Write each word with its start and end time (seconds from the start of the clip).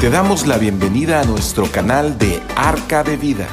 Te 0.00 0.08
damos 0.08 0.46
la 0.46 0.56
bienvenida 0.56 1.20
a 1.20 1.24
nuestro 1.24 1.70
canal 1.70 2.16
de 2.16 2.42
Arca 2.56 3.04
de 3.04 3.18
Vida. 3.18 3.46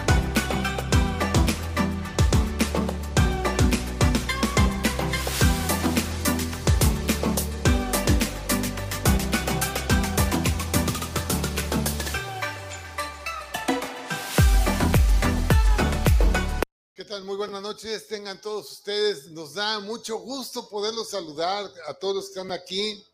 ¿Qué 16.95 17.03
tal? 17.03 17.25
Muy 17.25 17.35
buenas 17.35 17.61
noches, 17.61 18.07
tengan 18.07 18.39
todos 18.39 18.71
ustedes. 18.71 19.31
Nos 19.31 19.55
da 19.55 19.81
mucho 19.81 20.19
gusto 20.19 20.69
poderlos 20.69 21.09
saludar 21.09 21.69
a 21.89 21.93
todos 21.93 22.15
los 22.15 22.25
que 22.27 22.39
están 22.39 22.53
aquí, 22.53 23.05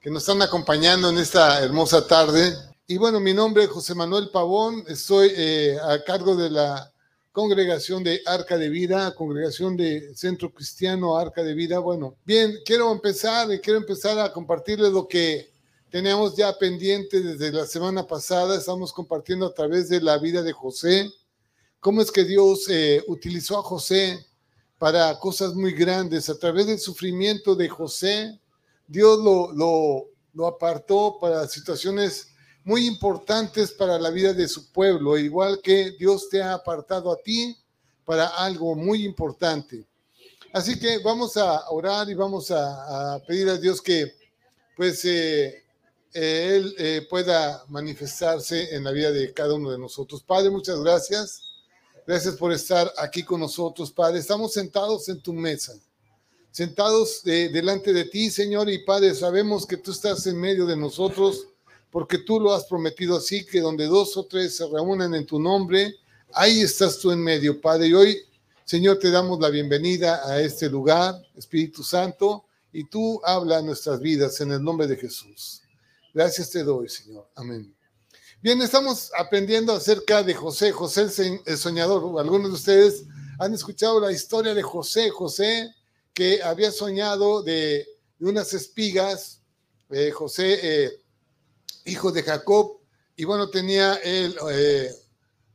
que 0.00 0.10
nos 0.10 0.22
están 0.22 0.40
acompañando 0.40 1.10
en 1.10 1.18
esta 1.18 1.62
hermosa 1.62 2.06
tarde. 2.06 2.56
Y 2.86 2.96
bueno, 2.96 3.20
mi 3.20 3.34
nombre 3.34 3.64
es 3.64 3.68
José 3.68 3.94
Manuel 3.94 4.30
Pavón, 4.30 4.82
estoy 4.88 5.30
eh, 5.36 5.76
a 5.78 6.02
cargo 6.02 6.34
de 6.34 6.48
la 6.48 6.90
congregación 7.32 8.02
de 8.02 8.22
Arca 8.24 8.56
de 8.56 8.70
Vida, 8.70 9.14
congregación 9.14 9.76
de 9.76 10.14
Centro 10.16 10.50
Cristiano 10.52 11.18
Arca 11.18 11.42
de 11.42 11.52
Vida. 11.52 11.78
Bueno, 11.80 12.16
bien, 12.24 12.56
quiero 12.64 12.90
empezar 12.90 13.52
y 13.52 13.60
quiero 13.60 13.78
empezar 13.78 14.18
a 14.18 14.32
compartirles 14.32 14.90
lo 14.90 15.06
que 15.06 15.52
teníamos 15.90 16.34
ya 16.34 16.56
pendiente 16.56 17.20
desde 17.20 17.52
la 17.52 17.66
semana 17.66 18.06
pasada. 18.06 18.56
Estamos 18.56 18.94
compartiendo 18.94 19.46
a 19.46 19.54
través 19.54 19.90
de 19.90 20.00
la 20.00 20.16
vida 20.16 20.42
de 20.42 20.52
José 20.52 21.12
cómo 21.78 22.00
es 22.00 22.10
que 22.10 22.24
Dios 22.24 22.66
eh, 22.70 23.04
utilizó 23.06 23.58
a 23.58 23.62
José 23.62 24.26
para 24.78 25.18
cosas 25.18 25.54
muy 25.54 25.72
grandes. 25.72 26.30
A 26.30 26.38
través 26.38 26.66
del 26.66 26.78
sufrimiento 26.78 27.54
de 27.54 27.68
José, 27.68 28.39
Dios 28.90 29.18
lo, 29.20 29.52
lo, 30.34 30.46
apartó 30.46 31.18
para 31.20 31.46
situaciones 31.46 32.28
muy 32.64 32.86
importantes 32.86 33.72
para 33.72 33.98
la 33.98 34.10
vida 34.10 34.32
de 34.32 34.48
su 34.48 34.72
pueblo, 34.72 35.16
igual 35.16 35.60
que 35.62 35.92
Dios 35.92 36.28
te 36.28 36.42
ha 36.42 36.54
apartado 36.54 37.12
a 37.12 37.16
ti 37.16 37.56
para 38.04 38.26
algo 38.26 38.74
muy 38.74 39.04
importante. 39.04 39.86
Así 40.52 40.78
que 40.78 40.98
vamos 40.98 41.36
a 41.36 41.70
orar 41.70 42.10
y 42.10 42.14
vamos 42.14 42.50
a, 42.50 43.14
a 43.14 43.18
pedir 43.20 43.48
a 43.48 43.56
Dios 43.56 43.80
que 43.80 44.12
pues 44.76 45.04
eh, 45.04 45.62
eh, 46.14 46.56
Él 46.56 46.74
eh, 46.78 47.06
pueda 47.08 47.64
manifestarse 47.68 48.74
en 48.74 48.82
la 48.82 48.90
vida 48.90 49.12
de 49.12 49.32
cada 49.32 49.54
uno 49.54 49.70
de 49.70 49.78
nosotros. 49.78 50.22
Padre, 50.22 50.50
muchas 50.50 50.80
gracias. 50.80 51.42
Gracias 52.06 52.34
por 52.34 52.52
estar 52.52 52.92
aquí 52.96 53.22
con 53.22 53.40
nosotros, 53.40 53.92
Padre. 53.92 54.18
Estamos 54.18 54.54
sentados 54.54 55.08
en 55.08 55.20
tu 55.20 55.32
mesa, 55.32 55.74
sentados 56.50 57.22
de- 57.22 57.48
delante 57.48 57.92
de 57.92 58.04
ti, 58.04 58.30
Señor, 58.30 58.68
y 58.70 58.78
Padre, 58.84 59.14
sabemos 59.14 59.66
que 59.66 59.76
tú 59.76 59.92
estás 59.92 60.26
en 60.26 60.38
medio 60.38 60.66
de 60.66 60.76
nosotros, 60.76 61.46
porque 61.90 62.18
tú 62.18 62.38
lo 62.40 62.52
has 62.52 62.64
prometido 62.64 63.16
así, 63.16 63.44
que 63.44 63.60
donde 63.60 63.86
dos 63.86 64.16
o 64.16 64.24
tres 64.24 64.56
se 64.56 64.66
reúnen 64.66 65.14
en 65.14 65.26
tu 65.26 65.38
nombre, 65.40 65.96
ahí 66.32 66.60
estás 66.60 66.98
tú 66.98 67.10
en 67.10 67.20
medio, 67.20 67.60
Padre. 67.60 67.88
Y 67.88 67.94
hoy, 67.94 68.22
Señor, 68.64 68.98
te 68.98 69.10
damos 69.10 69.40
la 69.40 69.48
bienvenida 69.48 70.20
a 70.24 70.40
este 70.40 70.68
lugar, 70.68 71.20
Espíritu 71.36 71.82
Santo, 71.82 72.44
y 72.72 72.84
tú 72.84 73.20
habla 73.24 73.60
nuestras 73.62 74.00
vidas 74.00 74.40
en 74.40 74.52
el 74.52 74.62
nombre 74.62 74.86
de 74.86 74.96
Jesús. 74.96 75.62
Gracias 76.14 76.50
te 76.50 76.62
doy, 76.62 76.88
Señor. 76.88 77.28
Amén. 77.34 77.74
Bien, 78.42 78.60
estamos 78.62 79.10
aprendiendo 79.18 79.72
acerca 79.72 80.22
de 80.22 80.34
José, 80.34 80.72
José 80.72 81.40
el 81.44 81.58
soñador. 81.58 82.20
Algunos 82.20 82.48
de 82.50 82.54
ustedes 82.54 83.04
han 83.38 83.52
escuchado 83.52 84.00
la 84.00 84.12
historia 84.12 84.54
de 84.54 84.62
José, 84.62 85.10
José 85.10 85.74
que 86.12 86.42
había 86.42 86.70
soñado 86.70 87.42
de, 87.42 87.86
unas 88.20 88.52
espigas, 88.52 89.40
eh, 89.90 90.10
José, 90.10 90.58
eh, 90.62 90.90
hijo 91.86 92.12
de 92.12 92.22
Jacob, 92.22 92.78
y 93.16 93.24
bueno, 93.24 93.48
tenía 93.50 93.94
él 93.96 94.36
eh, 94.50 94.90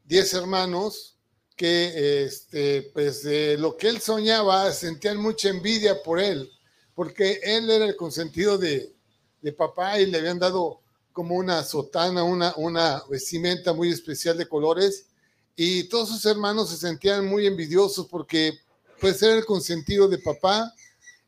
diez 0.04 0.34
hermanos 0.34 1.18
que, 1.56 2.26
este, 2.26 2.92
pues, 2.94 3.24
de 3.24 3.58
lo 3.58 3.78
que 3.78 3.88
él 3.90 4.02
soñaba, 4.02 4.72
sentían 4.72 5.18
mucha 5.18 5.50
envidia 5.50 6.02
por 6.04 6.20
él, 6.20 6.52
porque 6.94 7.40
él 7.44 7.70
era 7.70 7.86
el 7.86 7.96
consentido 7.96 8.58
de, 8.58 8.94
de 9.42 9.54
papá 9.54 10.00
y 10.00 10.08
le 10.08 10.18
habían 10.18 10.40
dado 10.40 10.82
como 11.14 11.36
una 11.36 11.64
sotana, 11.64 12.24
una, 12.24 12.54
una 12.58 13.04
vestimenta 13.10 13.74
muy 13.74 13.90
especial 13.90 14.38
de 14.38 14.50
colores, 14.50 15.08
y 15.56 15.86
todos 15.86 16.10
sus 16.10 16.26
hermanos 16.26 16.70
se 16.70 16.78
sentían 16.78 17.26
muy 17.26 17.48
envidiosos 17.48 18.08
porque 18.08 18.60
pues 19.06 19.22
era 19.22 19.36
el 19.36 19.46
consentido 19.46 20.08
de 20.08 20.18
papá 20.18 20.74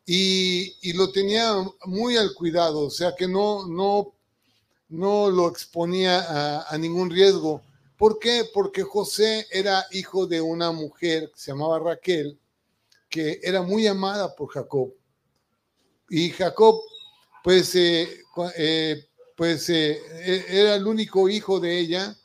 y, 0.03 0.93
lo 0.93 1.11
tenía 1.11 1.53
muy 1.85 2.17
al 2.17 2.33
cuidado, 2.33 2.79
o 2.79 2.89
sea 2.89 3.13
que 3.15 3.27
no, 3.27 3.67
no, 3.67 4.15
no 4.89 5.29
lo 5.29 5.47
exponía 5.47 6.63
a, 6.71 6.77
ningún 6.79 7.11
riesgo. 7.11 7.61
¿Por 7.95 8.17
qué? 8.17 8.45
Porque 8.51 8.81
José 8.81 9.45
era 9.51 9.85
hijo 9.91 10.25
de 10.25 10.41
una 10.41 10.71
mujer 10.71 11.29
que 11.31 11.39
se 11.39 11.51
llamaba 11.51 11.77
Raquel, 11.77 12.39
que 13.09 13.39
era 13.43 13.61
muy 13.61 13.85
amada 13.85 14.35
por 14.35 14.49
Jacob. 14.49 14.91
Y 16.09 16.31
Jacob, 16.31 16.81
pues, 17.43 17.75
eh, 17.75 18.23
eh, 18.55 19.05
pues 19.35 19.69
eh, 19.69 20.01
e- 20.25 20.45
era 20.49 20.73
el 20.73 20.87
único 20.87 21.29
hijo 21.29 21.59
de 21.59 21.77
ella 21.77 22.17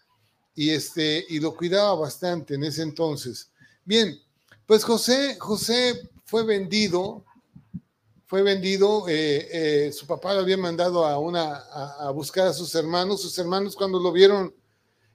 y, 0.54 0.70
este, 0.70 1.26
y 1.28 1.40
lo 1.40 1.54
cuidaba 1.54 1.94
bastante 1.94 2.54
en 2.54 2.64
ese 2.64 2.80
entonces. 2.80 3.50
Bien, 3.84 4.18
pues 4.66 4.84
José, 4.84 5.36
José 5.38 6.10
fue 6.24 6.44
vendido, 6.44 7.24
fue 8.26 8.42
vendido, 8.42 9.08
eh, 9.08 9.48
eh, 9.52 9.92
su 9.92 10.06
papá 10.06 10.32
lo 10.32 10.40
había 10.40 10.56
mandado 10.56 11.04
a, 11.04 11.18
una, 11.18 11.54
a, 11.54 12.10
buscar 12.12 12.46
a 12.46 12.52
sus 12.54 12.74
hermanos, 12.74 13.20
sus 13.20 13.38
hermanos 13.38 13.76
cuando 13.76 14.00
lo 14.00 14.10
vieron, 14.10 14.54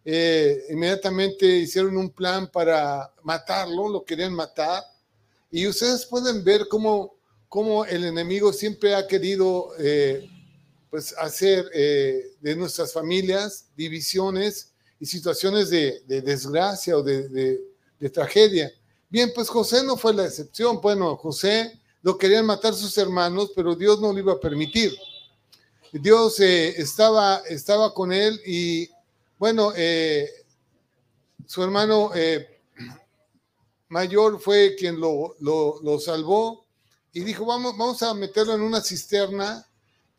eh, 0.06 0.68
inmediatamente 0.70 1.46
hicieron 1.46 1.98
un 1.98 2.12
plan 2.12 2.50
para 2.50 3.12
matarlo, 3.24 3.90
lo 3.90 4.06
querían 4.06 4.34
matar, 4.34 4.84
y 5.52 5.66
ustedes 5.68 6.06
pueden 6.06 6.44
ver 6.44 6.68
cómo, 6.70 7.16
cómo 7.50 7.84
el 7.86 8.06
enemigo 8.06 8.54
siempre 8.54 8.96
ha 8.96 9.08
querido 9.08 9.72
eh, 9.80 10.30
pues 10.90 11.14
hacer 11.18 11.66
eh, 11.74 12.36
de 12.40 12.56
nuestras 12.56 12.94
familias 12.94 13.66
divisiones 13.76 14.74
y 15.00 15.06
situaciones 15.06 15.70
de, 15.70 16.02
de 16.06 16.22
desgracia 16.22 16.98
o 16.98 17.04
de 17.04 17.60
tragedia. 18.14 18.72
Bien, 19.10 19.32
pues 19.34 19.48
José 19.48 19.84
no 19.84 19.96
fue 19.96 20.14
la 20.14 20.26
excepción. 20.26 20.82
Bueno, 20.82 21.16
José 21.16 21.80
lo 22.02 22.18
querían 22.18 22.46
matar 22.46 22.74
sus 22.74 22.98
hermanos, 22.98 23.52
pero 23.56 23.76
Dios 23.76 24.02
no 24.02 24.12
lo 24.12 24.20
iba 24.20 24.34
a 24.34 24.40
permitir. 24.40 24.94
Dios 25.94 26.40
eh, 26.42 26.80
estaba, 26.82 27.42
estaba 27.48 27.94
con 27.94 28.12
él 28.12 28.40
y, 28.46 28.90
bueno, 29.40 29.72
eh, 29.76 30.30
su 31.46 31.64
hermano 31.64 32.12
eh, 32.14 32.60
mayor 33.88 34.42
fue 34.42 34.76
quien 34.78 35.00
lo, 35.00 35.36
lo, 35.40 35.80
lo 35.82 36.00
salvó 36.00 36.66
y 37.14 37.22
dijo, 37.22 37.46
vamos, 37.46 37.78
vamos 37.78 38.04
a 38.04 38.14
meterlo 38.14 38.54
en 38.56 38.62
una 38.62 38.82
cisterna 38.82 39.66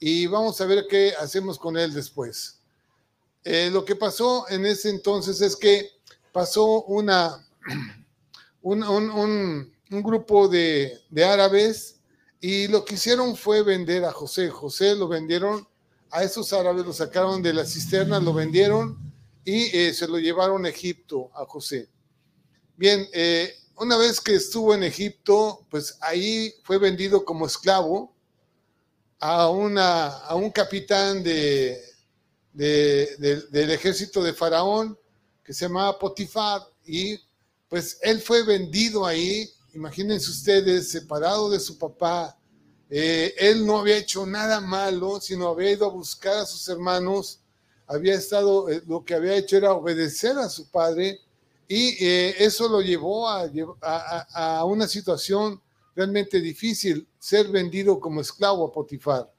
y 0.01 0.27
vamos 0.27 0.61
a 0.61 0.67
ver 0.67 0.87
qué 0.89 1.13
hacemos 1.21 1.59
con 1.59 1.77
él 1.77 1.93
después. 1.93 2.55
Lo 3.45 3.83
que 3.83 3.97
pasó 3.97 4.47
en 4.51 4.67
ese 4.67 4.91
entonces 4.91 5.41
es 5.41 5.57
que 5.57 5.91
pasó 6.33 6.83
una, 6.83 7.47
un, 8.63 8.83
un- 8.83 9.11
un- 9.11 9.73
grupo 10.03 10.49
de, 10.49 10.99
de 11.11 11.25
árabes 11.25 11.97
y 12.41 12.69
lo 12.69 12.85
que 12.85 12.95
hicieron 12.95 13.37
fue 13.37 13.63
vender 13.63 14.05
a 14.05 14.13
José. 14.13 14.51
José 14.51 14.95
lo 14.95 15.09
vendieron 15.09 15.67
a 16.11 16.23
esos 16.23 16.53
árabes, 16.53 16.85
lo 16.85 16.93
sacaron 16.93 17.43
de 17.43 17.53
la 17.55 17.65
cisterna, 17.65 18.21
lo 18.21 18.33
vendieron 18.35 18.99
y 19.45 19.75
eh, 19.77 19.95
se 19.95 20.07
lo 20.07 20.19
llevaron 20.19 20.65
a 20.67 20.69
Egipto 20.69 21.31
a 21.35 21.45
José. 21.47 21.89
Bien, 22.77 23.07
eh, 23.13 23.53
una 23.77 23.97
vez 23.97 24.21
que 24.21 24.35
estuvo 24.35 24.75
en 24.75 24.83
Egipto, 24.83 25.67
pues 25.71 25.97
ahí 26.01 26.53
fue 26.65 26.79
vendido 26.79 27.25
como 27.25 27.47
esclavo 27.47 28.15
a, 29.21 29.49
una, 29.51 30.09
a 30.09 30.35
un 30.35 30.51
capitán 30.51 31.23
de- 31.23 31.81
del 32.53 33.71
ejército 33.71 34.23
de 34.23 34.33
Faraón 34.33 34.99
que 35.45 35.53
se 35.55 35.65
llamaba 35.67 35.99
Potifar 35.99 36.63
y 36.85 37.19
pues 37.69 37.99
él 38.03 38.21
fue 38.21 38.43
vendido 38.45 39.05
ahí, 39.07 39.49
imagínense 39.75 40.31
ustedes, 40.31 40.91
separado 40.91 41.51
de 41.51 41.61
su 41.61 41.79
papá. 41.79 42.37
Eh, 42.91 43.35
él 43.39 43.67
no 43.67 43.79
había 43.79 43.99
hecho 43.99 44.25
nada 44.27 44.61
malo, 44.61 45.21
sino 45.21 45.49
había 45.49 45.73
ido 45.73 45.87
a 45.87 45.91
buscar 45.93 46.39
a 46.39 46.47
sus 46.47 46.67
hermanos, 46.69 47.41
había 47.87 48.15
estado, 48.15 48.71
eh, 48.71 48.83
lo 48.87 49.05
que 49.05 49.15
había 49.15 49.35
hecho 49.37 49.57
era 49.59 49.73
obedecer 49.75 50.39
a 50.39 50.49
su 50.49 50.71
padre 50.71 51.21
y 51.69 52.03
eh, 52.05 52.35
eso 52.39 52.69
lo 52.69 52.81
llevó 52.81 53.29
a, 53.29 53.43
a- 53.83 54.59
a- 54.59 54.65
una 54.65 54.89
situación 54.89 55.61
realmente 55.95 56.41
difícil, 56.41 57.07
ser 57.19 57.49
vendido 57.49 58.01
como 58.01 58.21
esclavo 58.23 58.67
a 58.67 58.73
Potifar. 58.73 59.31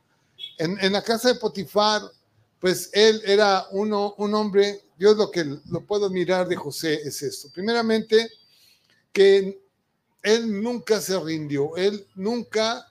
En 0.57 0.91
la 0.93 1.01
casa 1.01 1.29
de 1.29 1.35
Potifar, 1.39 2.01
pues 2.59 2.89
él 2.93 3.21
era 3.25 3.65
uno, 3.71 4.15
un 4.17 4.33
hombre, 4.33 4.83
Dios 4.97 5.17
lo 5.17 5.31
que 5.31 5.43
lo 5.43 5.85
puedo 5.85 6.09
mirar 6.09 6.47
de 6.47 6.55
José 6.55 6.95
es 7.05 7.21
esto. 7.21 7.49
Primeramente, 7.53 8.29
que 9.13 9.61
él 10.21 10.61
nunca 10.61 10.99
se 10.99 11.19
rindió, 11.19 11.75
él 11.77 12.05
nunca 12.15 12.85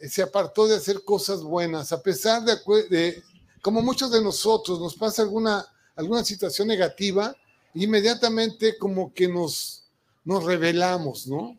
se 0.00 0.22
apartó 0.22 0.66
de 0.66 0.76
hacer 0.76 1.04
cosas 1.04 1.42
buenas, 1.42 1.92
a 1.92 2.02
pesar 2.02 2.42
de, 2.44 2.56
de 2.88 3.22
como 3.60 3.80
muchos 3.80 4.10
de 4.10 4.20
nosotros, 4.20 4.80
nos 4.80 4.96
pasa 4.96 5.22
alguna, 5.22 5.64
alguna 5.94 6.24
situación 6.24 6.68
negativa, 6.68 7.34
inmediatamente 7.74 8.76
como 8.76 9.14
que 9.14 9.28
nos, 9.28 9.84
nos 10.24 10.44
rebelamos, 10.44 11.26
¿no? 11.28 11.58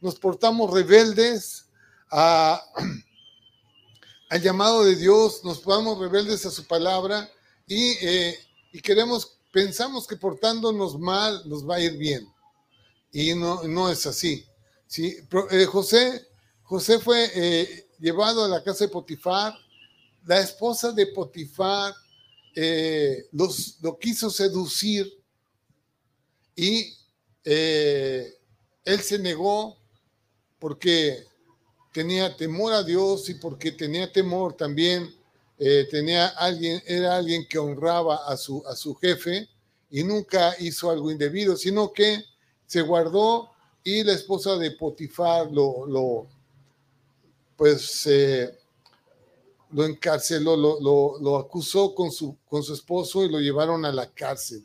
Nos, 0.00 0.18
portamos 0.18 0.72
rebeldes 0.72 1.66
a, 2.10 2.62
al 4.32 4.40
llamado 4.40 4.82
de 4.82 4.96
Dios, 4.96 5.44
nos 5.44 5.60
portamos 5.60 5.98
rebeldes 5.98 6.46
a 6.46 6.50
su 6.50 6.66
palabra 6.66 7.30
y, 7.66 7.90
eh, 8.00 8.38
y 8.72 8.80
queremos, 8.80 9.38
pensamos 9.52 10.06
que 10.06 10.16
portándonos 10.16 10.98
mal 10.98 11.42
nos 11.44 11.68
va 11.68 11.74
a 11.74 11.80
ir 11.80 11.98
bien. 11.98 12.26
Y 13.12 13.34
no, 13.34 13.62
no 13.64 13.90
es 13.90 14.06
así. 14.06 14.46
¿sí? 14.86 15.18
Eh, 15.50 15.66
José, 15.66 16.26
José 16.62 16.98
fue 16.98 17.30
eh, 17.34 17.90
llevado 17.98 18.42
a 18.42 18.48
la 18.48 18.64
casa 18.64 18.86
de 18.86 18.90
Potifar. 18.90 19.52
La 20.24 20.40
esposa 20.40 20.92
de 20.92 21.08
Potifar 21.08 21.92
los, 23.32 23.76
lo 23.82 23.98
quiso 23.98 24.30
seducir 24.30 25.12
y 26.56 26.96
él 27.44 29.00
se 29.02 29.18
negó 29.18 29.76
porque 30.58 31.26
tenía 31.92 32.36
temor 32.36 32.72
a 32.72 32.82
Dios 32.82 33.28
y 33.28 33.34
porque 33.34 33.72
tenía 33.72 34.10
temor 34.10 34.54
también, 34.54 35.14
tenía 35.90 36.28
alguien, 36.28 36.82
era 36.86 37.16
alguien 37.16 37.46
que 37.46 37.58
honraba 37.58 38.26
a 38.26 38.36
su, 38.36 38.64
a 38.66 38.74
su 38.74 38.94
jefe 38.96 39.48
y 39.90 40.02
nunca 40.02 40.56
hizo 40.58 40.90
algo 40.90 41.10
indebido, 41.10 41.56
sino 41.56 41.92
que 41.92 42.24
se 42.66 42.82
guardó 42.82 43.50
y 43.84 44.02
la 44.02 44.12
esposa 44.12 44.56
de 44.56 44.70
Potifar 44.72 45.50
lo, 45.50 45.86
lo 45.86 46.26
pues, 47.56 48.06
eh, 48.06 48.50
lo 49.70 49.84
encarceló, 49.84 50.56
lo, 50.56 50.80
lo, 50.80 51.18
lo, 51.20 51.36
acusó 51.36 51.94
con 51.94 52.10
su, 52.10 52.36
con 52.48 52.62
su 52.62 52.74
esposo 52.74 53.24
y 53.24 53.28
lo 53.28 53.38
llevaron 53.38 53.84
a 53.84 53.92
la 53.92 54.10
cárcel. 54.10 54.64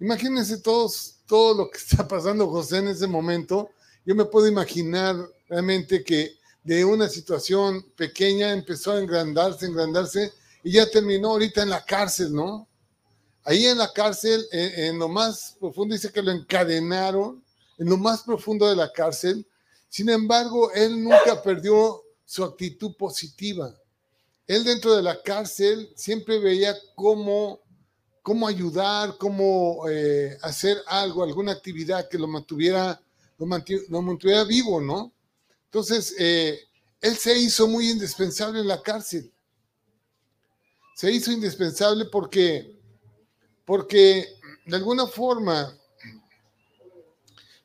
Imagínense 0.00 0.58
todos, 0.60 1.16
todo 1.26 1.54
lo 1.54 1.70
que 1.70 1.78
está 1.78 2.06
pasando 2.08 2.48
José 2.48 2.78
en 2.78 2.88
ese 2.88 3.06
momento. 3.06 3.70
Yo 4.04 4.14
me 4.14 4.24
puedo 4.24 4.48
imaginar 4.48 5.16
realmente 5.48 6.02
que 6.02 6.32
de 6.64 6.84
una 6.84 7.08
situación 7.08 7.84
pequeña 7.96 8.52
empezó 8.52 8.92
a 8.92 9.00
engrandarse, 9.00 9.66
engrandarse 9.66 10.32
y 10.62 10.72
ya 10.72 10.88
terminó 10.88 11.30
ahorita 11.30 11.62
en 11.62 11.70
la 11.70 11.84
cárcel, 11.84 12.32
¿no? 12.32 12.68
Ahí 13.44 13.66
en 13.66 13.78
la 13.78 13.92
cárcel, 13.92 14.46
en, 14.52 14.98
lo 14.98 15.08
más 15.08 15.56
profundo, 15.58 15.94
dice 15.94 16.12
que 16.12 16.22
lo 16.22 16.30
encadenaron 16.30 17.42
en 17.78 17.88
lo 17.88 17.96
más 17.96 18.22
profundo 18.22 18.68
de 18.68 18.76
la 18.76 18.92
cárcel. 18.92 19.44
Sin 19.88 20.08
embargo, 20.08 20.70
él 20.72 21.02
nunca 21.02 21.42
perdió 21.42 22.02
su 22.24 22.44
actitud 22.44 22.94
positiva. 22.96 23.74
Él 24.46 24.62
dentro 24.62 24.94
de 24.94 25.02
la 25.02 25.20
cárcel 25.20 25.90
siempre 25.96 26.38
veía 26.38 26.76
cómo, 26.94 27.60
cómo 28.22 28.46
ayudar, 28.46 29.16
cómo 29.18 29.88
eh, 29.88 30.36
hacer 30.42 30.78
algo, 30.86 31.24
alguna 31.24 31.52
actividad 31.52 32.08
que 32.08 32.18
lo 32.18 32.28
mantuviera, 32.28 33.00
lo 33.38 33.46
mantuviera, 34.02 34.44
vivo, 34.44 34.80
¿no? 34.80 35.12
Entonces, 35.72 36.14
eh, 36.18 36.60
él 37.00 37.16
se 37.16 37.34
hizo 37.38 37.66
muy 37.66 37.88
indispensable 37.88 38.60
en 38.60 38.68
la 38.68 38.82
cárcel. 38.82 39.32
Se 40.94 41.10
hizo 41.10 41.32
indispensable 41.32 42.04
porque 42.04 42.78
porque 43.64 44.28
de 44.66 44.76
alguna 44.76 45.06
forma 45.06 45.74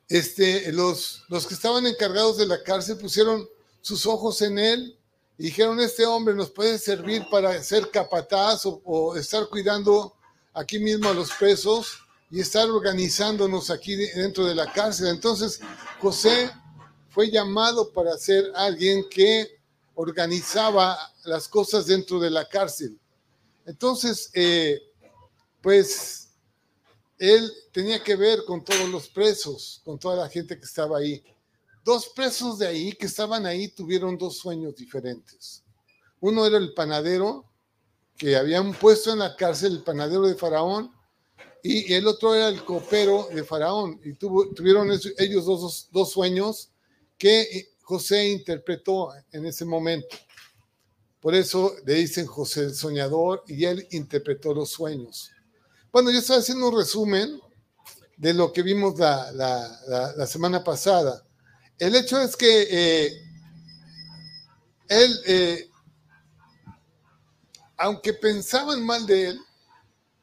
este, 0.08 0.72
los, 0.72 1.22
los 1.28 1.46
que 1.46 1.52
estaban 1.52 1.86
encargados 1.86 2.38
de 2.38 2.46
la 2.46 2.62
cárcel 2.62 2.96
pusieron 2.96 3.46
sus 3.82 4.06
ojos 4.06 4.40
en 4.40 4.58
él 4.58 4.98
y 5.36 5.44
dijeron, 5.44 5.78
este 5.80 6.06
hombre 6.06 6.34
nos 6.34 6.50
puede 6.50 6.78
servir 6.78 7.26
para 7.30 7.62
ser 7.62 7.90
capataz 7.90 8.62
o, 8.64 9.16
estar 9.16 9.48
cuidando 9.48 10.14
aquí 10.54 10.78
mismo 10.78 11.10
a 11.10 11.14
los 11.14 11.30
presos 11.32 11.98
y 12.30 12.40
estar 12.40 12.70
organizándonos 12.70 13.68
aquí 13.68 13.94
dentro 13.96 14.46
de 14.46 14.54
la 14.54 14.72
cárcel. 14.72 15.08
Entonces, 15.08 15.60
José 16.00 16.50
fue 17.08 17.30
llamado 17.30 17.92
para 17.92 18.16
ser 18.16 18.52
alguien 18.54 19.08
que 19.08 19.58
organizaba 19.94 20.96
las 21.24 21.48
cosas 21.48 21.86
dentro 21.86 22.20
de 22.20 22.30
la 22.30 22.48
cárcel. 22.48 22.98
Entonces, 23.66 24.30
eh, 24.34 24.80
pues 25.60 26.28
él 27.18 27.52
tenía 27.72 28.02
que 28.02 28.14
ver 28.14 28.44
con 28.44 28.64
todos 28.64 28.88
los 28.88 29.08
presos, 29.08 29.80
con 29.84 29.98
toda 29.98 30.16
la 30.16 30.28
gente 30.28 30.56
que 30.58 30.64
estaba 30.64 30.98
ahí. 30.98 31.22
Dos 31.84 32.08
presos 32.14 32.58
de 32.58 32.68
ahí 32.68 32.92
que 32.92 33.06
estaban 33.06 33.44
ahí 33.46 33.68
tuvieron 33.68 34.16
dos 34.16 34.36
sueños 34.38 34.76
diferentes. 34.76 35.64
Uno 36.20 36.46
era 36.46 36.58
el 36.58 36.74
panadero, 36.74 37.44
que 38.16 38.36
habían 38.36 38.72
puesto 38.74 39.12
en 39.12 39.20
la 39.20 39.36
cárcel 39.36 39.72
el 39.72 39.82
panadero 39.82 40.22
de 40.22 40.34
Faraón, 40.34 40.92
y 41.62 41.92
el 41.92 42.06
otro 42.06 42.34
era 42.34 42.48
el 42.48 42.64
copero 42.64 43.28
de 43.32 43.42
Faraón. 43.44 44.00
Y 44.04 44.14
tuvieron 44.14 44.90
ellos 45.18 45.44
dos, 45.44 45.88
dos 45.90 46.12
sueños 46.12 46.70
que 47.18 47.72
José 47.82 48.28
interpretó 48.28 49.12
en 49.32 49.46
ese 49.46 49.64
momento. 49.64 50.16
Por 51.20 51.34
eso 51.34 51.74
le 51.84 51.94
dicen 51.94 52.26
José 52.26 52.60
el 52.60 52.74
soñador 52.74 53.42
y 53.48 53.64
él 53.64 53.86
interpretó 53.90 54.54
los 54.54 54.70
sueños. 54.70 55.32
Bueno, 55.90 56.10
yo 56.10 56.18
estoy 56.20 56.38
haciendo 56.38 56.68
un 56.68 56.78
resumen 56.78 57.40
de 58.16 58.34
lo 58.34 58.52
que 58.52 58.62
vimos 58.62 58.98
la, 58.98 60.26
semana 60.26 60.62
pasada. 60.62 61.24
El 61.78 61.96
hecho 61.96 62.20
es 62.20 62.36
que 62.36 62.66
eh, 62.70 63.12
él, 64.88 65.20
eh, 65.26 65.70
aunque 67.76 68.12
pensaban 68.12 68.84
mal 68.84 69.06
de 69.06 69.28
él, 69.28 69.40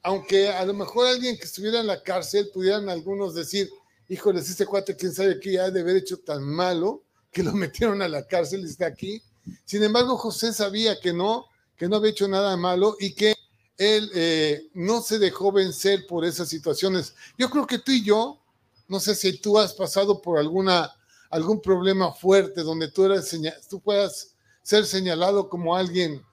aunque 0.04 0.50
a 0.50 0.64
lo 0.66 0.74
mejor 0.74 1.08
alguien 1.08 1.38
que 1.38 1.46
estuviera 1.46 1.80
en 1.80 1.88
la 1.88 2.04
cárcel 2.04 2.50
pudieran 2.54 2.90
algunos 2.90 3.34
decir, 3.34 3.70
híjoles, 4.10 4.50
este 4.50 4.66
cuate, 4.66 4.96
quién 4.96 5.14
sabe 5.14 5.40
qué 5.40 5.60
ha 5.60 5.70
de 5.70 5.82
haber 5.82 5.98
hecho 5.98 6.18
tan 6.18 6.44
malo 6.44 7.04
que 7.32 7.44
lo 7.44 7.52
metieron 7.54 8.02
a 8.02 8.08
la 8.08 8.26
cárcel 8.26 8.62
y 8.62 8.66
está 8.66 8.88
aquí. 8.88 9.22
Sin 9.66 9.84
embargo, 9.84 10.18
José 10.18 10.54
sabía 10.54 11.00
que 11.00 11.14
no, 11.14 11.46
que 11.78 11.88
no 11.88 11.98
había 11.98 12.12
hecho 12.12 12.28
nada 12.28 12.56
malo 12.58 12.96
y 13.00 13.14
que 13.14 13.36
él 13.78 14.10
eh, 14.16 14.70
no 14.74 15.02
se 15.02 15.20
dejó 15.20 15.52
vencer 15.52 16.08
por 16.08 16.26
esas 16.26 16.50
situaciones. 16.50 17.14
Yo 17.38 17.50
creo 17.50 17.68
que 17.68 17.80
tú 17.80 17.92
y 17.92 18.04
yo, 18.04 18.40
no 18.88 19.00
sé 19.00 19.16
si 19.16 19.38
tú 19.38 19.60
has 19.60 19.74
pasado 19.74 20.22
por 20.22 20.40
alguna, 20.40 20.92
algún 21.30 21.62
problema 21.62 22.14
fuerte 22.14 22.62
donde 22.62 22.90
tú, 22.90 23.06
eres, 23.06 23.38
tú 23.70 23.80
puedas 23.80 24.34
ser 24.64 24.86
señalado 24.86 25.50
como 25.50 25.76
alguien, 25.76 26.24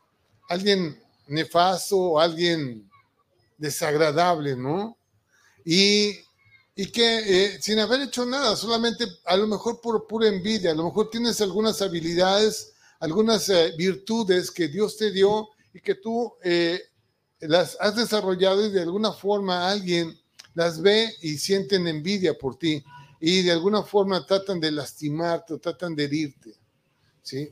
alguien 0.49 1.02
nefasto 1.26 2.18
alguien 2.18 2.88
desagradable, 3.58 4.56
¿no? 4.56 4.96
Y, 5.64 6.18
y 6.74 6.86
que 6.86 7.18
eh, 7.54 7.58
sin 7.60 7.78
haber 7.78 8.02
hecho 8.02 8.24
nada, 8.24 8.56
solamente 8.56 9.06
a 9.26 9.36
lo 9.36 9.46
mejor 9.46 9.80
por 9.80 10.06
pura 10.06 10.28
envidia, 10.28 10.70
a 10.70 10.74
lo 10.74 10.84
mejor 10.84 11.10
tienes 11.10 11.40
algunas 11.40 11.82
habilidades, 11.82 12.72
algunas 13.00 13.48
eh, 13.48 13.74
virtudes 13.76 14.50
que 14.50 14.68
Dios 14.68 14.96
te 14.96 15.10
dio 15.10 15.48
y 15.74 15.80
que 15.80 15.94
tú 15.94 16.32
las 17.40 17.76
has 17.80 17.96
desarrollado 17.96 18.64
y 18.66 18.70
de 18.70 18.82
alguna 18.82 19.12
forma 19.12 19.70
alguien 19.70 20.16
las 20.54 20.80
ve 20.80 21.12
y 21.22 21.38
sienten 21.38 21.86
envidia 21.86 22.36
por 22.36 22.58
ti 22.58 22.84
y 23.24 23.42
de 23.42 23.52
alguna 23.52 23.84
forma 23.84 24.26
tratan 24.26 24.58
de 24.58 24.72
lastimarte 24.72 25.54
o 25.54 25.58
tratan 25.58 25.94
de 25.94 26.04
herirte. 26.04 26.54
¿sí? 27.22 27.48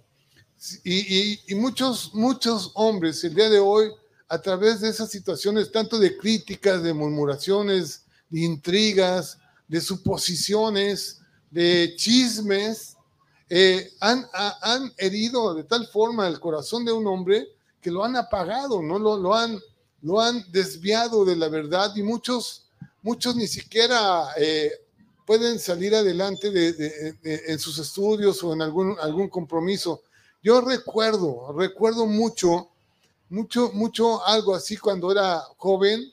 Y, 0.84 1.54
muchos, 1.54 2.12
muchos 2.12 2.72
hombres 2.74 3.22
el 3.22 3.36
día 3.36 3.48
de 3.48 3.60
hoy, 3.60 3.88
a 4.28 4.40
través 4.40 4.80
de 4.80 4.88
esas 4.88 5.10
situaciones, 5.10 5.70
tanto 5.70 5.98
de 5.98 6.16
críticas, 6.16 6.82
de 6.82 6.92
murmuraciones, 6.92 8.04
de 8.30 8.40
intrigas, 8.40 9.38
de 9.68 9.80
suposiciones, 9.80 11.20
de 11.50 11.94
chismes, 11.96 12.96
eh, 13.48 13.90
han, 14.00 14.26
han, 14.62 14.92
herido 14.96 15.54
de 15.54 15.64
tal 15.64 15.86
forma 15.88 16.28
el 16.28 16.38
corazón 16.38 16.84
de 16.84 16.92
un 16.92 17.06
hombre 17.06 17.48
que 17.80 17.90
lo 17.90 18.04
han 18.04 18.16
apagado, 18.16 18.80
no 18.80 18.98
lo, 18.98 19.16
lo 19.16 19.34
han 19.34 19.60
lo 20.02 20.20
han 20.20 20.44
desviado 20.50 21.24
de 21.24 21.36
la 21.36 21.48
verdad 21.48 21.94
y 21.94 22.02
muchos, 22.02 22.66
muchos 23.02 23.36
ni 23.36 23.46
siquiera 23.46 24.28
eh, 24.36 24.72
pueden 25.26 25.58
salir 25.58 25.94
adelante 25.94 26.50
en 27.22 27.58
sus 27.58 27.78
estudios 27.78 28.42
o 28.42 28.52
en 28.52 28.62
algún, 28.62 28.96
algún 29.00 29.28
compromiso. 29.28 30.02
Yo 30.42 30.60
recuerdo, 30.60 31.52
recuerdo 31.56 32.06
mucho, 32.06 32.68
mucho, 33.28 33.70
mucho 33.72 34.26
algo 34.26 34.54
así 34.54 34.76
cuando 34.76 35.12
era 35.12 35.40
joven, 35.56 36.12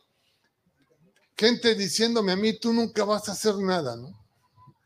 gente 1.38 1.75
diciéndome 1.75 2.32
a 2.32 2.36
mí, 2.36 2.53
tú 2.53 2.74
nunca 2.74 3.06
vas 3.06 3.29
a 3.29 3.34
hacer 3.34 3.56
nada, 3.58 3.96
¿no? 3.96 4.12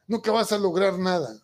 Nunca 0.08 0.32
vas 0.32 0.52
a 0.52 0.58
lograr 0.58 1.00
nada. 1.00 1.40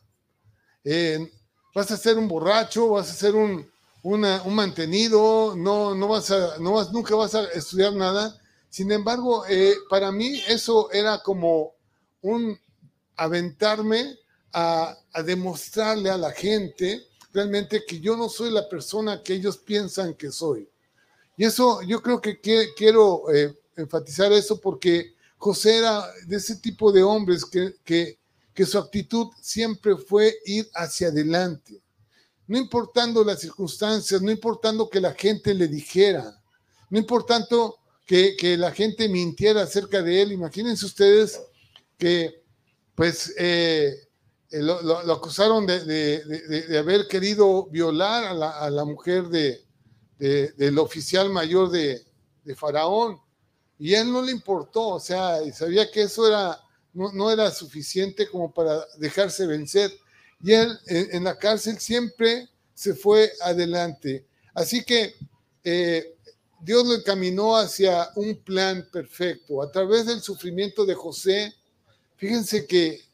Eh, 0.83 1.31
vas 1.73 1.89
a 1.91 1.97
ser 1.97 2.17
un 2.17 2.27
borracho, 2.27 2.89
vas 2.89 3.09
a 3.09 3.13
ser 3.13 3.33
un, 3.33 3.69
un 4.03 4.55
mantenido, 4.55 5.55
no, 5.55 5.95
no 5.95 6.07
vas 6.07 6.31
a, 6.31 6.57
no 6.59 6.73
vas, 6.73 6.91
nunca 6.91 7.15
vas 7.15 7.35
a 7.35 7.45
estudiar 7.45 7.93
nada. 7.93 8.39
Sin 8.69 8.91
embargo, 8.91 9.45
eh, 9.47 9.75
para 9.89 10.11
mí 10.11 10.41
eso 10.47 10.91
era 10.91 11.19
como 11.19 11.73
un 12.21 12.59
aventarme 13.15 14.17
a, 14.53 14.97
demostrarle 15.25 16.09
a 16.09 16.17
la 16.17 16.31
gente 16.31 17.03
realmente 17.33 17.83
que 17.85 17.99
yo 17.99 18.15
no 18.15 18.29
soy 18.29 18.51
la 18.51 18.67
persona 18.67 19.21
que 19.23 19.33
ellos 19.33 19.57
piensan 19.57 20.13
que 20.15 20.31
soy. 20.31 20.69
Y 21.37 21.45
eso 21.45 21.81
yo 21.83 22.01
creo 22.01 22.19
que 22.19 22.39
quiero 22.39 23.31
eh, 23.33 23.55
enfatizar 23.77 24.31
eso 24.33 24.59
porque 24.59 25.13
José 25.37 25.77
era 25.77 26.05
de 26.25 26.35
ese 26.35 26.57
tipo 26.57 26.91
de 26.91 27.03
hombres 27.03 27.45
que, 27.45 27.75
que, 27.83 28.19
que 28.53 28.65
su 28.65 28.77
actitud 28.77 29.27
siempre 29.41 29.95
fue 29.95 30.35
ir 30.45 30.69
hacia 30.73 31.07
adelante. 31.07 31.81
No 32.47 32.57
importando 32.57 33.23
las 33.23 33.41
circunstancias, 33.41 34.21
no 34.21 34.31
importando 34.31 34.89
que 34.89 34.99
la 34.99 35.13
gente 35.13 35.53
le 35.53 35.67
dijera, 35.67 36.41
no 36.89 36.97
importando 36.97 37.77
que, 38.05 38.35
que 38.37 38.57
la 38.57 38.71
gente 38.71 39.09
mintiera 39.09 39.63
acerca 39.63 40.01
de 40.01 40.21
él. 40.21 40.31
Imagínense 40.31 40.85
ustedes 40.85 41.39
que 41.97 42.41
pues 42.95 43.33
eh, 43.37 43.93
eh, 44.49 44.61
lo, 44.61 44.97
acusaron 45.13 45.67
de, 45.67 46.77
haber 46.79 47.07
querido 47.07 47.67
violar 47.67 48.23
a 48.23 48.33
la, 48.33 48.49
a 48.59 48.69
la 48.69 48.85
mujer 48.85 49.27
del 49.27 50.79
oficial 50.79 51.29
mayor 51.29 51.69
de, 51.69 52.05
Faraón. 52.55 53.19
Y 53.79 53.93
él 53.93 54.11
no 54.11 54.21
le 54.21 54.31
importó, 54.31 54.87
o 54.89 54.99
sea, 54.99 55.43
y 55.43 55.51
sabía 55.51 55.89
que 55.91 56.03
eso 56.03 56.27
era, 56.27 56.59
no, 56.93 57.31
era 57.31 57.51
suficiente 57.51 58.27
como 58.27 58.51
para 58.51 58.85
dejarse 58.97 59.45
vencer. 59.45 59.91
Y 60.41 60.53
él 60.53 60.77
en, 60.87 61.23
la 61.23 61.37
cárcel 61.37 61.79
siempre 61.79 62.49
se 62.73 62.93
fue 62.93 63.31
adelante. 63.41 64.25
Así 64.53 64.83
que 64.83 65.15
eh, 65.63 66.15
Dios 66.59 66.85
lo 66.85 66.95
encaminó 66.95 67.55
hacia 67.55 68.09
un 68.15 68.35
plan 68.43 68.87
perfecto. 68.91 69.61
A 69.61 69.71
través 69.71 70.05
del 70.05 70.21
sufrimiento 70.21 70.85
de 70.85 70.95
José, 70.95 71.53
fíjense 72.15 72.65
que 72.65 73.07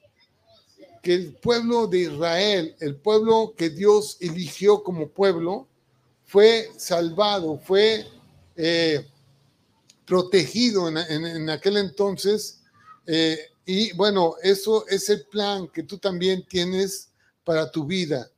que 1.04 1.14
el 1.14 1.34
pueblo 1.34 1.86
de 1.86 2.00
Israel, 2.00 2.76
el 2.80 2.96
pueblo 2.96 3.54
que 3.58 3.70
Dios 3.70 4.16
eligió 4.22 4.82
como 4.84 5.10
pueblo, 5.10 5.68
fue 6.26 6.72
salvado, 6.78 7.60
fue 7.60 8.08
eh, 8.56 9.06
protegido 10.06 10.88
en, 10.88 11.50
aquel 11.50 11.78
entonces. 11.78 12.62
Eh, 13.06 13.40
y 13.66 13.94
bueno, 13.94 14.36
eso 14.42 14.86
es 14.88 15.10
el 15.10 15.26
plan 15.28 15.68
que 15.68 15.84
tú 15.84 15.98
también 15.98 16.46
tienes 16.48 17.10
para 17.44 17.72
tu 17.72 17.86
vida. 17.86 18.30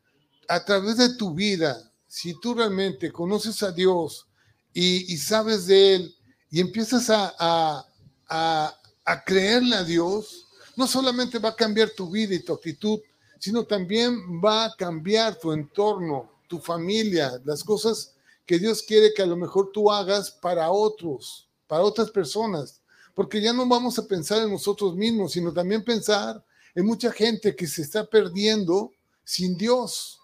A 0.48 0.64
través 0.64 0.98
de 0.98 1.16
tu 1.16 1.34
vida, 1.34 1.92
si 2.08 2.40
tú 2.40 2.54
realmente 2.54 3.12
conoces 3.12 3.62
a 3.64 3.72
Dios 3.72 4.28
y, 4.74 5.18
sabes 5.18 5.66
de 5.68 5.96
Él 5.96 6.16
y 6.52 6.60
empiezas 6.60 7.10
a, 7.10 7.34
a, 8.28 8.80
a 9.06 9.24
creerle 9.24 9.76
a 9.76 9.84
Dios, 9.84 10.48
no 10.76 10.88
solamente 10.88 11.40
va 11.40 11.50
a 11.50 11.56
cambiar 11.56 11.90
tu 11.90 12.10
vida 12.10 12.36
y 12.36 12.44
tu 12.44 12.54
actitud, 12.54 13.00
sino 13.40 13.66
también 13.66 14.42
va 14.44 14.66
a 14.66 14.76
cambiar 14.76 15.40
tu 15.40 15.52
entorno, 15.52 16.32
tu 16.48 16.60
familia, 16.60 17.40
las 17.46 17.64
cosas 17.64 18.14
que 18.46 18.60
Dios 18.60 18.84
quiere 18.84 19.14
que 19.14 19.22
a 19.22 19.28
lo 19.28 19.36
mejor 19.36 19.72
tú 19.72 19.92
hagas 19.92 20.32
para 20.32 20.70
otros, 20.70 21.45
para 21.68 21.84
otras 21.84 22.12
personas, 22.12 22.82
porque 23.14 23.42
ya 23.42 23.54
no 23.54 23.68
vamos 23.68 23.98
a 23.98 24.08
pensar 24.08 24.42
en 24.42 24.52
nosotros 24.52 24.96
mismos, 24.96 25.34
sino 25.34 25.54
también 25.54 25.84
pensar 25.84 26.44
en 26.76 26.86
mucha 26.86 27.12
gente 27.12 27.56
que 27.56 27.68
se 27.68 27.82
está 27.82 28.06
perdiendo 28.06 28.92
sin 29.24 29.58
Dios, 29.58 30.20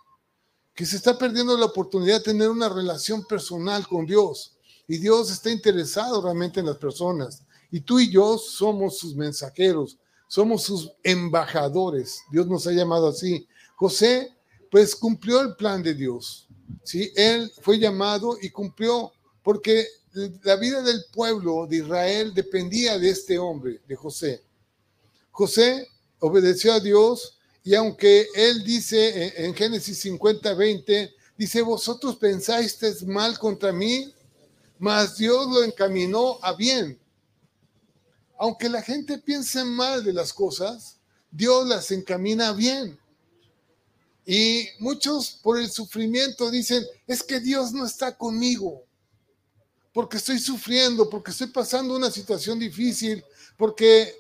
que 0.76 0.86
se 0.86 0.98
está 0.98 1.18
perdiendo 1.18 1.58
la 1.58 1.66
oportunidad 1.66 2.18
de 2.18 2.26
tener 2.26 2.50
una 2.50 2.70
relación 2.70 3.26
personal 3.26 3.88
con 3.88 4.06
Dios. 4.06 4.58
Y 4.88 4.98
Dios 4.98 5.32
está 5.32 5.50
interesado 5.50 6.22
realmente 6.22 6.60
en 6.60 6.66
las 6.66 6.78
personas. 6.78 7.44
Y 7.72 7.80
tú 7.80 8.00
y 8.00 8.12
yo 8.12 8.38
somos 8.38 8.98
sus 8.98 9.16
mensajeros, 9.16 9.98
somos 10.28 10.64
sus 10.64 10.92
embajadores. 11.04 12.22
Dios 12.32 12.48
nos 12.48 12.68
ha 12.68 12.72
llamado 12.72 13.08
así. 13.08 13.48
José, 13.76 14.36
pues 14.70 14.96
cumplió 14.96 15.42
el 15.42 15.56
plan 15.56 15.82
de 15.82 15.94
Dios. 15.94 16.48
¿sí? 16.84 17.12
Él 17.16 17.52
fue 17.62 17.80
llamado 17.80 18.38
y 18.42 18.50
cumplió 18.50 19.12
porque 19.44 19.88
la 20.13 20.56
vida 20.56 20.82
del 20.82 21.03
pueblo 21.12 21.68
de 21.68 21.77
Israel 21.77 22.34
dependía 22.34 22.98
de 22.98 23.10
este 23.10 23.38
hombre, 23.39 23.82
de 23.88 23.96
José. 23.96 24.44
José 25.32 25.88
obedeció 26.20 26.74
a 26.74 26.80
Dios 26.80 27.38
y 27.63 27.75
aunque 27.75 28.27
él 28.36 28.63
dice 28.63 29.46
en 29.46 29.53
Génesis 29.53 30.00
50, 30.00 30.53
20, 30.53 31.15
dice, 31.38 31.62
vosotros 31.62 32.18
pensáis 32.18 32.77
mal 33.03 33.38
contra 33.39 33.72
mí, 33.72 34.13
mas 34.80 35.18
Dios 35.18 35.48
lo 35.48 35.63
encaminó 35.63 36.39
a 36.41 36.53
bien 36.53 37.01
aunque 38.41 38.70
la 38.70 38.82
gente 38.82 39.20
piense 39.20 39.63
mal 39.63 40.03
de 40.03 40.13
las 40.13 40.34
cosas, 40.34 40.98
Dios 41.30 41.68
las 41.68 41.91
encamina 41.91 42.53
bien. 42.53 43.00
Y 44.25 44.68
muchos 44.80 45.39
por 45.44 45.60
el 45.60 45.70
sufrimiento 45.70 46.50
dicen, 46.50 46.84
es 47.06 47.22
que 47.22 47.39
Dios 47.39 47.72
no 47.72 47.86
está 47.86 48.18
conmigo, 48.18 48.84
porque 49.94 50.18
estoy 50.18 50.40
sufriendo, 50.40 51.10
porque 51.10 51.32
estoy 51.32 51.48
pasando 51.48 51.96
una 51.96 52.12
situación 52.12 52.60
difícil, 52.60 53.24
porque, 53.58 54.16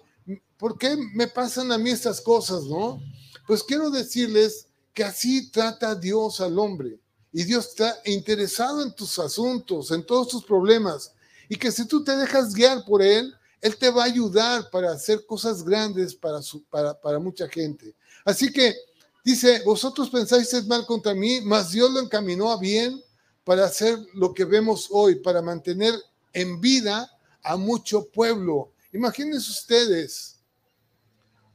¿por 0.57 0.77
qué 0.77 0.97
me 1.13 1.27
pasan 1.27 1.71
a 1.71 1.77
mí 1.77 1.89
estas 1.89 2.21
cosas, 2.21 2.63
no? 2.63 3.01
Pues 3.47 3.63
quiero 3.63 3.89
decirles 3.89 4.67
que 4.93 5.03
así 5.03 5.49
trata 5.49 5.95
Dios 5.95 6.41
al 6.41 6.59
hombre. 6.59 6.99
Y 7.33 7.43
Dios 7.43 7.69
está 7.69 7.97
interesado 8.05 8.83
en 8.83 8.93
tus 8.93 9.17
asuntos, 9.17 9.91
en 9.91 10.05
todos 10.05 10.27
tus 10.27 10.43
problemas. 10.43 11.13
Y 11.47 11.55
que 11.55 11.71
si 11.71 11.85
tú 11.85 12.03
te 12.03 12.15
dejas 12.17 12.53
guiar 12.53 12.83
por 12.85 13.01
Él, 13.01 13.33
él 13.61 13.77
te 13.77 13.89
va 13.89 14.03
a 14.03 14.07
ayudar 14.07 14.69
para 14.69 14.91
hacer 14.91 15.25
cosas 15.25 15.63
grandes 15.63 16.15
para, 16.15 17.19
mucha 17.19 17.47
gente. 17.47 17.95
Así 18.25 18.51
que 18.51 18.75
dice, 19.23 19.61
vosotros 19.63 20.09
pensáis 20.09 20.53
es 20.53 20.65
mal 20.65 20.85
contra 20.85 21.13
mí, 21.13 21.41
mas 21.41 21.71
Dios 21.71 21.91
lo 21.91 21.99
encaminó 21.99 22.51
a 22.51 22.59
bien 22.59 23.01
para 23.43 23.65
hacer 23.65 23.97
lo 24.13 24.33
que 24.33 24.45
vemos 24.45 24.87
hoy, 24.91 25.15
para 25.15 25.41
mantener 25.41 25.93
en 26.33 26.61
vida 26.61 27.09
a 27.43 27.57
mucho 27.57 28.07
pueblo. 28.09 28.71
Imagínense 28.93 29.49
ustedes 29.51 30.37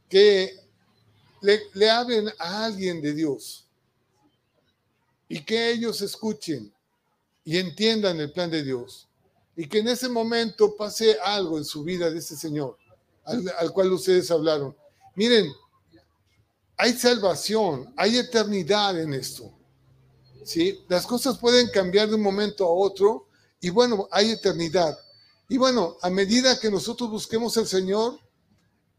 que 0.09 0.59
le, 1.41 1.61
le 1.73 1.89
hablen 1.89 2.29
a 2.39 2.65
alguien 2.65 3.01
de 3.01 3.13
Dios 3.13 3.65
y 5.29 5.43
que 5.43 5.71
ellos 5.71 6.01
escuchen 6.01 6.73
y 7.43 7.57
entiendan 7.57 8.19
el 8.19 8.31
plan 8.31 8.49
de 8.49 8.63
Dios 8.63 9.07
y 9.57 9.67
que 9.67 9.79
en 9.79 9.87
ese 9.87 10.07
momento 10.07 10.77
pase 10.77 11.17
algo 11.19 11.57
en 11.57 11.65
su 11.65 11.83
vida 11.83 12.11
de 12.11 12.19
ese 12.19 12.37
Señor, 12.37 12.77
al, 13.23 13.73
cual 13.73 13.91
ustedes 13.91 14.29
hablaron. 14.29 14.77
Miren, 15.15 15.51
hay 16.77 16.93
salvación, 16.93 17.91
hay 17.97 18.19
eternidad 18.19 19.01
en 19.01 19.15
esto. 19.15 19.51
¿Sí? 20.47 20.85
Las 20.87 21.05
cosas 21.05 21.37
pueden 21.37 21.69
cambiar 21.69 22.07
de 22.07 22.15
un 22.15 22.21
momento 22.21 22.65
a 22.65 22.71
otro 22.71 23.27
y 23.59 23.69
bueno, 23.69 24.07
hay 24.11 24.31
eternidad. 24.31 24.97
Y 25.49 25.57
bueno, 25.57 25.97
a 26.01 26.09
medida 26.09 26.59
que 26.59 26.71
nosotros 26.71 27.09
busquemos 27.09 27.57
al 27.57 27.67
Señor, 27.67 28.19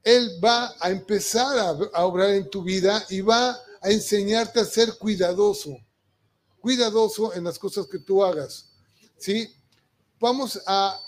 Él 0.05 0.39
va 0.45 0.75
a 0.79 0.91
empezar 0.91 1.59
a, 1.59 1.71
a 1.95 2.05
obrar 2.05 2.31
en 2.31 2.51
tu 2.51 2.63
vida 2.63 3.03
y 3.09 3.23
va 3.23 3.59
a 3.81 3.91
enseñarte 3.91 4.61
a 4.61 4.65
ser 4.65 4.99
cuidadoso, 4.99 5.77
cuidadoso 6.61 7.35
en 7.35 7.45
las 7.45 7.59
cosas 7.59 7.87
que 7.87 7.99
tú 7.99 8.23
hagas. 8.23 8.71
¿sí? 9.17 9.55
Vamos 10.21 10.61
a, 10.67 11.01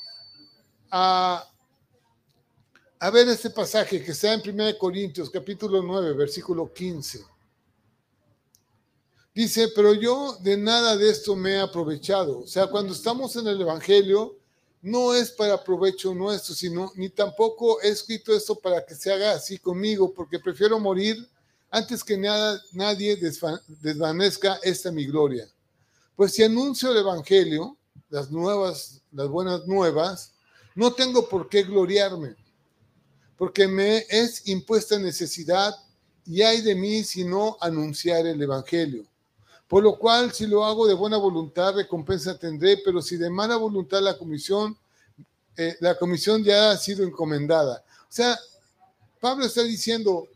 a, 0.90 1.50
ver 3.12 3.28
este 3.28 3.50
pasaje 3.50 4.02
que 4.02 4.12
está 4.12 4.32
en 4.32 4.42
1 4.48 4.78
Corintios 4.78 5.28
capítulo 5.28 5.82
9, 5.82 6.14
versículo 6.14 6.72
15. 6.72 7.24
Dice, 9.34 9.68
pero 9.74 9.94
yo 9.94 10.36
de 10.40 10.56
nada 10.56 10.96
de 10.96 11.10
esto 11.10 11.36
me 11.36 11.52
he 11.52 11.60
aprovechado. 11.60 12.40
O 12.40 12.46
sea, 12.46 12.66
cuando 12.66 12.92
estamos 12.92 13.36
en 13.36 13.46
el 13.46 13.60
Evangelio, 13.60 14.36
no 14.82 15.14
es 15.14 15.30
para 15.30 15.62
provecho 15.62 16.14
nuestro, 16.14 16.54
sino 16.54 16.90
ni 16.96 17.10
tampoco 17.10 17.80
he 17.82 17.88
escrito 17.88 18.34
esto 18.34 18.54
para 18.56 18.84
que 18.84 18.94
se 18.94 19.12
haga 19.12 19.32
así 19.32 19.58
conmigo, 19.58 20.12
porque 20.12 20.38
prefiero 20.38 20.78
morir 20.80 21.28
antes 21.70 22.02
que 22.02 22.16
nada, 22.16 22.60
nadie 22.72 23.16
desvanezca 23.16 24.58
esta 24.62 24.90
mi 24.90 25.06
gloria. 25.06 25.48
Pues 26.16 26.32
si 26.32 26.42
anuncio 26.42 26.90
el 26.90 26.98
Evangelio, 26.98 27.76
las 28.08 28.30
nuevas, 28.30 29.00
las 29.12 29.28
buenas 29.28 29.66
nuevas, 29.66 30.32
no 30.74 30.92
tengo 30.92 31.28
por 31.28 31.48
qué 31.48 31.62
gloriarme, 31.62 32.34
porque 33.36 33.68
me 33.68 34.04
es 34.08 34.48
impuesta 34.48 34.98
necesidad 34.98 35.74
y 36.26 36.42
hay 36.42 36.60
de 36.62 36.74
mí 36.74 37.04
si 37.04 37.24
no 37.24 37.56
anunciar 37.60 38.26
el 38.26 38.42
Evangelio. 38.42 39.09
Por 39.70 39.84
lo 39.84 39.96
cual, 39.96 40.32
si 40.32 40.48
lo 40.48 40.64
hago 40.64 40.84
de 40.84 40.94
buena 40.94 41.16
voluntad, 41.16 41.76
recompensa 41.76 42.36
tendré, 42.36 42.78
pero 42.84 43.00
si 43.00 43.16
de 43.16 43.30
mala 43.30 43.54
voluntad 43.54 44.02
la 44.02 44.18
comisión, 44.18 44.76
eh, 45.56 45.76
la 45.78 45.96
comisión 45.96 46.42
ya 46.42 46.72
ha 46.72 46.76
sido 46.76 47.04
encomendada. 47.04 47.84
O 48.02 48.12
sea, 48.12 48.36
Pablo 49.20 49.46
está 49.46 49.62
diciendo, 49.62 50.26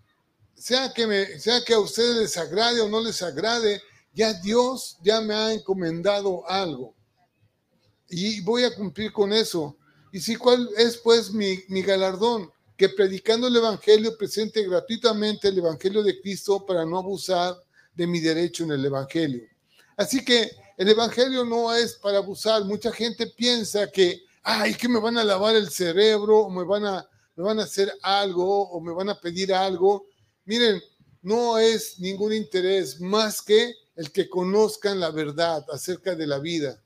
sea 0.54 0.92
que, 0.92 1.40
sea 1.40 1.64
que 1.64 1.74
a 1.74 1.80
ustedes 1.80 2.16
les 2.16 2.36
agrade 2.36 2.80
o 2.80 2.88
no 2.88 3.00
les 3.00 3.22
agrade, 3.22 3.82
ya 4.12 4.32
Dios 4.34 4.98
ya 5.02 5.20
me 5.20 5.34
ha 5.34 5.52
encomendado 5.52 6.48
algo 6.48 6.94
y 8.08 8.40
voy 8.42 8.62
a 8.62 8.72
cumplir 8.72 9.12
con 9.12 9.32
eso. 9.32 9.76
Y 10.12 10.20
si 10.20 10.36
cuál 10.36 10.70
es 10.76 10.98
pues 10.98 11.32
mi 11.32 11.82
galardón, 11.82 12.52
que 12.76 12.88
predicando 12.88 13.48
el 13.48 13.56
Evangelio 13.56 14.16
presente 14.16 14.62
gratuitamente 14.62 15.48
el 15.48 15.58
Evangelio 15.58 16.04
de 16.04 16.20
Cristo 16.20 16.64
para 16.64 16.84
no 16.84 16.98
abusar 16.98 17.63
de 17.94 18.06
mi 18.06 18.20
derecho 18.20 18.64
en 18.64 18.72
el 18.72 18.84
Evangelio. 18.84 19.44
Así 19.96 20.24
que 20.24 20.50
el 20.76 20.88
Evangelio 20.88 21.44
no 21.44 21.72
es 21.72 21.94
para 21.94 22.18
abusar. 22.18 22.64
Mucha 22.64 22.92
gente 22.92 23.26
piensa 23.28 23.90
que, 23.90 24.24
ay, 24.42 24.74
que 24.74 24.88
me 24.88 24.98
van 24.98 25.16
a 25.18 25.24
lavar 25.24 25.54
el 25.54 25.70
cerebro, 25.70 26.40
o 26.40 26.50
me 26.50 26.64
van 26.64 26.84
a, 26.84 27.08
me 27.36 27.44
van 27.44 27.60
a 27.60 27.64
hacer 27.64 27.92
algo, 28.02 28.68
o 28.70 28.80
me 28.80 28.92
van 28.92 29.08
a 29.08 29.20
pedir 29.20 29.54
algo. 29.54 30.06
Miren, 30.44 30.82
no 31.22 31.58
es 31.58 31.98
ningún 31.98 32.32
interés 32.32 33.00
más 33.00 33.40
que 33.40 33.74
el 33.96 34.10
que 34.10 34.28
conozcan 34.28 35.00
la 35.00 35.10
verdad 35.10 35.64
acerca 35.70 36.14
de 36.14 36.26
la 36.26 36.38
vida. 36.38 36.82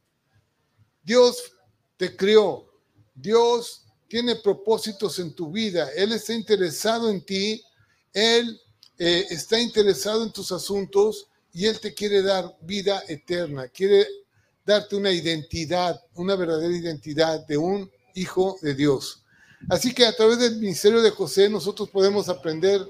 Dios 1.03 1.53
te 1.97 2.15
creó, 2.15 2.71
Dios 3.15 3.87
tiene 4.09 4.37
propósitos 4.37 5.19
en 5.19 5.35
tu 5.35 5.51
vida, 5.51 5.91
Él 5.97 6.13
está 6.13 6.35
interesado 6.35 7.11
en 7.11 7.25
ti, 7.25 7.63
Él 8.13 8.61
eh, 8.99 9.27
está 9.31 9.61
interesado 9.61 10.25
en 10.25 10.33
tus 10.33 10.51
asuntos 10.53 11.29
y 11.53 11.67
Él 11.67 11.81
te 11.81 11.95
quiere 11.95 12.23
dar 12.23 12.57
vida 12.63 13.03
eterna, 13.09 13.69
quiere 13.69 14.07
darte 14.65 14.97
una 14.97 15.13
identidad, 15.13 16.01
una 16.15 16.35
verdadera 16.37 16.77
identidad 16.77 17.47
de 17.47 17.57
un 17.57 17.91
hijo 18.15 18.59
de 18.61 18.75
Dios. 18.75 19.25
Así 19.69 19.95
que 19.95 20.05
a 20.05 20.15
través 20.15 20.39
del 20.39 20.57
ministerio 20.57 21.01
de 21.01 21.11
José 21.11 21.49
nosotros 21.49 21.89
podemos 21.91 22.29
aprender 22.29 22.87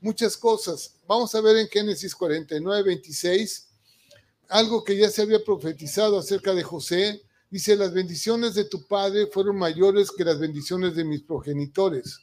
muchas 0.00 0.36
cosas. 0.36 0.94
Vamos 1.06 1.34
a 1.34 1.40
ver 1.40 1.56
en 1.56 1.68
Génesis 1.68 2.14
49, 2.14 2.82
26, 2.82 3.68
algo 4.48 4.84
que 4.84 4.96
ya 4.96 5.08
se 5.10 5.22
había 5.22 5.42
profetizado 5.42 6.18
acerca 6.18 6.54
de 6.54 6.62
José. 6.62 7.22
Dice, 7.50 7.76
las 7.76 7.92
bendiciones 7.92 8.54
de 8.54 8.64
tu 8.64 8.86
padre 8.86 9.26
fueron 9.26 9.56
mayores 9.56 10.10
que 10.10 10.24
las 10.24 10.38
bendiciones 10.38 10.94
de 10.94 11.04
mis 11.04 11.22
progenitores. 11.22 12.20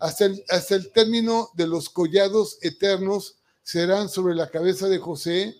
Hasta 0.00 0.26
el, 0.26 0.44
hasta 0.48 0.74
el 0.74 0.92
término 0.92 1.50
de 1.54 1.66
los 1.66 1.88
collados 1.88 2.58
eternos 2.62 3.38
serán 3.62 4.08
sobre 4.08 4.34
la 4.34 4.50
cabeza 4.50 4.88
de 4.88 4.98
José 4.98 5.54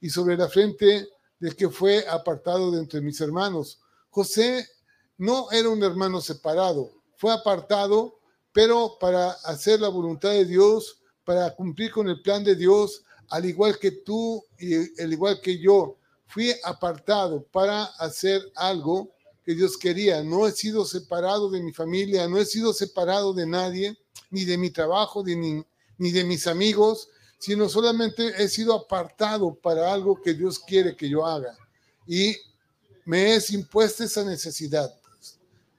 y 0.00 0.10
sobre 0.10 0.36
la 0.36 0.48
frente 0.48 1.08
del 1.38 1.56
que 1.56 1.70
fue 1.70 2.06
apartado 2.08 2.70
de 2.70 2.78
entre 2.80 3.00
mis 3.00 3.20
hermanos. 3.20 3.80
José 4.10 4.68
no 5.16 5.50
era 5.50 5.68
un 5.68 5.82
hermano 5.82 6.20
separado, 6.20 6.90
fue 7.16 7.32
apartado 7.32 8.18
pero 8.54 8.96
para 9.00 9.32
hacer 9.32 9.80
la 9.80 9.88
voluntad 9.88 10.30
de 10.30 10.44
Dios, 10.44 11.00
para 11.24 11.52
cumplir 11.56 11.90
con 11.90 12.08
el 12.08 12.22
plan 12.22 12.44
de 12.44 12.54
Dios, 12.54 13.04
al 13.28 13.46
igual 13.46 13.80
que 13.80 13.90
tú 13.90 14.44
y 14.56 15.02
al 15.02 15.12
igual 15.12 15.40
que 15.40 15.58
yo, 15.58 15.98
fui 16.28 16.54
apartado 16.62 17.42
para 17.50 17.84
hacer 17.98 18.40
algo 18.54 19.13
que 19.44 19.54
Dios 19.54 19.76
quería. 19.76 20.22
No 20.22 20.46
he 20.46 20.52
sido 20.52 20.84
separado 20.84 21.50
de 21.50 21.62
mi 21.62 21.72
familia, 21.72 22.26
no 22.28 22.38
he 22.38 22.46
sido 22.46 22.72
separado 22.72 23.34
de 23.34 23.46
nadie, 23.46 23.98
ni 24.30 24.44
de 24.44 24.56
mi 24.56 24.70
trabajo, 24.70 25.22
ni, 25.24 25.64
de 25.98 26.24
mis 26.24 26.46
amigos, 26.46 27.08
sino 27.38 27.68
solamente 27.68 28.42
he 28.42 28.48
sido 28.48 28.74
apartado 28.74 29.54
para 29.54 29.92
algo 29.92 30.20
que 30.20 30.34
Dios 30.34 30.58
quiere 30.58 30.96
que 30.96 31.08
yo 31.08 31.26
haga. 31.26 31.56
Y 32.06 32.36
me 33.04 33.34
es 33.34 33.50
impuesta 33.50 34.04
esa 34.04 34.24
necesidad. 34.24 34.92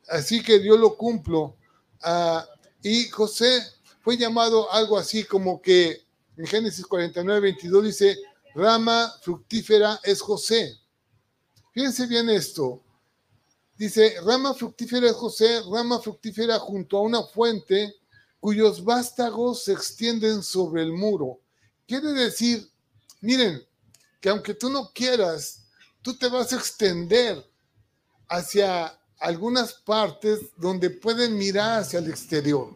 Así 0.07 0.41
que 0.43 0.63
yo 0.63 0.77
lo 0.77 0.95
cumplo. 0.95 1.55
a 2.01 2.47
y 2.85 3.09
José 3.09 3.63
fue 4.01 4.15
llamado 4.15 4.71
algo 4.71 4.95
así 4.95 5.23
como 5.23 5.59
que 5.59 6.05
en 6.37 6.45
Génesis 6.45 6.85
49, 6.85 7.39
22 7.41 7.83
dice, 7.85 8.17
rama 8.53 9.11
fructífera 9.23 9.99
es 10.03 10.21
José. 10.21 10.77
Fíjense 11.73 12.05
bien 12.05 12.29
esto. 12.29 12.84
Dice, 13.77 14.15
rama 14.21 14.53
fructífera 14.53 15.07
es 15.07 15.15
José, 15.15 15.61
rama 15.69 15.99
fructífera 15.99 16.59
junto 16.59 16.97
a 16.97 17.01
una 17.01 17.23
fuente 17.23 17.93
cuyos 18.39 18.83
vástagos 18.83 19.63
se 19.63 19.73
extienden 19.73 20.43
sobre 20.43 20.83
el 20.83 20.93
muro. 20.93 21.39
Quiere 21.87 22.13
decir, 22.13 22.69
miren, 23.21 23.61
que 24.21 24.29
aunque 24.29 24.53
tú 24.53 24.69
no 24.69 24.91
quieras, 24.93 25.65
tú 26.01 26.17
te 26.17 26.29
vas 26.29 26.53
a 26.53 26.55
extender 26.55 27.43
hacia 28.29 28.97
algunas 29.19 29.73
partes 29.73 30.39
donde 30.57 30.89
pueden 30.89 31.37
mirar 31.37 31.81
hacia 31.81 31.99
el 31.99 32.09
exterior. 32.09 32.73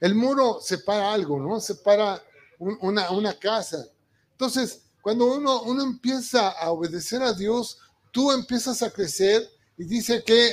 El 0.00 0.14
muro 0.14 0.58
separa 0.60 1.12
algo, 1.12 1.38
¿no? 1.38 1.60
Separa 1.60 2.22
una, 2.58 3.10
una 3.10 3.38
casa. 3.38 3.86
Entonces, 4.32 4.82
cuando 5.00 5.26
uno, 5.26 5.62
uno 5.62 5.82
empieza 5.82 6.48
a 6.50 6.70
obedecer 6.70 7.22
a 7.22 7.34
Dios, 7.34 7.78
tú 8.10 8.32
empiezas 8.32 8.82
a 8.82 8.90
crecer 8.90 9.48
y 9.80 9.84
dice 9.84 10.22
que 10.22 10.52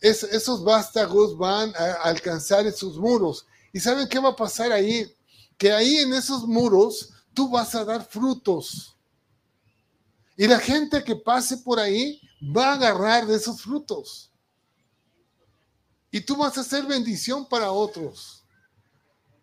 esos 0.00 0.62
vástagos 0.62 1.36
van 1.36 1.74
a 1.74 1.94
alcanzar 2.04 2.64
esos 2.64 2.96
muros. 2.96 3.44
¿Y 3.72 3.80
saben 3.80 4.08
qué 4.08 4.20
va 4.20 4.28
a 4.28 4.36
pasar 4.36 4.70
ahí? 4.70 5.12
Que 5.56 5.72
ahí 5.72 5.96
en 5.96 6.12
esos 6.12 6.46
muros 6.46 7.10
tú 7.34 7.50
vas 7.50 7.74
a 7.74 7.84
dar 7.84 8.08
frutos. 8.08 8.96
Y 10.36 10.46
la 10.46 10.60
gente 10.60 11.02
que 11.02 11.16
pase 11.16 11.56
por 11.56 11.80
ahí 11.80 12.20
va 12.56 12.68
a 12.68 12.74
agarrar 12.74 13.26
de 13.26 13.34
esos 13.34 13.60
frutos. 13.60 14.30
Y 16.12 16.20
tú 16.20 16.36
vas 16.36 16.56
a 16.56 16.62
ser 16.62 16.86
bendición 16.86 17.48
para 17.48 17.72
otros. 17.72 18.44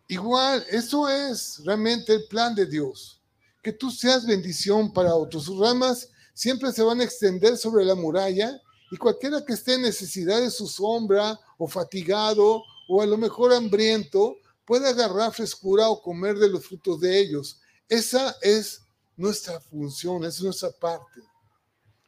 Igual, 0.08 0.66
eso 0.70 1.10
es 1.10 1.62
realmente 1.66 2.14
el 2.14 2.26
plan 2.28 2.56
de 2.56 2.68
Dios. 2.68 3.22
Que 3.62 3.74
tú 3.74 3.92
seas 3.92 4.26
bendición 4.26 4.94
para 4.94 5.14
otros. 5.14 5.44
Sus 5.44 5.60
ramas 5.60 6.08
siempre 6.34 6.72
se 6.72 6.84
van 6.84 7.02
a 7.02 7.04
extender 7.04 7.58
sobre 7.58 7.84
la 7.84 7.96
muralla 7.96 8.62
y 8.92 8.98
cualquiera 8.98 9.44
que 9.44 9.54
esté 9.54 9.76
en 9.76 9.84
necesidad 9.84 10.42
de 10.42 10.52
su 10.52 10.68
sombra 10.68 11.40
o 11.58 11.68
fatigado 11.68 12.64
o 12.88 13.02
a 13.02 13.06
lo 13.06 13.18
mejor 13.18 13.54
hambriento 13.54 14.38
puede 14.66 14.88
agarrar 14.88 15.34
frescura 15.34 15.90
o 15.90 16.02
comer 16.02 16.38
de 16.38 16.50
los 16.50 16.66
frutos 16.66 17.00
de 17.00 17.20
ellos. 17.20 17.60
Esa 17.90 18.36
es 18.42 18.82
nuestra 19.18 19.60
función, 19.60 20.24
es 20.24 20.42
nuestra 20.42 20.72
parte. 20.72 21.22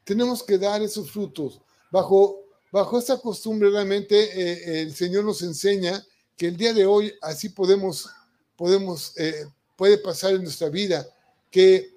Tenemos 0.04 0.44
que 0.44 0.58
dar 0.58 0.82
esos 0.82 1.12
frutos 1.12 1.60
bajo 1.92 2.48
bajo 2.72 3.00
esta 3.00 3.18
costumbre 3.18 3.70
realmente 3.70 4.16
eh, 4.16 4.82
el 4.82 4.94
Señor 4.94 5.24
nos 5.24 5.42
enseña 5.42 6.06
que 6.36 6.48
el 6.48 6.58
día 6.58 6.74
de 6.74 6.86
hoy 6.86 7.14
así 7.22 7.50
podemos, 7.50 8.10
podemos 8.56 9.18
eh, 9.18 9.48
puede 9.76 9.98
pasar 9.98 10.34
en 10.34 10.44
nuestra 10.44 10.70
vida, 10.70 11.08
que 11.50 11.97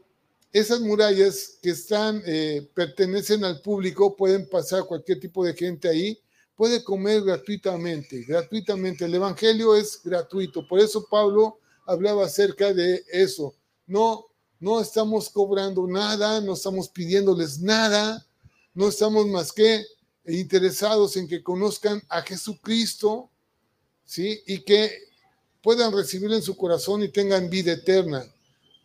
esas 0.53 0.81
murallas 0.81 1.59
que 1.63 1.71
están, 1.71 2.23
eh, 2.27 2.69
pertenecen 2.75 3.45
al 3.45 3.61
público, 3.61 4.17
pueden 4.17 4.49
pasar 4.49 4.85
cualquier 4.85 5.21
tipo 5.21 5.45
de 5.45 5.55
gente 5.55 5.89
ahí, 5.89 6.19
puede 6.57 6.83
comer 6.83 7.23
gratuitamente, 7.23 8.23
gratuitamente. 8.23 9.05
El 9.05 9.15
Evangelio 9.15 9.77
es 9.77 10.01
gratuito, 10.03 10.67
por 10.67 10.81
eso 10.81 11.07
Pablo 11.09 11.59
hablaba 11.87 12.27
acerca 12.27 12.75
de 12.75 13.05
eso. 13.13 13.55
No, 13.87 14.27
no 14.59 14.81
estamos 14.81 15.31
cobrando 15.31 15.87
nada, 15.87 16.41
no 16.41 16.55
estamos 16.55 16.89
pidiéndoles 16.89 17.61
nada, 17.61 18.27
no 18.75 18.89
estamos 18.89 19.27
más 19.29 19.53
que 19.53 19.85
interesados 20.27 21.17
en 21.17 21.29
que 21.29 21.43
conozcan 21.43 22.03
a 22.09 22.23
Jesucristo, 22.23 23.31
¿sí? 24.05 24.43
Y 24.47 24.61
que 24.61 24.91
puedan 25.63 25.93
recibirlo 25.93 26.37
en 26.37 26.43
su 26.43 26.57
corazón 26.57 27.03
y 27.03 27.09
tengan 27.09 27.49
vida 27.49 27.73
eterna. 27.73 28.25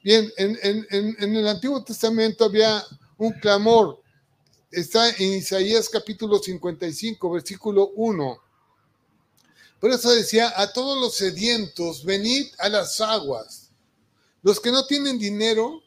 Bien, 0.06 0.32
en, 0.38 0.56
en 0.92 1.36
el 1.36 1.48
Antiguo 1.48 1.84
Testamento 1.84 2.46
había 2.46 2.86
un 3.18 3.32
clamor. 3.40 4.04
Está 4.70 5.10
en 5.10 5.34
Isaías 5.34 5.90
capítulo 5.90 6.38
55, 6.38 7.32
versículo 7.32 7.90
1. 7.96 8.38
Por 9.80 9.90
eso 9.90 10.12
decía, 10.12 10.54
a 10.56 10.72
todos 10.72 11.02
los 11.02 11.16
sedientos, 11.16 12.06
venid 12.06 12.46
a 12.60 12.70
las 12.70 13.02
aguas. 13.02 13.72
Los 14.44 14.60
que 14.60 14.70
no 14.70 14.86
tienen 14.86 15.18
dinero, 15.18 15.82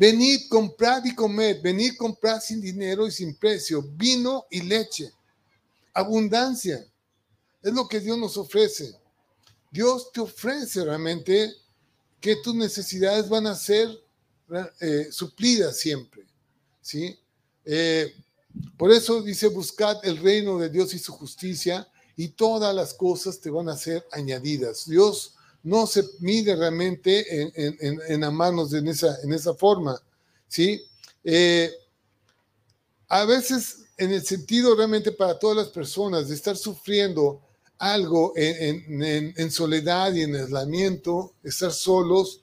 Venid, 0.00 0.48
comprad 0.48 1.04
y 1.06 1.12
comed, 1.12 1.60
venid, 1.60 1.96
comprad 1.96 2.40
sin 2.40 2.60
dinero 2.60 3.08
y 3.08 3.10
sin 3.10 3.34
precio, 3.34 3.82
vino 3.82 4.46
y 4.48 4.60
leche. 4.60 5.12
Abundancia. 5.92 6.86
Es 7.60 7.72
lo 7.72 7.88
que 7.88 7.98
Dios 7.98 8.16
nos 8.16 8.36
ofrece. 8.36 8.94
Dios 9.72 10.12
te 10.12 10.20
ofrece 10.20 10.84
realmente 10.84 11.52
que 12.20 12.36
tus 12.36 12.54
necesidades 12.54 13.28
van 13.28 13.46
a 13.46 13.54
ser 13.54 13.88
eh, 14.80 15.08
suplidas 15.10 15.78
siempre. 15.78 16.26
¿sí? 16.80 17.18
Eh, 17.64 18.14
por 18.76 18.90
eso 18.90 19.22
dice, 19.22 19.48
buscad 19.48 19.98
el 20.04 20.18
reino 20.18 20.58
de 20.58 20.70
Dios 20.70 20.94
y 20.94 20.98
su 20.98 21.12
justicia 21.12 21.86
y 22.16 22.28
todas 22.28 22.74
las 22.74 22.94
cosas 22.94 23.40
te 23.40 23.50
van 23.50 23.68
a 23.68 23.76
ser 23.76 24.04
añadidas. 24.10 24.88
Dios 24.88 25.34
no 25.62 25.86
se 25.86 26.04
mide 26.20 26.56
realmente 26.56 27.42
en, 27.42 27.52
en, 27.80 28.00
en 28.08 28.24
amarnos 28.24 28.72
en 28.72 28.88
esa, 28.88 29.20
en 29.22 29.32
esa 29.32 29.54
forma, 29.54 30.00
¿sí? 30.46 30.82
Eh, 31.24 31.70
a 33.08 33.24
veces, 33.24 33.84
en 33.96 34.12
el 34.12 34.24
sentido 34.24 34.74
realmente 34.74 35.12
para 35.12 35.38
todas 35.38 35.56
las 35.56 35.68
personas 35.68 36.28
de 36.28 36.34
estar 36.34 36.56
sufriendo 36.56 37.42
algo 37.78 38.32
en, 38.36 39.50
soledad 39.50 40.12
y 40.14 40.22
en 40.22 40.34
aislamiento, 40.34 41.34
estar 41.42 41.72
solos, 41.72 42.42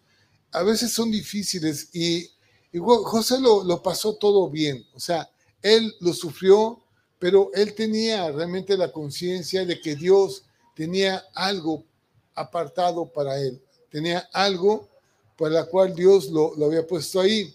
a 0.52 0.64
veces 0.64 0.92
son 0.92 1.12
difíciles 1.12 1.90
y, 1.94 2.30
José 2.78 3.40
lo, 3.40 3.64
lo 3.64 3.82
pasó 3.82 4.16
todo 4.16 4.50
bien, 4.50 4.86
o 4.94 5.00
sea, 5.00 5.30
él 5.62 5.96
lo 6.02 6.14
sufrió, 6.14 6.84
pero 7.20 7.50
él 7.54 7.74
tenía 7.74 8.30
realmente 8.32 8.78
la 8.78 8.92
conciencia 8.92 9.66
de 9.66 9.80
que 9.80 9.96
Dios 9.96 10.44
tenía 10.76 11.24
algo 11.34 11.86
apartado 12.36 13.12
para 13.12 13.40
él. 13.40 13.62
Tenía 13.90 14.30
algo 14.34 14.90
para 15.38 15.52
la 15.52 15.66
cual 15.66 15.96
Dios 15.96 16.28
lo, 16.28 16.54
había 16.66 16.86
puesto 16.86 17.20
ahí. 17.20 17.54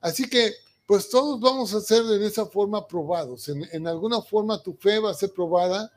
Así 0.00 0.28
que 0.28 0.54
pues 0.86 1.10
todos 1.10 1.40
vamos 1.40 1.74
a 1.74 1.80
ser 1.80 2.04
en 2.04 2.22
esa 2.22 2.46
forma 2.46 2.86
probados. 2.86 3.48
En, 3.48 3.86
alguna 3.88 4.22
forma 4.22 4.62
tu 4.62 4.72
fe 4.74 5.00
va 5.00 5.10
a 5.10 5.14
ser 5.14 5.32
probada 5.32 5.90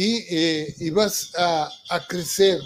y, 0.00 0.24
eh, 0.30 0.90
vas 0.92 1.34
a, 1.36 1.68
a 1.90 2.06
crecer. 2.06 2.60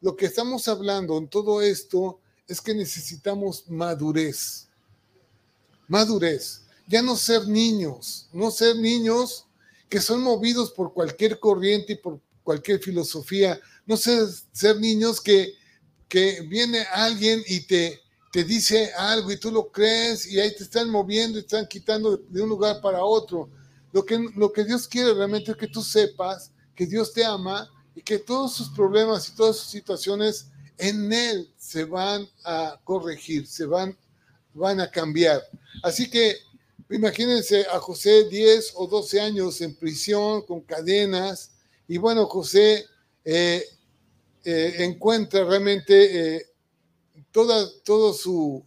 Lo 0.00 0.16
que 0.16 0.24
estamos 0.24 0.66
hablando 0.68 1.18
en 1.18 1.28
todo 1.28 1.60
esto 1.60 2.18
es 2.46 2.62
que 2.62 2.72
necesitamos 2.72 3.68
madurez. 3.68 4.68
Madurez. 5.86 6.62
Ya 6.86 7.02
no 7.02 7.14
ser 7.14 7.46
niños, 7.46 8.30
no 8.32 8.50
ser 8.50 8.76
niños 8.76 9.44
que 9.90 10.00
son 10.00 10.22
movidos 10.22 10.72
por 10.72 10.94
cualquier 10.94 11.38
corriente 11.38 11.92
y 11.92 11.96
por 11.96 12.20
cualquier 12.42 12.80
filosofía, 12.80 13.60
no 13.84 13.98
ser, 13.98 14.26
ser 14.52 14.80
niños 14.80 15.20
que, 15.20 15.52
que 16.08 16.40
viene 16.48 16.80
alguien 16.90 17.42
y 17.48 17.66
te, 17.66 18.00
te 18.32 18.44
dice 18.44 18.94
algo 18.94 19.30
y 19.30 19.36
tú 19.36 19.50
lo 19.50 19.70
crees 19.70 20.26
y 20.26 20.40
ahí 20.40 20.56
te 20.56 20.62
están 20.64 20.88
moviendo 20.88 21.38
y 21.38 21.42
te 21.42 21.48
están 21.48 21.68
quitando 21.68 22.16
de 22.16 22.40
un 22.40 22.48
lugar 22.48 22.80
para 22.80 23.04
otro. 23.04 23.50
Lo 23.92 24.06
que, 24.06 24.18
lo 24.36 24.50
que 24.50 24.64
Dios 24.64 24.88
quiere 24.88 25.12
realmente 25.12 25.50
es 25.50 25.56
que 25.58 25.68
tú 25.68 25.82
sepas 25.82 26.50
que 26.78 26.86
Dios 26.86 27.12
te 27.12 27.24
ama 27.24 27.68
y 27.92 28.02
que 28.02 28.20
todos 28.20 28.54
sus 28.54 28.68
problemas 28.68 29.28
y 29.28 29.34
todas 29.34 29.56
sus 29.56 29.68
situaciones 29.68 30.46
en 30.76 31.12
Él 31.12 31.52
se 31.56 31.82
van 31.82 32.24
a 32.44 32.80
corregir, 32.84 33.48
se 33.48 33.66
van, 33.66 33.98
van 34.54 34.80
a 34.80 34.88
cambiar. 34.88 35.42
Así 35.82 36.08
que 36.08 36.36
imagínense 36.88 37.66
a 37.66 37.80
José 37.80 38.28
10 38.28 38.74
o 38.76 38.86
12 38.86 39.20
años 39.20 39.60
en 39.60 39.74
prisión 39.74 40.42
con 40.42 40.60
cadenas 40.60 41.50
y 41.88 41.98
bueno, 41.98 42.26
José 42.26 42.86
eh, 43.24 43.64
eh, 44.44 44.74
encuentra 44.78 45.44
realmente 45.44 46.36
eh, 46.36 46.46
todo 47.32 48.12
su, 48.12 48.64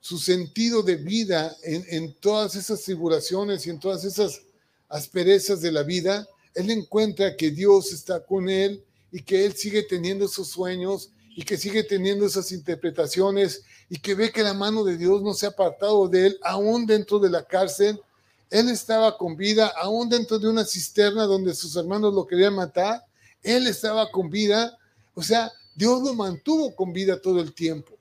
su 0.00 0.18
sentido 0.18 0.82
de 0.82 0.96
vida 0.96 1.56
en, 1.62 1.82
en, 1.88 2.14
todas 2.20 2.56
esas 2.56 2.82
tribulaciones 2.82 3.66
y 3.66 3.70
en 3.70 3.80
todas 3.80 4.04
esas 4.04 4.42
asperezas 4.90 5.62
de 5.62 5.72
la 5.72 5.82
vida, 5.82 6.28
él 6.56 6.70
encuentra 6.70 7.36
que 7.36 7.50
Dios 7.50 7.92
está 7.92 8.24
con 8.24 8.48
él 8.48 8.82
y 9.12 9.22
que 9.22 9.44
él 9.44 9.54
sigue 9.54 9.82
teniendo 9.82 10.24
esos 10.24 10.48
sueños 10.48 11.10
y 11.36 11.42
que 11.42 11.58
sigue 11.58 11.84
teniendo 11.84 12.24
esas 12.24 12.50
interpretaciones 12.50 13.62
y 13.90 13.98
que 13.98 14.14
ve 14.14 14.32
que 14.32 14.42
la 14.42 14.54
mano 14.54 14.82
de 14.82 14.96
Dios 14.96 15.22
no 15.22 15.34
se 15.34 15.44
ha 15.44 15.50
apartado 15.50 16.08
de 16.08 16.28
él, 16.28 16.38
aún 16.42 16.86
dentro 16.86 17.18
de 17.18 17.28
la 17.28 17.44
cárcel. 17.44 18.00
Él 18.48 18.70
estaba 18.70 19.18
con 19.18 19.36
vida, 19.36 19.70
aún 19.76 20.08
dentro 20.08 20.38
de 20.38 20.48
una 20.48 20.64
cisterna 20.64 21.24
donde 21.24 21.54
sus 21.54 21.76
hermanos 21.76 22.14
lo 22.14 22.26
querían 22.26 22.54
matar. 22.54 23.04
Él 23.42 23.66
estaba 23.66 24.10
con 24.10 24.30
vida. 24.30 24.78
O 25.14 25.22
sea, 25.22 25.52
Dios 25.74 26.02
lo 26.02 26.14
mantuvo 26.14 26.74
con 26.74 26.90
vida 26.90 27.20
todo 27.20 27.42
el 27.42 27.52
tiempo. 27.52 27.98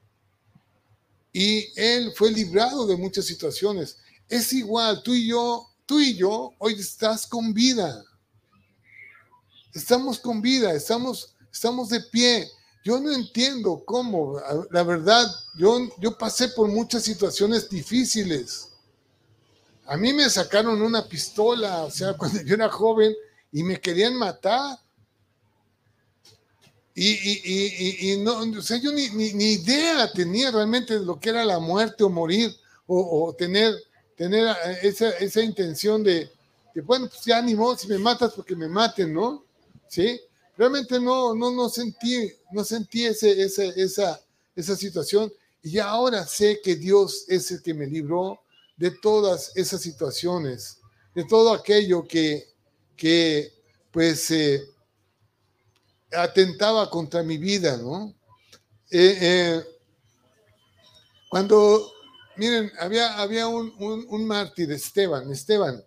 Y 1.33 1.67
él 1.75 2.13
fue 2.15 2.31
librado 2.31 2.87
de 2.87 2.95
muchas 2.95 3.25
situaciones. 3.25 3.97
Es 4.29 4.53
igual, 4.53 5.03
tú 5.03 5.13
y 5.13 5.27
yo, 5.27 5.67
tú 5.85 5.99
y 5.99 6.15
yo, 6.15 6.53
hoy 6.57 6.75
estás 6.75 7.27
con 7.27 7.53
vida. 7.53 8.05
Estamos 9.75 10.19
con 10.19 10.41
vida, 10.41 10.73
estamos, 10.73 11.35
estamos 11.51 11.89
de 11.89 11.99
pie. 11.99 12.49
Yo 12.85 12.97
no 13.01 13.11
entiendo 13.11 13.83
cómo, 13.85 14.39
la 14.71 14.83
verdad, 14.83 15.27
yo, 15.57 15.89
yo 15.99 16.17
pasé 16.17 16.47
por 16.47 16.69
muchas 16.69 17.03
situaciones 17.03 17.69
difíciles. 17.69 18.69
A 19.85 19.97
mí 19.97 20.13
me 20.13 20.29
sacaron 20.29 20.81
una 20.81 21.05
pistola, 21.05 21.83
o 21.83 21.91
sea, 21.91 22.13
cuando 22.17 22.41
yo 22.41 22.55
era 22.55 22.69
joven 22.69 23.13
y 23.51 23.63
me 23.63 23.77
querían 23.81 24.15
matar. 24.15 24.79
Y, 26.93 27.09
y, 27.09 27.41
y, 27.43 28.11
y, 28.13 28.17
no, 28.19 28.39
o 28.57 28.61
sea, 28.61 28.77
yo 28.77 28.93
ni, 28.93 29.09
ni, 29.09 29.53
idea 29.55 30.09
tenía 30.13 30.51
realmente 30.51 30.97
de 30.97 31.05
lo 31.05 31.19
que 31.19 31.27
era 31.27 31.43
la 31.43 31.59
muerte 31.59 32.05
o 32.05 32.09
morir 32.09 32.55
o, 32.87 33.35
tener, 33.37 33.75
tener 34.15 34.47
eh, 34.47 34.79
esa, 34.83 35.09
esa 35.17 35.41
intención 35.41 36.01
de, 36.01 36.31
de, 36.73 36.81
bueno, 36.81 37.09
pues 37.09 37.25
ya 37.25 37.41
ni 37.41 37.53
modo, 37.53 37.77
si 37.77 37.89
me 37.89 37.97
matas 37.97 38.31
porque 38.31 38.55
me 38.55 38.69
maten, 38.69 39.13
¿no? 39.13 39.44
¿Sí? 39.95 40.19
Realmente 40.57 40.99
no, 40.99 41.33
no, 41.33 41.51
no 41.51 41.69
sentí, 41.69 42.29
no 42.51 42.65
sentí 42.65 43.05
ese, 43.05 43.41
ese, 43.41 43.71
esa, 43.77 44.19
esa 44.53 44.75
situación 44.75 45.31
y 45.63 45.79
ahora 45.79 46.27
sé 46.27 46.59
que 46.61 46.75
Dios 46.75 47.23
es 47.29 47.49
el 47.51 47.61
que 47.61 47.73
me 47.73 47.87
libró 47.87 48.41
de 48.75 48.91
todas 48.91 49.53
esas 49.55 49.79
situaciones, 49.79 50.79
de 51.13 51.23
todo 51.23 51.53
aquello 51.53 52.05
que, 52.05 52.45
que 52.97 53.53
pues, 53.89 54.31
eh, 54.31 54.65
atentaba 56.11 56.89
contra 56.89 57.23
mi 57.23 57.37
vida, 57.37 57.77
¿no? 57.77 58.13
Eh, 58.91 59.17
eh, 59.21 59.63
cuando, 61.29 61.89
miren, 62.35 62.69
había, 62.79 63.17
había 63.17 63.47
un, 63.47 63.73
un, 63.79 64.27
mártir, 64.27 64.73
Esteban, 64.73 65.31
Esteban, 65.31 65.81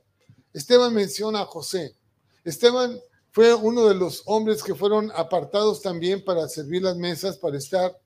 Esteban 0.55 0.95
menciona 0.95 1.43
a 1.43 1.45
José. 1.45 1.95
Esteban 2.43 2.99
fue 3.39 3.55
uno 3.55 3.87
de 3.87 3.95
los 3.95 4.25
hombres 4.27 4.65
que 4.65 4.75
fueron 4.75 5.13
apartados 5.15 5.81
también 5.81 6.25
para 6.25 6.49
servir 6.49 6.83
las 6.83 6.97
mesas, 6.97 7.37
para 7.37 7.57
estar 7.57 7.97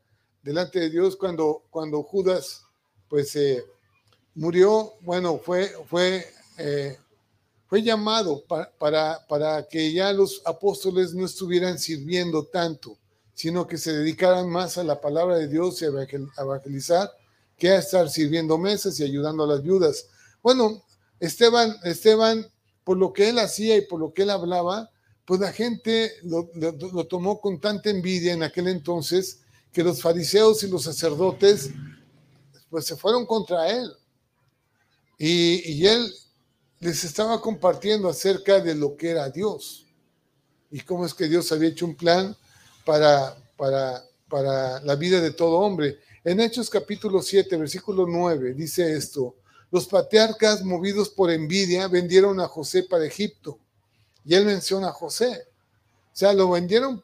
delante 0.43 0.79
de 0.79 0.91
Dios 0.91 1.17
cuando, 1.17 1.63
cuando 1.71 2.03
Judas, 2.03 2.65
pues, 3.09 3.35
eh, 3.37 3.65
murió. 4.35 4.93
Bueno, 5.01 5.39
fue, 5.39 5.73
fue 5.89 6.27
fue 7.67 7.83
llamado 7.83 8.45
para, 8.47 9.27
para, 9.27 9.67
que 9.67 9.91
ya 9.95 10.13
los 10.13 10.43
apóstoles 10.45 11.15
no 11.15 11.25
estuvieran 11.25 11.79
sirviendo 11.79 12.45
tanto, 12.45 12.99
sino 13.33 13.67
que 13.67 13.79
se 13.79 13.95
dedicaran 13.95 14.51
más 14.51 14.77
a 14.77 14.85
la 14.85 15.01
palabra 15.01 15.39
de 15.39 15.49
Dios 15.49 15.81
y 15.81 15.87
a 15.87 16.43
evangelizar 16.43 17.11
que 17.57 17.71
a 17.71 17.79
estar 17.79 18.11
sirviendo 18.11 18.59
mesas 18.59 19.01
y 19.01 19.05
ayudando 19.05 19.45
a 19.45 19.47
las 19.47 19.63
viudas. 19.63 20.09
Bueno, 20.43 20.83
Esteban, 21.21 21.75
Esteban, 21.85 22.47
por 22.85 22.99
lo 22.99 23.15
que 23.15 23.31
él 23.31 23.39
hacía 23.39 23.79
y 23.79 23.87
por 23.87 23.99
lo 23.99 24.13
que 24.13 24.25
él 24.25 24.31
hablaba, 24.31 24.91
pues 25.33 25.41
la 25.41 25.53
gente 25.55 26.13
lo, 26.25 27.07
tomó 27.07 27.41
con 27.41 27.59
tanta 27.59 27.89
envidia 27.89 28.35
en 28.35 28.43
aquel 28.43 28.69
entonces 28.69 29.41
que 29.73 29.83
los 29.83 30.03
fariseos 30.03 30.63
y 30.63 30.69
los 30.69 30.83
sacerdotes 30.83 31.71
pues 32.69 32.85
se 32.85 32.99
fueron 32.99 33.25
contra 33.25 33.71
él. 33.71 33.91
Y, 35.17 35.73
y 35.73 35.87
él 35.87 36.13
les 36.81 37.05
estaba 37.05 37.41
compartiendo 37.41 38.11
acerca 38.11 38.61
de 38.61 38.75
lo 38.75 38.95
que 38.95 39.09
era 39.09 39.31
Dios 39.31 39.87
y 40.71 40.81
cómo 40.81 41.07
es 41.07 41.15
que 41.15 41.29
Dios 41.29 41.51
había 41.51 41.71
hecho 41.71 41.87
un 41.87 41.97
plan 41.97 42.37
para, 42.85 43.35
para, 43.57 44.05
para 44.29 44.83
la 44.83 44.97
vida 44.97 45.19
de 45.23 45.31
todo 45.31 45.61
hombre. 45.61 45.99
En 46.25 46.41
Hechos 46.41 46.69
capítulo 46.69 47.23
7, 47.23 47.57
versículo 47.57 48.05
9, 48.07 48.53
dice 48.53 48.95
esto, 48.95 49.37
los 49.71 49.87
patriarcas 49.87 50.63
movidos 50.63 51.09
por 51.09 51.31
envidia 51.31 51.89
vendieron 51.89 52.39
a 52.39 52.49
José 52.49 52.83
para 52.83 53.07
Egipto. 53.07 53.59
Y 54.25 54.35
él 54.35 54.45
menciona 54.45 54.89
a 54.89 54.93
José. 54.93 55.47
O 56.13 56.17
sea, 56.17 56.33
lo 56.33 56.51
vendieron, 56.51 57.03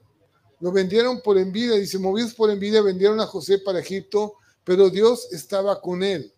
lo 0.60 0.72
vendieron 0.72 1.20
por 1.20 1.38
envidia, 1.38 1.76
dice, 1.76 1.98
movidos 1.98 2.34
por 2.34 2.50
envidia 2.50 2.82
vendieron 2.82 3.20
a 3.20 3.26
José 3.26 3.58
para 3.58 3.80
Egipto, 3.80 4.34
pero 4.64 4.90
Dios 4.90 5.28
estaba 5.32 5.80
con 5.80 6.02
él 6.02 6.32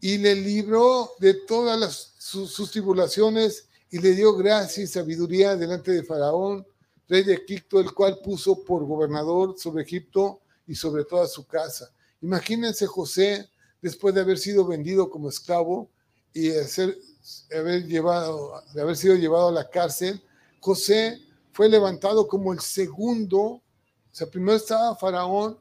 y 0.00 0.18
le 0.18 0.34
libró 0.34 1.12
de 1.18 1.34
todas 1.34 2.14
sus, 2.18 2.70
tribulaciones 2.70 3.68
y 3.90 3.98
le 3.98 4.14
dio 4.14 4.34
gracia 4.34 4.82
y 4.82 4.86
sabiduría 4.86 5.56
delante 5.56 5.92
de 5.92 6.02
Faraón, 6.02 6.66
rey 7.08 7.22
de 7.22 7.34
Egipto, 7.34 7.80
el 7.80 7.92
cual 7.92 8.18
puso 8.24 8.64
por 8.64 8.84
gobernador 8.86 9.56
sobre 9.58 9.82
Egipto 9.82 10.40
y 10.66 10.74
sobre 10.74 11.04
toda 11.04 11.26
su 11.26 11.46
casa. 11.46 11.92
Imagínense 12.22 12.86
José, 12.86 13.48
después 13.82 14.14
de 14.14 14.20
haber 14.20 14.38
sido 14.38 14.66
vendido 14.66 15.10
como 15.10 15.28
esclavo 15.28 15.90
y 16.32 16.50
de 17.48 18.80
haber 18.80 18.96
sido 18.96 19.14
llevado 19.14 19.48
a 19.48 19.52
la 19.52 19.68
cárcel, 19.68 20.22
José 20.60 21.20
fue 21.52 21.68
levantado 21.68 22.28
como 22.28 22.52
el 22.52 22.60
segundo, 22.60 23.40
o 23.40 23.62
sea, 24.10 24.28
primero 24.28 24.56
estaba 24.56 24.96
Faraón 24.96 25.58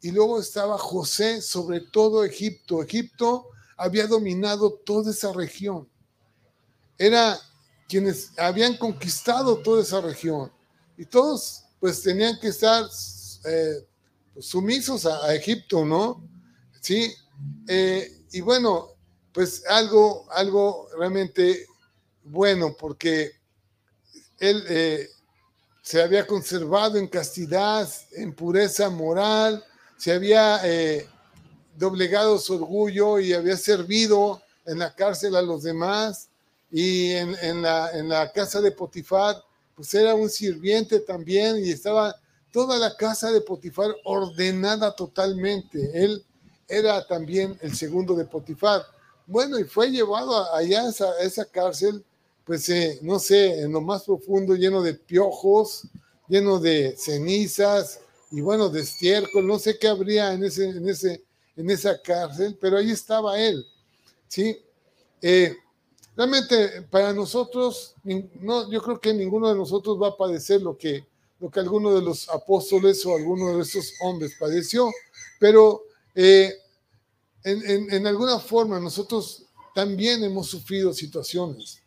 y 0.00 0.10
luego 0.10 0.40
estaba 0.40 0.76
José 0.78 1.40
sobre 1.40 1.80
todo 1.80 2.24
Egipto. 2.24 2.82
Egipto 2.82 3.48
había 3.76 4.06
dominado 4.06 4.72
toda 4.84 5.10
esa 5.10 5.32
región. 5.32 5.88
Era 6.98 7.38
quienes 7.88 8.32
habían 8.38 8.76
conquistado 8.76 9.58
toda 9.58 9.82
esa 9.82 10.00
región. 10.00 10.52
Y 10.96 11.04
todos 11.06 11.64
pues 11.80 12.02
tenían 12.02 12.38
que 12.38 12.48
estar 12.48 12.84
eh, 13.44 13.86
pues, 14.34 14.46
sumisos 14.46 15.06
a, 15.06 15.34
Egipto, 15.34 15.84
¿no? 15.84 16.28
Sí. 16.80 17.12
Eh, 17.66 18.24
y 18.32 18.40
bueno, 18.40 18.92
pues 19.32 19.64
algo, 19.68 20.26
algo 20.30 20.88
realmente 20.98 21.66
bueno, 22.24 22.76
porque 22.78 23.32
él 24.38 24.64
eh, 24.68 25.08
se 25.82 26.02
había 26.02 26.26
conservado 26.26 26.98
en 26.98 27.08
castidad, 27.08 27.88
en 28.12 28.34
pureza 28.34 28.90
moral, 28.90 29.64
se 29.96 30.12
había 30.12 30.60
doblegado 31.76 32.38
su 32.38 32.54
orgullo 32.54 33.18
y 33.18 33.32
había 33.32 33.56
servido 33.56 34.42
en 34.66 34.78
la 34.78 34.94
cárcel 34.94 35.36
a 35.36 35.42
los 35.42 35.62
demás 35.62 36.28
y 36.70 37.10
en, 37.12 37.62
la, 37.62 37.90
en 37.92 38.08
la 38.08 38.32
casa 38.32 38.60
de 38.60 38.72
Potifar, 38.72 39.42
pues 39.74 39.92
era 39.94 40.14
un 40.14 40.30
sirviente 40.30 41.00
también 41.00 41.58
y 41.58 41.70
estaba 41.70 42.14
toda 42.52 42.78
la 42.78 42.96
casa 42.96 43.30
de 43.30 43.40
Potifar 43.40 43.94
ordenada 44.04 44.94
totalmente. 44.94 45.90
Él, 45.94 46.24
era 46.68 47.06
también 47.06 47.58
el 47.60 47.74
segundo 47.74 48.14
de 48.14 48.24
Potifar. 48.24 48.82
Bueno, 49.26 49.58
y 49.58 49.64
fue 49.64 49.90
llevado 49.90 50.52
allá 50.54 50.82
a 50.82 50.88
esa, 50.88 51.18
esa 51.20 51.44
cárcel, 51.44 52.04
pues 52.44 52.68
eh, 52.68 52.98
no 53.02 53.18
sé, 53.18 53.60
en 53.60 53.72
lo 53.72 53.80
más 53.80 54.04
profundo, 54.04 54.54
lleno 54.54 54.82
de 54.82 54.94
piojos, 54.94 55.86
lleno 56.28 56.58
de 56.58 56.96
cenizas 56.96 58.00
y 58.30 58.40
bueno, 58.40 58.68
de 58.68 58.80
estiércol, 58.80 59.46
no 59.46 59.58
sé 59.58 59.78
qué 59.78 59.88
habría 59.88 60.32
en, 60.32 60.44
ese, 60.44 60.68
en, 60.70 60.88
ese, 60.88 61.22
en 61.56 61.70
esa 61.70 62.00
cárcel, 62.00 62.56
pero 62.60 62.78
ahí 62.78 62.90
estaba 62.90 63.38
él, 63.38 63.64
¿sí? 64.26 64.56
Eh, 65.20 65.56
realmente 66.16 66.82
para 66.90 67.12
nosotros, 67.12 67.94
no, 68.40 68.70
yo 68.70 68.82
creo 68.82 69.00
que 69.00 69.14
ninguno 69.14 69.48
de 69.48 69.54
nosotros 69.54 70.00
va 70.00 70.08
a 70.08 70.16
padecer 70.16 70.62
lo 70.62 70.76
que, 70.76 71.06
lo 71.38 71.50
que 71.50 71.60
alguno 71.60 71.94
de 71.94 72.02
los 72.02 72.28
apóstoles 72.28 73.04
o 73.06 73.14
alguno 73.14 73.56
de 73.56 73.62
esos 73.62 73.92
hombres 74.00 74.34
padeció, 74.38 74.90
pero 75.38 75.82
eh, 76.14 76.54
en, 77.44 77.92
en, 77.92 78.06
alguna 78.06 78.38
forma 78.38 78.78
nosotros 78.78 79.44
también 79.74 80.22
hemos 80.22 80.48
sufrido 80.48 80.92
situaciones. 80.92 81.80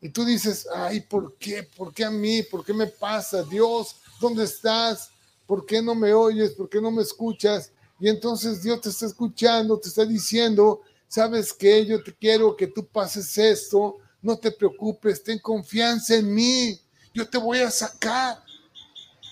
Y 0.00 0.08
tú 0.08 0.24
dices, 0.24 0.66
ay, 0.74 1.00
¿por 1.00 1.36
qué? 1.36 1.62
¿Por 1.62 1.94
qué 1.94 2.04
a 2.04 2.10
mí? 2.10 2.42
¿Por 2.42 2.64
qué 2.64 2.72
me 2.72 2.86
pasa? 2.86 3.42
Dios, 3.42 3.96
¿dónde 4.20 4.44
estás? 4.44 5.10
¿Por 5.46 5.64
qué 5.64 5.80
no 5.80 5.94
me 5.94 6.12
oyes? 6.12 6.52
¿Por 6.52 6.68
qué 6.68 6.80
no 6.80 6.90
me 6.90 7.02
escuchas? 7.02 7.70
Y 8.00 8.08
entonces 8.08 8.62
Dios 8.62 8.80
te 8.80 8.90
está 8.90 9.06
escuchando, 9.06 9.78
te 9.78 9.88
está 9.88 10.04
diciendo, 10.04 10.82
sabes 11.08 11.52
que 11.52 11.86
yo 11.86 12.02
te 12.02 12.14
quiero 12.14 12.56
que 12.56 12.66
tú 12.66 12.86
pases 12.86 13.38
esto, 13.38 13.96
no 14.20 14.36
te 14.36 14.50
preocupes, 14.50 15.22
ten 15.22 15.38
confianza 15.38 16.16
en 16.16 16.34
mí, 16.34 16.78
yo 17.14 17.28
te 17.28 17.38
voy 17.38 17.60
a 17.60 17.70
sacar. 17.70 18.42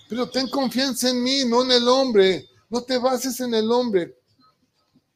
Pero 0.07 0.29
ten 0.29 0.47
confianza 0.49 1.09
en 1.09 1.21
mí, 1.21 1.43
no 1.45 1.63
en 1.63 1.71
el 1.71 1.87
hombre, 1.87 2.47
no 2.69 2.81
te 2.81 2.97
bases 2.97 3.39
en 3.39 3.53
el 3.53 3.71
hombre. 3.71 4.15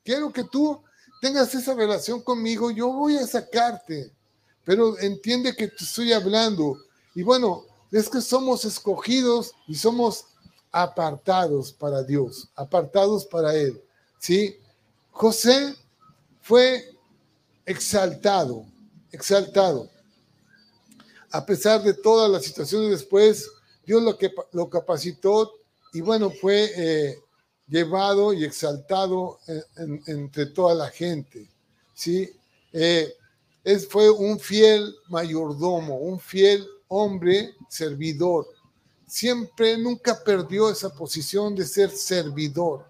Quiero 0.08 0.32
que 0.32 0.46
tú 0.46 0.82
tengas 1.20 1.54
esa 1.54 1.74
relación 1.74 2.22
conmigo, 2.22 2.72
yo 2.72 2.94
voy 2.94 3.18
a 3.18 3.28
sacarte, 3.28 4.10
pero 4.64 4.98
entiende 5.00 5.54
que 5.54 5.68
te 5.68 5.84
estoy 5.84 6.14
hablando. 6.14 6.78
Y 7.14 7.24
bueno, 7.24 7.66
es 7.92 8.08
que 8.08 8.22
somos 8.22 8.64
escogidos 8.64 9.52
y 9.68 9.76
somos 9.76 10.28
apartados 10.72 11.74
para 11.74 12.04
Dios, 12.04 12.48
apartados 12.56 13.26
para 13.26 13.54
Él. 13.54 13.84
¿Sí? 14.18 14.56
José 15.12 15.76
fue 16.42 16.90
exaltado, 17.66 18.66
exaltado. 19.12 19.90
A 21.32 21.46
pesar 21.46 21.84
de 21.84 21.94
todas 21.94 22.32
las 22.32 22.46
situaciones 22.46 22.92
después, 22.92 23.52
Dios 23.86 24.02
lo, 24.02 24.18
que, 24.18 24.34
lo 24.54 24.70
capacitó 24.70 25.52
y 25.92 26.00
bueno, 26.00 26.30
fue 26.32 26.72
eh, 26.78 27.20
llevado 27.68 28.34
y 28.34 28.44
exaltado 28.46 29.40
entre 30.08 30.48
toda 30.48 30.74
la 30.74 30.90
gente. 30.90 31.50
¿sí? 31.94 32.30
Eh, 32.72 33.14
fue 33.90 34.10
un 34.10 34.40
fiel 34.40 34.96
mayordomo, 35.10 35.98
un 35.98 36.20
fiel 36.20 36.66
hombre 36.88 37.54
servidor. 37.70 38.48
Siempre, 39.06 39.78
nunca 39.78 40.22
perdió 40.24 40.70
esa 40.70 40.90
posición 40.94 41.56
de 41.56 41.66
ser 41.66 41.90
servidor. 41.90 42.86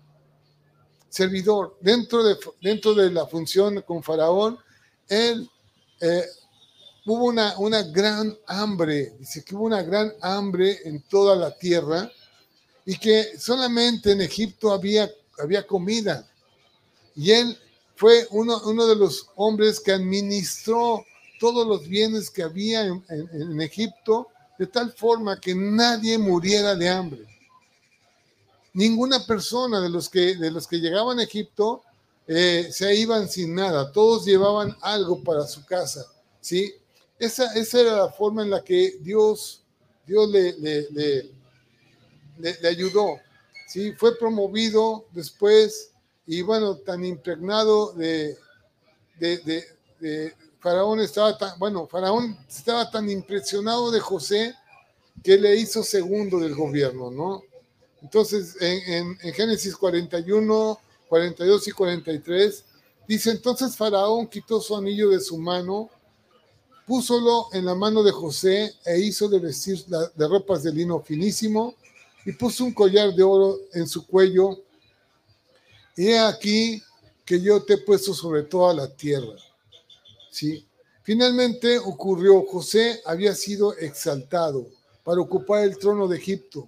Servidor. 1.09 1.77
Dentro 1.81 2.23
de, 2.23 2.37
dentro 2.61 2.93
de 2.93 3.11
la 3.11 3.25
función 3.25 3.81
con 3.81 4.03
Faraón, 4.03 4.57
él 5.07 5.49
eh, 6.01 6.25
hubo 7.05 7.25
una, 7.25 7.57
una 7.57 7.81
gran 7.83 8.35
hambre, 8.45 9.15
dice 9.19 9.43
que 9.43 9.55
hubo 9.55 9.65
una 9.65 9.81
gran 9.81 10.13
hambre 10.21 10.79
en 10.85 11.01
toda 11.03 11.35
la 11.35 11.55
tierra 11.57 12.11
y 12.87 12.97
que 12.97 13.37
solamente 13.37 14.13
en 14.13 14.21
Egipto 14.21 14.71
había, 14.71 15.11
había 15.37 15.67
comida. 15.67 16.25
Y 17.17 17.31
él 17.31 17.59
fue 17.97 18.25
uno, 18.31 18.61
uno 18.63 18.87
de 18.87 18.95
los 18.95 19.27
hombres 19.35 19.81
que 19.81 19.91
administró 19.91 21.05
todos 21.37 21.67
los 21.67 21.85
bienes 21.85 22.29
que 22.29 22.43
había 22.43 22.85
en, 22.85 23.61
Egipto 23.61 24.29
de 24.57 24.67
tal 24.67 24.93
forma 24.93 25.37
que 25.37 25.53
nadie 25.53 26.17
muriera 26.17 26.75
de 26.75 26.87
hambre. 26.87 27.25
Ninguna 28.71 29.25
persona 29.25 29.81
de 29.81 29.89
los 29.89 30.07
que, 30.07 30.37
de 30.37 30.49
los 30.49 30.65
que 30.65 30.77
llegaban 30.77 31.19
a 31.19 31.23
Egipto 31.23 31.83
eh, 32.25 32.69
se 32.71 32.95
iban 32.95 33.27
sin 33.27 33.53
nada, 33.53 33.91
todos 33.91 34.25
llevaban 34.25 34.73
algo 34.79 35.21
para 35.23 35.45
su 35.45 35.65
casa, 35.65 36.05
¿sí? 36.39 36.73
Esa, 37.19 37.53
esa 37.53 37.81
era 37.81 37.95
la 37.97 38.09
forma 38.09 38.43
en 38.43 38.51
la 38.51 38.63
que 38.63 38.97
Dios, 39.01 39.61
Dios 40.05 40.29
le, 40.29 41.36
ayudó. 42.67 43.19
¿sí? 43.67 43.91
Fue 43.93 44.17
promovido 44.17 45.05
después 45.11 45.91
y 46.25 46.41
bueno, 46.41 46.75
tan 46.75 47.05
impregnado 47.05 47.93
de, 47.93 48.37
de, 49.19 50.33
Faraón 50.59 50.99
estaba 50.99 51.37
tan, 51.37 51.57
bueno, 51.57 51.87
Faraón 51.87 52.37
estaba 52.49 52.91
tan 52.91 53.09
impresionado 53.09 53.91
de 53.91 54.01
José 54.01 54.53
que 55.23 55.37
le 55.37 55.55
hizo 55.55 55.83
segundo 55.83 56.39
del 56.39 56.53
gobierno, 56.53 57.09
¿no? 57.09 57.43
Entonces, 58.01 58.57
en, 58.59 59.17
en, 59.21 59.33
Génesis 59.33 59.75
41, 59.75 60.79
42 61.07 61.67
y 61.67 61.71
43, 61.71 62.65
dice, 63.07 63.31
entonces 63.31 63.75
Faraón 63.75 64.27
quitó 64.27 64.59
su 64.59 64.75
anillo 64.75 65.09
de 65.09 65.21
su 65.21 65.37
mano, 65.37 65.89
púsolo 66.85 67.47
en 67.53 67.65
la 67.65 67.75
mano 67.75 68.03
de 68.03 68.11
José 68.11 68.75
e 68.85 68.99
hizo 68.99 69.29
de 69.29 69.39
vestir 69.39 69.85
de 69.85 70.27
ropas 70.27 70.63
de 70.63 70.73
lino 70.73 70.99
finísimo 70.99 71.75
y 72.27 72.33
puso 72.33 72.65
un 72.65 72.73
collar 72.73 73.15
de 73.15 73.23
oro 73.23 73.57
en 73.71 73.87
su 73.87 74.05
cuello. 74.05 74.61
Y 75.95 76.09
he 76.09 76.19
aquí 76.19 76.83
que 77.23 77.39
yo 77.39 77.63
te 77.63 77.75
he 77.75 77.77
puesto 77.77 78.13
sobre 78.13 78.43
toda 78.43 78.73
la 78.73 78.93
tierra. 78.93 79.33
¿Sí? 80.29 80.67
Finalmente 81.03 81.79
ocurrió, 81.79 82.45
José 82.45 82.99
había 83.05 83.33
sido 83.33 83.77
exaltado 83.77 84.67
para 85.05 85.21
ocupar 85.21 85.63
el 85.63 85.77
trono 85.77 86.05
de 86.05 86.17
Egipto. 86.17 86.67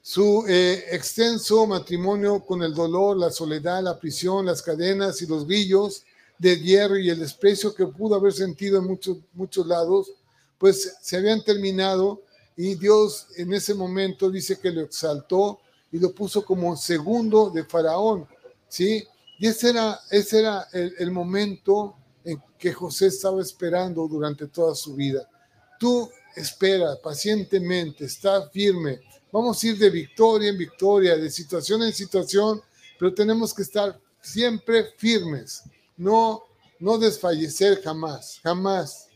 Su 0.00 0.46
eh, 0.48 0.86
extenso 0.90 1.66
matrimonio 1.66 2.40
con 2.40 2.62
el 2.62 2.72
dolor, 2.72 3.18
la 3.18 3.30
soledad, 3.30 3.82
la 3.82 4.00
prisión, 4.00 4.46
las 4.46 4.62
cadenas 4.62 5.20
y 5.20 5.26
los 5.26 5.46
grillos 5.46 6.04
de 6.38 6.58
hierro 6.58 6.96
y 6.96 7.10
el 7.10 7.18
desprecio 7.18 7.74
que 7.74 7.86
pudo 7.86 8.14
haber 8.14 8.32
sentido 8.32 8.78
en 8.78 8.86
muchos, 8.86 9.18
muchos 9.34 9.66
lados, 9.66 10.10
pues 10.56 10.96
se 11.02 11.18
habían 11.18 11.44
terminado 11.44 12.22
y 12.58 12.74
Dios 12.74 13.28
en 13.36 13.52
ese 13.52 13.72
momento 13.72 14.28
dice 14.28 14.58
que 14.58 14.72
lo 14.72 14.80
exaltó 14.80 15.60
y 15.92 16.00
lo 16.00 16.12
puso 16.12 16.44
como 16.44 16.76
segundo 16.76 17.50
de 17.50 17.64
Faraón, 17.64 18.26
¿sí? 18.68 19.06
Y 19.38 19.46
ese 19.46 19.70
era, 19.70 20.00
ese 20.10 20.40
era 20.40 20.66
el, 20.72 21.12
momento 21.12 21.94
en 22.24 22.42
que 22.58 22.72
José 22.72 23.06
estaba 23.06 23.40
esperando 23.40 24.08
durante 24.08 24.48
toda 24.48 24.74
su 24.74 24.96
vida. 24.96 25.30
Tú 25.78 26.10
espera 26.34 26.96
pacientemente, 27.00 28.06
está 28.06 28.50
firme. 28.50 29.02
Vamos 29.30 29.62
a 29.62 29.66
ir 29.68 29.78
de 29.78 29.90
victoria 29.90 30.48
en 30.48 30.58
victoria, 30.58 31.16
de 31.16 31.30
situación 31.30 31.84
en 31.84 31.92
situación, 31.92 32.60
pero 32.98 33.14
tenemos 33.14 33.54
que 33.54 33.62
estar 33.62 34.00
siempre 34.20 34.84
firmes, 34.96 35.62
no, 35.96 36.42
no 36.80 36.98
desfallecer 36.98 37.80
jamás, 37.82 38.40
jamás. 38.42 39.06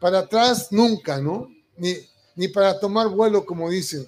Para 0.00 0.18
atrás 0.18 0.72
nunca, 0.72 1.20
¿no? 1.20 1.48
Ni, 1.76 1.94
ni 2.38 2.46
para 2.46 2.78
tomar 2.78 3.08
vuelo, 3.08 3.44
como 3.44 3.68
dicen, 3.68 4.06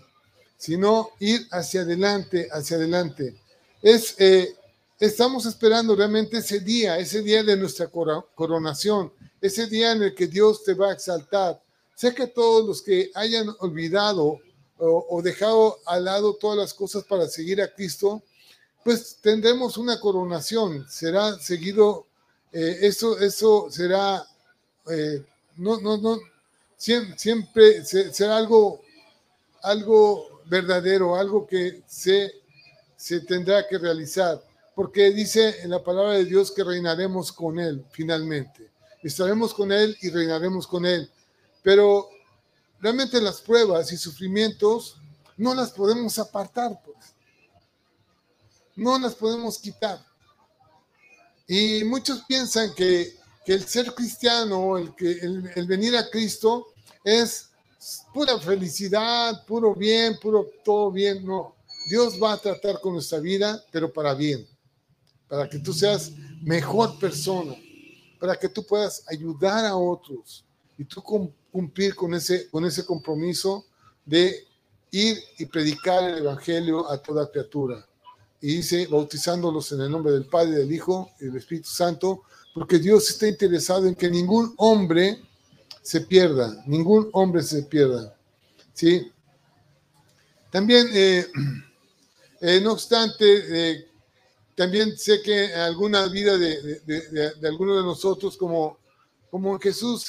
sino 0.57 1.11
ir 1.19 1.49
hacia 1.51 1.81
adelante, 1.81 2.49
hacia 2.53 2.77
adelante. 2.77 3.35
Es, 3.83 4.15
eh, 4.19 4.55
estamos 5.01 5.47
esperando 5.47 5.97
realmente 5.97 6.39
ese 6.39 6.61
día, 6.61 6.97
ese 6.97 7.23
día 7.23 7.43
de 7.43 7.57
nuestra 7.57 7.89
coronación, 7.89 9.13
ese 9.41 9.67
día 9.67 9.91
en 9.91 10.05
el 10.05 10.15
que 10.15 10.29
Dios 10.29 10.63
te 10.63 10.75
va 10.75 10.91
a 10.91 10.93
exaltar. 10.93 11.61
Sé 11.97 12.15
que 12.15 12.29
todos 12.29 12.65
los 12.65 12.83
que 12.83 13.11
hayan 13.17 13.49
olvidado 13.59 14.39
o, 14.79 15.21
dejado 15.23 15.79
al 15.85 16.05
lado 16.05 16.35
todas 16.35 16.57
las 16.57 16.73
cosas 16.73 17.03
para 17.03 17.27
seguir 17.27 17.61
a 17.61 17.75
Cristo, 17.75 18.23
pues 18.85 19.17
tendremos 19.21 19.77
una 19.77 19.99
coronación. 19.99 20.87
Será 20.89 21.37
seguido, 21.41 22.07
eh, 22.53 22.79
eso, 22.83 23.19
eso 23.19 23.67
será, 23.73 24.25
eh, 24.89 25.21
no, 25.57 25.81
no, 25.81 25.97
no, 25.97 26.17
siempre, 26.81 27.85
será 27.85 28.39
algo, 28.39 28.81
algo 29.63 30.43
verdadero, 30.47 31.15
algo 31.15 31.47
que 31.47 31.83
se, 31.87 32.33
se 32.97 33.21
tendrá 33.21 33.69
que 33.69 33.77
realizar, 33.77 34.43
porque 34.75 35.11
dice 35.11 35.61
en 35.63 35.71
la 35.71 35.85
palabra 35.85 36.13
de 36.13 36.25
Dios 36.25 36.51
que 36.51 36.65
reinaremos 36.65 37.33
con 37.33 37.59
Él 37.59 37.85
finalmente. 37.91 38.71
Estaremos 39.03 39.53
con 39.53 39.73
Él 39.73 39.97
y 40.01 40.11
reinaremos 40.11 40.67
con 40.67 40.87
Él. 40.87 41.11
Pero 41.63 42.09
realmente 42.81 43.21
las 43.21 43.43
pruebas 43.43 43.93
y 43.93 43.97
sufrimientos 43.99 44.97
no 45.37 45.55
las 45.55 45.71
podemos 45.73 46.19
apartar, 46.19 46.81
pues. 46.85 47.15
No 48.77 48.99
las 48.99 49.15
podemos 49.15 49.59
quitar. 49.59 50.03
Y 51.47 51.85
muchos 51.85 52.23
piensan 52.27 52.75
que, 52.75 53.20
que 53.45 53.55
el 53.55 53.65
ser 53.65 53.95
cristiano, 53.95 54.79
el, 54.79 54.95
que, 54.95 55.13
el 55.13 55.67
venir 55.67 55.97
a 55.97 56.09
Cristo, 56.11 56.67
es 57.05 57.51
pura 58.13 58.39
felicidad, 58.39 59.45
puro 59.47 59.75
bien, 59.75 60.19
puro 60.19 60.47
todo 60.65 60.91
bien. 60.91 61.25
No, 61.25 61.55
Dios 61.89 62.21
va 62.23 62.35
a 62.35 62.39
tratar 62.39 62.81
con 62.81 62.95
nuestra 62.95 63.19
vida, 63.19 63.63
pero 63.71 63.93
para 63.93 64.15
bien. 64.15 64.47
para 65.29 65.49
que 65.49 65.61
tú 65.61 65.73
seas 65.73 66.11
mejor 66.43 66.99
persona, 66.99 67.55
para 68.19 68.35
que 68.35 68.49
tú 68.49 68.67
puedas 68.67 69.05
ayudar 69.07 69.65
a 69.65 69.77
otros 69.77 70.45
y 70.77 70.85
tú 70.85 71.01
cumplir 71.53 71.95
con 71.95 72.15
ese, 72.15 72.51
con 72.51 72.65
ese 72.65 72.85
compromiso 72.85 73.65
de 74.05 74.45
ir 74.91 75.19
y 75.39 75.47
predicar 75.47 76.03
el 76.03 76.19
Evangelio 76.19 76.91
a 76.91 76.99
toda 77.01 77.31
criatura. 77.31 77.87
Y 78.41 78.57
dice, 78.57 78.89
bautizándolos 78.89 79.71
en 79.71 79.83
el 79.83 79.91
nombre 79.91 80.13
del 80.13 80.25
Padre, 80.25 80.57
del 80.57 80.73
Hijo 80.73 81.11
y 81.21 81.27
del 81.27 81.37
Espíritu 81.37 81.69
Santo, 81.69 82.23
porque 82.55 82.79
Dios 82.79 83.09
está 83.09 83.29
interesado 83.29 83.87
en 83.87 83.95
que 83.95 84.11
ningún 84.11 84.55
hombre 84.57 85.23
se 85.83 86.01
pierda, 86.03 86.63
ningún 86.67 87.09
hombre 87.13 87.43
se 87.43 87.63
pierda. 87.63 88.15
¿Sí? 88.73 89.11
También, 90.51 90.89
eh, 90.93 91.27
eh, 92.41 92.61
no 92.61 92.73
obstante, 92.73 93.25
eh, 93.25 93.89
también 94.55 94.97
sé 94.97 95.23
que 95.23 95.55
alguna 95.55 96.07
vida 96.09 96.37
de, 96.37 96.81
de, 96.81 97.35
de, 97.35 97.49
alguno 97.49 97.77
de 97.77 97.83
nosotros, 97.83 98.37
como, 98.37 98.79
como 99.31 99.59
Jesús 99.59 100.07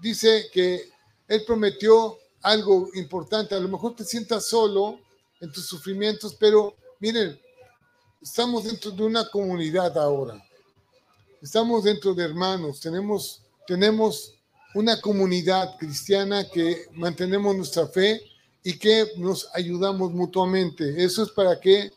dice 0.00 0.46
que 0.52 0.90
Él 1.28 1.44
prometió 1.46 2.18
algo 2.42 2.88
importante, 2.94 3.54
a 3.54 3.60
lo 3.60 3.68
mejor 3.68 3.94
te 3.94 4.04
sientas 4.04 4.46
solo 4.46 4.98
en 5.40 5.52
tus 5.52 5.66
sufrimientos, 5.66 6.34
pero 6.38 6.74
miren, 6.98 7.38
estamos 8.20 8.64
dentro 8.64 8.90
de 8.90 9.02
una 9.04 9.28
comunidad 9.28 9.96
ahora, 9.98 10.42
estamos 11.42 11.84
dentro 11.84 12.14
de 12.14 12.24
hermanos, 12.24 12.80
tenemos, 12.80 13.42
tenemos 13.66 14.34
una 14.74 15.00
comunidad 15.00 15.76
cristiana 15.78 16.48
que 16.48 16.86
mantenemos 16.92 17.56
nuestra 17.56 17.86
fe 17.86 18.20
y 18.62 18.78
que 18.78 19.12
nos 19.16 19.48
ayudamos 19.54 20.12
mutuamente. 20.12 21.02
Eso 21.02 21.22
es 21.22 21.30
para 21.30 21.58
que 21.58 21.92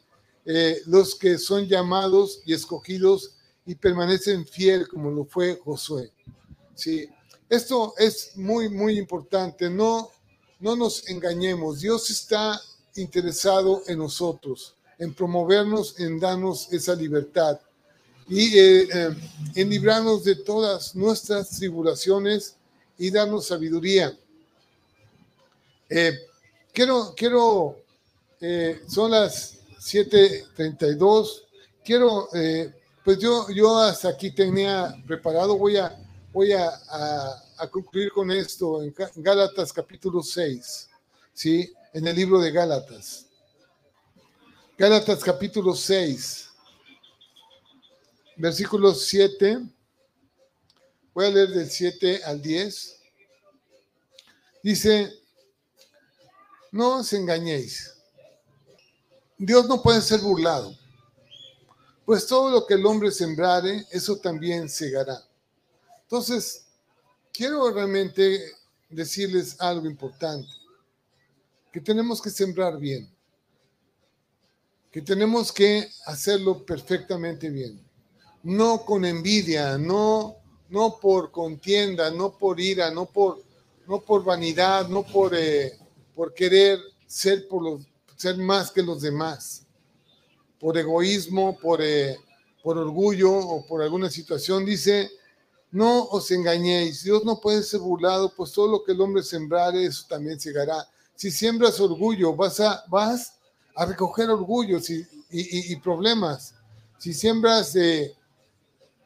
eh, 0.46 0.82
los 0.86 1.16
que 1.16 1.38
son 1.38 1.68
llamados 1.68 2.42
y 2.46 2.54
escogidos 2.54 3.36
y 3.66 3.76
permanecen 3.76 4.46
fiel 4.46 4.88
como 4.88 5.12
lo 5.12 5.26
fue 5.26 5.60
Josué. 5.64 6.12
Sí, 6.76 7.08
esto 7.50 7.94
es 7.98 8.36
muy, 8.36 8.70
muy 8.70 8.98
importante. 8.98 9.70
No, 9.70 10.10
no 10.60 10.76
nos 10.76 11.08
engañemos. 11.10 11.82
Dios 11.82 12.10
está 12.10 12.60
interesado 12.96 13.84
en 13.88 14.00
nosotros, 14.00 14.76
en 14.98 15.14
promovernos, 15.14 16.00
en 16.00 16.20
darnos 16.20 16.72
esa 16.72 16.96
libertad 16.96 17.60
y 18.28 18.58
eh, 18.58 18.88
eh, 18.94 19.10
en 19.56 19.70
librarnos 19.70 20.24
de 20.24 20.36
todas 20.36 20.96
nuestras 20.96 21.50
tribulaciones 21.50 22.56
y 22.98 23.12
darnos 23.12 23.48
sabiduría. 23.48 24.18
Eh, 25.90 26.18
quiero, 26.72 27.14
quiero, 27.16 27.78
eh, 28.40 28.82
son 28.88 29.12
las 29.12 29.58
7:32. 29.80 31.44
Quiero, 31.84 32.30
pues 33.04 33.18
yo, 33.18 33.50
yo 33.50 33.80
hasta 33.80 34.10
aquí 34.10 34.32
tenía 34.32 34.96
preparado, 35.08 35.58
voy 35.58 35.78
a, 35.78 35.98
voy 36.32 36.54
a, 36.54 36.70
a, 37.58 37.68
concluir 37.70 38.12
con 38.12 38.30
esto 38.30 38.84
en 38.84 38.94
Gálatas 39.16 39.74
capítulo 39.74 40.22
6, 40.22 40.90
¿sí? 41.34 41.74
En 41.92 42.08
el 42.08 42.16
libro 42.16 42.40
de 42.40 42.52
Gálatas. 42.52 43.26
Gálatas 44.78 45.24
capítulo 45.24 45.76
6, 45.76 46.51
versículo 48.42 48.94
7 48.94 49.60
Voy 51.14 51.26
a 51.26 51.30
leer 51.30 51.50
del 51.50 51.70
7 51.70 52.24
al 52.24 52.42
10. 52.42 53.00
Dice, 54.64 55.14
no 56.72 56.98
os 56.98 57.12
engañéis. 57.12 57.94
Dios 59.38 59.68
no 59.68 59.82
puede 59.82 60.02
ser 60.02 60.22
burlado. 60.22 60.78
Pues 62.06 62.26
todo 62.28 62.50
lo 62.50 62.66
que 62.66 62.76
el 62.76 62.86
hombre 62.86 63.12
sembrare, 63.12 63.86
eso 63.92 64.18
también 64.18 64.70
segará. 64.70 65.22
Entonces, 66.04 66.66
quiero 67.34 67.70
realmente 67.72 68.54
decirles 68.90 69.60
algo 69.60 69.88
importante. 69.88 70.48
Que 71.74 71.82
tenemos 71.82 72.22
que 72.22 72.30
sembrar 72.30 72.78
bien. 72.78 73.10
Que 74.92 75.02
tenemos 75.02 75.52
que 75.52 75.90
hacerlo 76.06 76.66
perfectamente 76.66 77.50
bien. 77.50 77.91
No 78.44 78.86
con 78.86 79.06
envidia, 79.06 79.78
no 79.78 80.42
no 80.72 80.98
por 81.00 81.32
contienda, 81.32 82.10
no 82.10 82.32
por 82.32 82.60
ira, 82.60 82.90
no 82.92 83.06
por, 83.06 83.44
no 83.88 84.00
por 84.00 84.24
vanidad, 84.24 84.88
no 84.88 85.04
por, 85.04 85.36
eh, 85.36 85.78
por 86.16 86.34
querer 86.34 86.80
ser, 87.06 87.48
por 87.48 87.62
los, 87.62 87.82
ser 88.16 88.38
más 88.38 88.72
que 88.72 88.82
los 88.82 89.02
demás, 89.02 89.66
por 90.60 90.78
egoísmo, 90.78 91.60
por, 91.60 91.82
eh, 91.82 92.18
por 92.64 92.78
orgullo 92.78 93.34
o 93.34 93.66
por 93.66 93.82
alguna 93.82 94.10
situación. 94.10 94.64
Dice, 94.64 95.12
no 95.72 96.06
os 96.06 96.32
engañéis, 96.32 97.04
Dios 97.04 97.26
no 97.26 97.42
puede 97.42 97.64
ser 97.64 97.82
burlado, 97.82 98.34
pues 98.34 98.54
todo 98.54 98.68
lo 98.68 98.84
que 98.84 98.94
el 98.94 99.02
hombre 99.02 99.24
sembrare, 99.24 99.84
eso 99.84 100.06
también 100.08 100.40
segará. 100.40 100.88
Si 101.16 101.32
siembras 101.32 101.82
orgullo, 101.82 102.34
vas 102.34 102.62
a, 102.62 102.86
vas 102.88 103.34
a 103.76 103.86
recoger 103.86 104.30
orgullos 104.30 104.90
y, 104.90 105.06
y, 105.30 105.74
y 105.74 105.76
problemas. 105.76 106.56
Si 106.98 107.14
siembras... 107.14 107.76
Eh, 107.76 108.16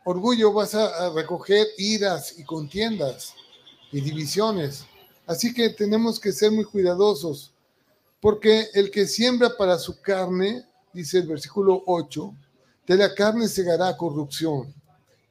orgullo 0.05 0.53
vas 0.53 0.75
a, 0.75 1.09
recoger 1.09 1.67
iras 1.77 2.37
y 2.37 2.43
contiendas 2.43 3.33
y 3.91 3.99
divisiones. 3.99 4.85
Así 5.25 5.53
que 5.53 5.69
tenemos 5.69 6.19
que 6.19 6.31
ser 6.31 6.51
muy 6.51 6.63
cuidadosos, 6.63 7.51
porque 8.21 8.69
el 8.73 8.91
que 8.91 9.07
siembra 9.07 9.57
para 9.57 9.77
su 9.79 9.99
carne, 9.99 10.63
dice 10.93 11.17
el 11.17 11.27
versículo 11.27 11.83
8, 11.87 12.33
de 12.87 12.95
la 12.95 13.13
carne 13.13 13.47
segará 13.47 13.97
corrupción. 13.97 14.73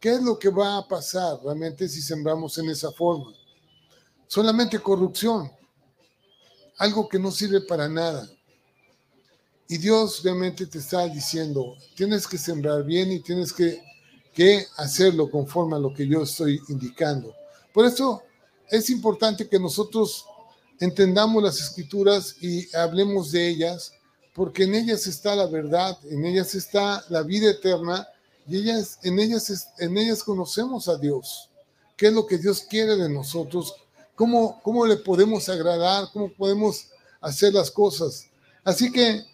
¿Qué 0.00 0.14
es 0.14 0.22
lo 0.22 0.38
que 0.38 0.50
va 0.50 0.76
a 0.76 0.86
pasar 0.86 1.38
realmente 1.42 1.88
si 1.88 2.02
sembramos 2.02 2.58
en 2.58 2.68
esa 2.68 2.90
forma? 2.90 3.32
Solamente 4.26 4.80
corrupción, 4.80 5.50
algo 6.78 7.08
que 7.08 7.18
no 7.18 7.30
sirve 7.30 7.60
para 7.60 7.88
nada. 7.88 8.28
Y 9.68 9.78
Dios 9.78 10.22
realmente 10.24 10.66
te 10.66 10.78
está 10.78 11.06
diciendo, 11.06 11.76
tienes 11.96 12.26
que 12.26 12.36
sembrar 12.36 12.84
bien 12.84 13.12
y 13.12 13.20
tienes 13.20 13.52
que 13.52 13.80
que 14.34 14.66
hacerlo 14.76 15.30
conforme 15.30 15.76
a 15.76 15.78
lo 15.78 15.94
que 15.94 16.06
yo 16.06 16.22
estoy 16.22 16.60
indicando. 16.68 17.34
Por 17.72 17.86
eso 17.86 18.22
es 18.68 18.90
importante 18.90 19.48
que 19.48 19.58
nosotros 19.58 20.26
entendamos 20.80 21.42
las 21.42 21.60
escrituras 21.60 22.36
y 22.40 22.74
hablemos 22.76 23.30
de 23.30 23.48
ellas, 23.48 23.92
porque 24.34 24.64
en 24.64 24.74
ellas 24.74 25.06
está 25.06 25.36
la 25.36 25.46
verdad, 25.46 25.96
en 26.10 26.24
ellas 26.24 26.54
está 26.54 27.04
la 27.08 27.22
vida 27.22 27.50
eterna 27.50 28.08
y 28.46 28.58
ellas, 28.58 28.98
en, 29.02 29.18
ellas, 29.18 29.68
en 29.78 29.96
ellas 29.96 30.22
conocemos 30.22 30.88
a 30.88 30.98
Dios. 30.98 31.48
¿Qué 31.96 32.08
es 32.08 32.12
lo 32.12 32.26
que 32.26 32.38
Dios 32.38 32.62
quiere 32.68 32.96
de 32.96 33.08
nosotros? 33.08 33.74
¿Cómo, 34.16 34.60
cómo 34.62 34.84
le 34.84 34.96
podemos 34.96 35.48
agradar? 35.48 36.08
¿Cómo 36.12 36.32
podemos 36.32 36.88
hacer 37.20 37.54
las 37.54 37.70
cosas? 37.70 38.26
Así 38.64 38.90
que 38.90 39.24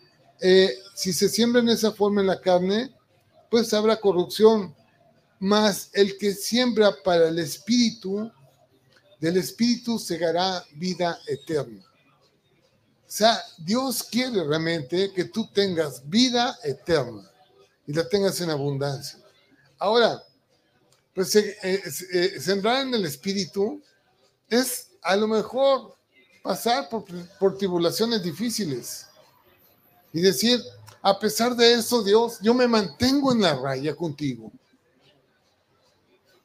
eh, 0.40 0.78
si 0.94 1.12
se 1.12 1.28
siembra 1.28 1.62
en 1.62 1.70
esa 1.70 1.92
forma 1.92 2.20
en 2.20 2.26
la 2.26 2.40
carne, 2.40 2.90
pues 3.50 3.72
habrá 3.74 4.00
corrupción, 4.00 4.74
mas 5.40 5.88
el 5.94 6.18
que 6.18 6.34
siembra 6.34 6.94
para 7.02 7.28
el 7.28 7.38
espíritu, 7.38 8.30
del 9.18 9.38
espíritu 9.38 9.98
segará 9.98 10.64
vida 10.74 11.18
eterna. 11.26 11.82
O 11.82 13.12
sea, 13.12 13.42
Dios 13.58 14.02
quiere 14.02 14.44
realmente 14.44 15.12
que 15.12 15.24
tú 15.24 15.50
tengas 15.52 16.08
vida 16.08 16.56
eterna 16.62 17.28
y 17.86 17.92
la 17.92 18.06
tengas 18.08 18.40
en 18.40 18.50
abundancia. 18.50 19.18
Ahora, 19.78 20.22
pues 21.14 21.34
eh, 21.34 21.56
eh, 21.62 22.38
sembrar 22.38 22.86
en 22.86 22.94
el 22.94 23.06
espíritu 23.06 23.82
es 24.48 24.88
a 25.02 25.16
lo 25.16 25.26
mejor 25.26 25.96
pasar 26.42 26.88
por, 26.90 27.04
por 27.38 27.56
tribulaciones 27.56 28.22
difíciles 28.22 29.06
y 30.12 30.20
decir, 30.20 30.62
a 31.00 31.18
pesar 31.18 31.56
de 31.56 31.72
eso, 31.72 32.02
Dios, 32.02 32.38
yo 32.42 32.52
me 32.52 32.68
mantengo 32.68 33.32
en 33.32 33.40
la 33.40 33.54
raya 33.54 33.96
contigo. 33.96 34.52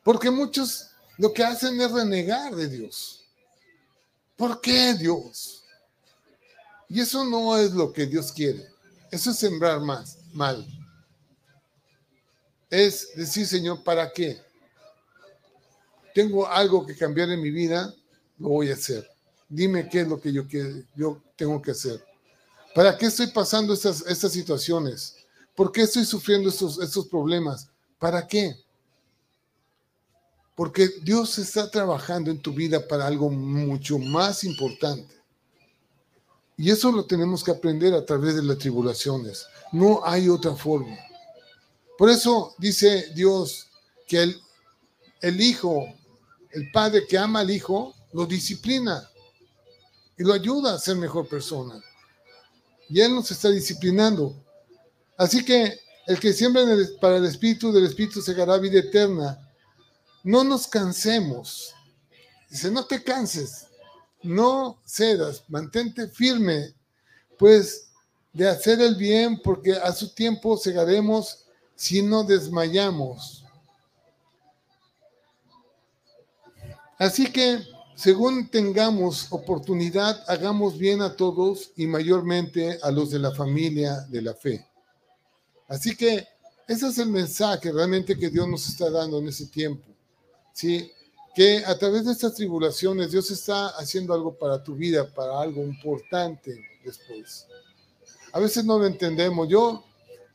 Porque 0.05 0.29
muchos 0.29 0.91
lo 1.17 1.33
que 1.33 1.43
hacen 1.43 1.81
es 1.81 1.91
renegar 1.91 2.55
de 2.55 2.69
Dios. 2.69 3.23
¿Por 4.37 4.61
qué 4.61 4.93
Dios? 4.93 5.63
Y 6.87 7.01
eso 7.01 7.25
no 7.25 7.57
es 7.57 7.71
lo 7.71 7.91
que 7.91 8.05
Dios 8.05 8.31
quiere. 8.31 8.69
Eso 9.09 9.31
es 9.31 9.39
sembrar 9.39 9.81
más, 9.81 10.19
mal. 10.31 10.63
Es 12.69 13.15
decir, 13.15 13.47
Señor, 13.47 13.83
¿para 13.83 14.11
qué? 14.13 14.39
Tengo 16.13 16.47
algo 16.47 16.85
que 16.85 16.95
cambiar 16.95 17.31
en 17.31 17.41
mi 17.41 17.49
vida, 17.49 17.91
lo 18.37 18.49
voy 18.49 18.69
a 18.69 18.75
hacer. 18.75 19.09
Dime 19.49 19.89
qué 19.89 20.01
es 20.01 20.07
lo 20.07 20.21
que 20.21 20.31
yo, 20.31 20.43
yo 20.95 21.19
tengo 21.35 21.59
que 21.59 21.71
hacer. 21.71 22.05
¿Para 22.75 22.95
qué 22.95 23.07
estoy 23.07 23.27
pasando 23.27 23.73
estas, 23.73 24.05
estas 24.05 24.33
situaciones? 24.33 25.15
¿Por 25.55 25.71
qué 25.71 25.81
estoy 25.81 26.05
sufriendo 26.05 26.49
estos, 26.49 26.79
estos 26.79 27.07
problemas? 27.07 27.69
¿Para 27.97 28.27
qué? 28.27 28.64
Porque 30.55 30.89
Dios 31.01 31.37
está 31.37 31.69
trabajando 31.69 32.31
en 32.31 32.41
tu 32.41 32.53
vida 32.53 32.87
para 32.87 33.05
algo 33.05 33.29
mucho 33.29 33.99
más 33.99 34.43
importante. 34.43 35.15
Y 36.57 36.71
eso 36.71 36.91
lo 36.91 37.05
tenemos 37.05 37.43
que 37.43 37.51
aprender 37.51 37.93
a 37.93 38.05
través 38.05 38.35
de 38.35 38.43
las 38.43 38.57
tribulaciones. 38.57 39.45
No 39.73 40.01
hay 40.05 40.29
otra 40.29 40.55
forma. 40.55 40.97
Por 41.97 42.09
eso 42.09 42.55
dice 42.57 43.11
Dios 43.13 43.67
que 44.07 44.35
el, 45.21 45.41
hijo, 45.41 45.85
el 46.51 46.71
padre 46.71 47.05
que 47.07 47.17
ama 47.17 47.41
al 47.41 47.51
hijo, 47.51 47.93
lo 48.13 48.25
disciplina 48.25 49.09
y 50.17 50.23
lo 50.23 50.33
ayuda 50.33 50.75
a 50.75 50.79
ser 50.79 50.95
mejor 50.95 51.27
persona. 51.27 51.81
Y 52.89 53.01
Él 53.01 53.13
nos 53.13 53.31
está 53.31 53.49
disciplinando. 53.49 54.35
Así 55.17 55.43
que 55.43 55.79
el 56.07 56.19
que 56.19 56.33
siembra 56.33 56.63
para 57.01 57.17
el 57.17 57.25
Espíritu, 57.25 57.71
del 57.71 57.85
Espíritu 57.85 58.21
se 58.21 58.39
hará 58.39 58.57
vida 58.57 58.79
eterna. 58.79 59.44
No 60.25 60.43
nos 60.43 60.67
cansemos. 60.67 61.75
Dice, 62.49 62.71
no 62.71 62.87
te 62.87 63.03
canses, 63.03 63.67
no 64.23 64.79
cedas, 64.83 65.43
mantente 65.47 66.07
firme, 66.07 66.73
pues 67.37 67.89
de 68.33 68.49
hacer 68.49 68.81
el 68.81 68.95
bien, 68.95 69.39
porque 69.43 69.73
a 69.73 69.91
su 69.91 70.15
tiempo 70.15 70.57
segaremos 70.57 71.45
si 71.75 72.01
no 72.01 72.23
desmayamos. 72.23 73.45
Así 76.97 77.31
que 77.31 77.59
según 77.95 78.49
tengamos 78.49 79.27
oportunidad, 79.29 80.23
hagamos 80.27 80.79
bien 80.79 81.03
a 81.03 81.15
todos 81.15 81.71
y 81.75 81.85
mayormente 81.85 82.79
a 82.81 82.89
los 82.89 83.11
de 83.11 83.19
la 83.19 83.31
familia 83.31 84.01
de 84.09 84.23
la 84.23 84.33
fe. 84.33 84.65
Así 85.67 85.95
que 85.95 86.27
ese 86.67 86.87
es 86.87 86.97
el 86.97 87.09
mensaje 87.09 87.71
realmente 87.71 88.17
que 88.17 88.31
Dios 88.31 88.47
nos 88.47 88.67
está 88.67 88.89
dando 88.89 89.19
en 89.19 89.27
ese 89.27 89.45
tiempo. 89.45 89.94
¿Sí? 90.55 90.91
Que 91.35 91.63
a 91.65 91.77
través 91.77 92.05
de 92.05 92.13
estas 92.13 92.33
tribulaciones 92.33 93.11
Dios 93.11 93.29
está 93.29 93.67
haciendo 93.77 94.13
algo 94.13 94.33
para 94.33 94.63
tu 94.63 94.73
vida, 94.73 95.07
para 95.13 95.39
algo 95.39 95.61
importante 95.61 96.65
después. 96.83 97.45
A 98.31 98.39
veces 98.39 98.63
no 98.63 98.79
lo 98.79 98.85
entendemos. 98.85 99.47
Yo 99.49 99.83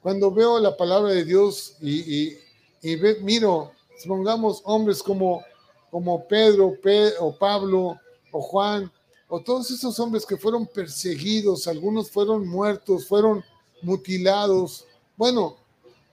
cuando 0.03 0.31
veo 0.31 0.61
la 0.61 0.77
palabra 0.77 1.13
de 1.13 1.25
Dios 1.25 1.77
y, 1.81 2.35
y, 2.83 2.97
miro, 3.23 3.73
pongamos 4.07 4.61
hombres 4.65 5.03
como 5.03 5.43
como 5.91 6.27
Pedro 6.29 6.77
o 7.19 7.37
Pablo 7.37 7.99
o 8.31 8.41
Juan 8.41 8.93
o 9.27 9.41
todos 9.41 9.71
esos 9.71 9.99
hombres 9.99 10.25
que 10.25 10.37
fueron 10.37 10.67
perseguidos, 10.67 11.67
algunos 11.67 12.11
fueron 12.11 12.47
muertos, 12.47 13.07
fueron 13.07 13.45
mutilados. 13.83 14.87
Bueno, 15.17 15.57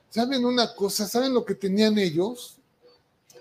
¿saben 0.10 0.45
una 0.45 0.74
cosa? 0.74 1.08
¿Saben 1.08 1.34
lo 1.34 1.45
que 1.45 1.55
tenían 1.55 1.97
ellos? 1.97 2.57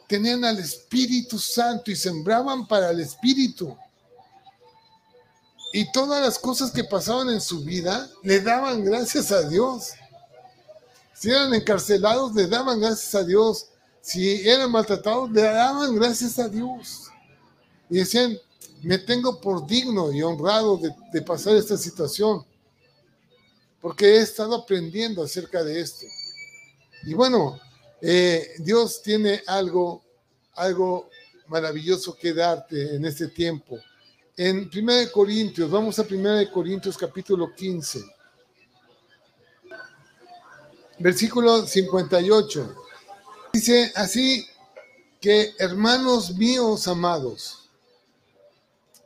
Tenían 0.09 0.45
al 0.45 0.59
Espíritu 0.59 1.39
Santo 1.39 1.91
y 1.91 1.97
sembraban 1.97 2.67
para 2.67 2.91
el 2.91 3.01
Espíritu. 3.01 3.77
Y 5.73 5.91
todas 5.93 6.23
las 6.23 6.39
cosas 6.39 6.71
que 6.71 6.85
pasaban 6.85 7.29
en 7.29 7.41
su 7.41 7.65
vida 7.65 8.09
le 8.23 8.41
daban 8.41 8.85
gracias 8.85 9.33
a 9.33 9.49
Dios. 9.49 9.91
Si 11.15 11.31
eran 11.31 11.53
encarcelados, 11.55 12.35
le 12.35 12.47
daban 12.47 12.81
gracias 12.81 13.15
a 13.15 13.25
Dios 13.25 13.67
si 14.07 14.49
eran 14.49 14.71
maltratados, 14.71 15.33
le 15.33 15.43
daban 15.43 15.97
gracias 15.97 16.39
a 16.39 16.49
Dios. 16.49 17.11
Y 17.91 17.97
decían, 17.97 18.39
me 18.81 18.99
tengo 18.99 19.41
por 19.41 19.67
digno 19.67 20.13
y 20.13 20.23
honrado 20.23 20.79
de, 21.13 21.23
pasar 21.23 21.57
esta 21.57 21.77
situación, 21.77 22.47
porque 23.81 24.07
he 24.07 24.19
estado 24.19 24.55
aprendiendo 24.55 25.25
acerca 25.25 25.65
de 25.65 25.81
esto. 25.81 26.07
Y 27.03 27.15
bueno, 27.15 27.59
eh, 28.01 28.55
Dios 28.59 29.03
tiene 29.03 29.43
algo, 29.47 30.05
algo 30.55 31.09
maravilloso 31.49 32.17
que 32.17 32.33
darte 32.33 32.97
en 32.97 33.05
este 33.05 33.29
tiempo. 33.29 33.79
En 34.37 34.71
1 34.73 34.93
Corintios, 35.13 35.71
vamos 35.71 35.99
a 35.99 36.03
1 36.03 36.51
Corintios 36.53 36.99
capítulo 36.99 37.55
15, 37.55 38.05
versículo 40.99 41.67
58. 41.67 42.77
Dice 43.53 43.93
así 43.95 44.47
que, 45.21 45.55
hermanos 45.59 46.35
míos 46.37 46.87
amados, 46.87 47.71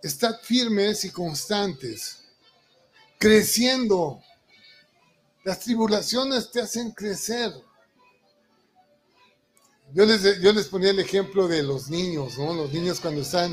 estad 0.02 0.40
firmes 0.42 1.04
y 1.04 1.10
constantes, 1.10 2.24
creciendo. 3.18 4.20
Las 5.44 5.60
tribulaciones 5.60 6.50
te 6.50 6.60
hacen 6.60 6.90
crecer. 6.90 7.52
Yo 9.92 10.06
les, 10.06 10.40
yo 10.40 10.52
les 10.52 10.68
ponía 10.68 10.90
el 10.90 11.00
ejemplo 11.00 11.48
de 11.48 11.62
los 11.62 11.90
niños, 11.90 12.38
¿no? 12.38 12.54
Los 12.54 12.72
niños 12.72 13.00
cuando 13.00 13.22
están, 13.22 13.52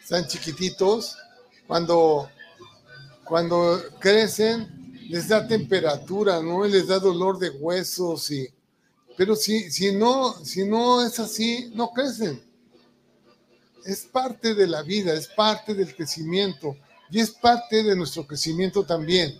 están 0.00 0.28
chiquititos, 0.28 1.16
cuando, 1.66 2.28
cuando 3.24 3.82
crecen, 3.98 4.82
les 5.08 5.28
da 5.28 5.46
temperatura, 5.46 6.40
¿no? 6.40 6.64
les 6.64 6.86
da 6.86 6.98
dolor 6.98 7.38
de 7.38 7.50
huesos 7.50 8.30
y, 8.30 8.48
pero 9.16 9.36
si, 9.36 9.70
si, 9.70 9.92
no, 9.92 10.32
si 10.44 10.64
no 10.64 11.04
es 11.04 11.18
así, 11.18 11.70
no 11.74 11.90
crecen. 11.90 12.42
Es 13.84 14.04
parte 14.04 14.54
de 14.54 14.66
la 14.66 14.82
vida, 14.82 15.12
es 15.12 15.26
parte 15.28 15.74
del 15.74 15.94
crecimiento 15.94 16.76
y 17.10 17.20
es 17.20 17.30
parte 17.30 17.82
de 17.82 17.96
nuestro 17.96 18.26
crecimiento 18.26 18.84
también, 18.84 19.38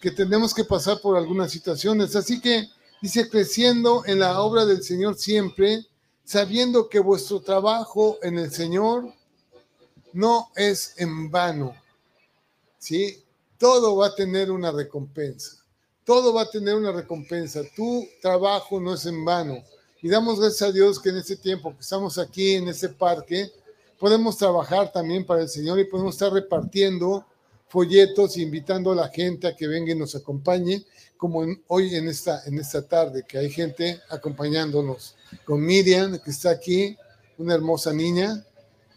que 0.00 0.10
tenemos 0.10 0.54
que 0.54 0.64
pasar 0.64 1.00
por 1.00 1.16
algunas 1.16 1.50
situaciones. 1.50 2.14
Así 2.14 2.40
que 2.40 2.68
dice, 3.00 3.28
creciendo 3.28 4.04
en 4.06 4.18
la 4.18 4.40
obra 4.40 4.66
del 4.66 4.82
Señor 4.82 5.16
siempre, 5.16 5.86
sabiendo 6.24 6.88
que 6.88 6.98
vuestro 6.98 7.40
trabajo 7.40 8.18
en 8.22 8.38
el 8.38 8.50
Señor 8.50 9.12
no 10.12 10.50
es 10.56 10.94
en 10.98 11.30
vano. 11.30 11.74
¿Sí? 12.78 13.22
Todo 13.58 13.96
va 13.96 14.08
a 14.08 14.14
tener 14.14 14.50
una 14.50 14.70
recompensa 14.70 15.60
todo 16.10 16.34
va 16.34 16.42
a 16.42 16.50
tener 16.50 16.74
una 16.74 16.90
recompensa. 16.90 17.62
Tu 17.76 18.04
trabajo 18.20 18.80
no 18.80 18.94
es 18.94 19.06
en 19.06 19.24
vano. 19.24 19.62
Y 20.02 20.08
damos 20.08 20.40
gracias 20.40 20.68
a 20.68 20.72
Dios 20.72 20.98
que 20.98 21.10
en 21.10 21.18
este 21.18 21.36
tiempo 21.36 21.72
que 21.72 21.82
estamos 21.82 22.18
aquí 22.18 22.54
en 22.54 22.66
este 22.66 22.88
parque, 22.88 23.52
podemos 23.96 24.36
trabajar 24.36 24.90
también 24.90 25.24
para 25.24 25.42
el 25.42 25.48
Señor 25.48 25.78
y 25.78 25.84
podemos 25.84 26.16
estar 26.16 26.32
repartiendo 26.32 27.24
folletos, 27.70 28.36
invitando 28.36 28.92
a 28.92 28.96
la 28.96 29.08
gente 29.08 29.46
a 29.46 29.56
que 29.56 29.66
venga 29.66 29.92
y 29.92 29.94
nos 29.94 30.14
acompañe, 30.14 30.84
como 31.16 31.46
hoy 31.68 31.94
en 31.94 32.08
esta, 32.08 32.42
en 32.44 32.58
esta 32.58 32.82
tarde, 32.82 33.24
que 33.26 33.38
hay 33.38 33.50
gente 33.50 34.00
acompañándonos, 34.10 35.14
con 35.44 35.64
Miriam, 35.64 36.18
que 36.18 36.30
está 36.30 36.50
aquí, 36.50 36.96
una 37.38 37.54
hermosa 37.54 37.92
niña, 37.92 38.44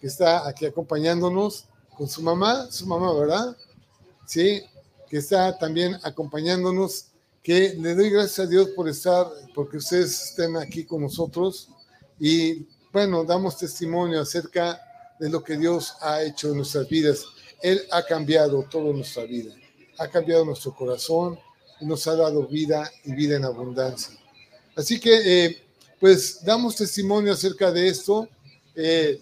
que 0.01 0.07
está 0.07 0.47
aquí 0.47 0.65
acompañándonos, 0.65 1.67
con 1.95 2.09
su 2.09 2.23
mamá, 2.23 2.69
su 2.71 2.87
mamá, 2.87 3.13
¿verdad? 3.13 3.55
Sí, 4.25 4.63
que 5.07 5.17
está 5.17 5.57
también 5.57 5.95
acompañándonos, 6.01 7.05
que 7.43 7.75
le 7.77 7.93
doy 7.93 8.09
gracias 8.09 8.47
a 8.47 8.49
Dios 8.49 8.69
por 8.69 8.89
estar, 8.89 9.27
porque 9.53 9.77
ustedes 9.77 10.29
estén 10.29 10.57
aquí 10.57 10.85
con 10.85 11.01
nosotros 11.01 11.69
y 12.19 12.67
bueno, 12.91 13.23
damos 13.23 13.57
testimonio 13.57 14.21
acerca 14.21 14.79
de 15.19 15.29
lo 15.29 15.43
que 15.43 15.57
Dios 15.57 15.95
ha 16.01 16.21
hecho 16.23 16.49
en 16.49 16.57
nuestras 16.57 16.87
vidas. 16.87 17.25
Él 17.63 17.81
ha 17.89 18.03
cambiado 18.03 18.63
toda 18.69 18.93
nuestra 18.93 19.23
vida, 19.23 19.55
ha 19.97 20.07
cambiado 20.07 20.45
nuestro 20.45 20.75
corazón 20.75 21.39
y 21.79 21.85
nos 21.85 22.05
ha 22.05 22.15
dado 22.15 22.45
vida 22.45 22.91
y 23.03 23.13
vida 23.13 23.37
en 23.37 23.45
abundancia. 23.45 24.15
Así 24.75 24.99
que, 24.99 25.45
eh, 25.45 25.63
pues, 25.99 26.43
damos 26.45 26.75
testimonio 26.75 27.33
acerca 27.33 27.71
de 27.71 27.87
esto. 27.87 28.29
Eh, 28.75 29.19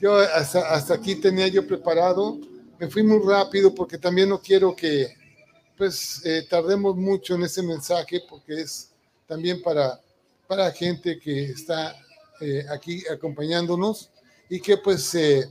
yo 0.00 0.16
hasta, 0.16 0.72
hasta 0.72 0.94
aquí 0.94 1.14
tenía 1.14 1.46
yo 1.46 1.64
preparado 1.64 2.40
me 2.82 2.90
fui 2.90 3.04
muy 3.04 3.20
rápido 3.24 3.72
porque 3.72 3.96
también 3.96 4.28
no 4.28 4.42
quiero 4.42 4.74
que 4.74 5.14
pues 5.78 6.20
eh, 6.24 6.44
tardemos 6.50 6.96
mucho 6.96 7.36
en 7.36 7.44
ese 7.44 7.62
mensaje 7.62 8.22
porque 8.28 8.62
es 8.62 8.90
también 9.24 9.62
para, 9.62 10.00
para 10.48 10.72
gente 10.72 11.16
que 11.20 11.44
está 11.44 11.94
eh, 12.40 12.66
aquí 12.68 13.04
acompañándonos 13.06 14.10
y 14.50 14.58
que 14.58 14.78
pues 14.78 15.14
eh, 15.14 15.48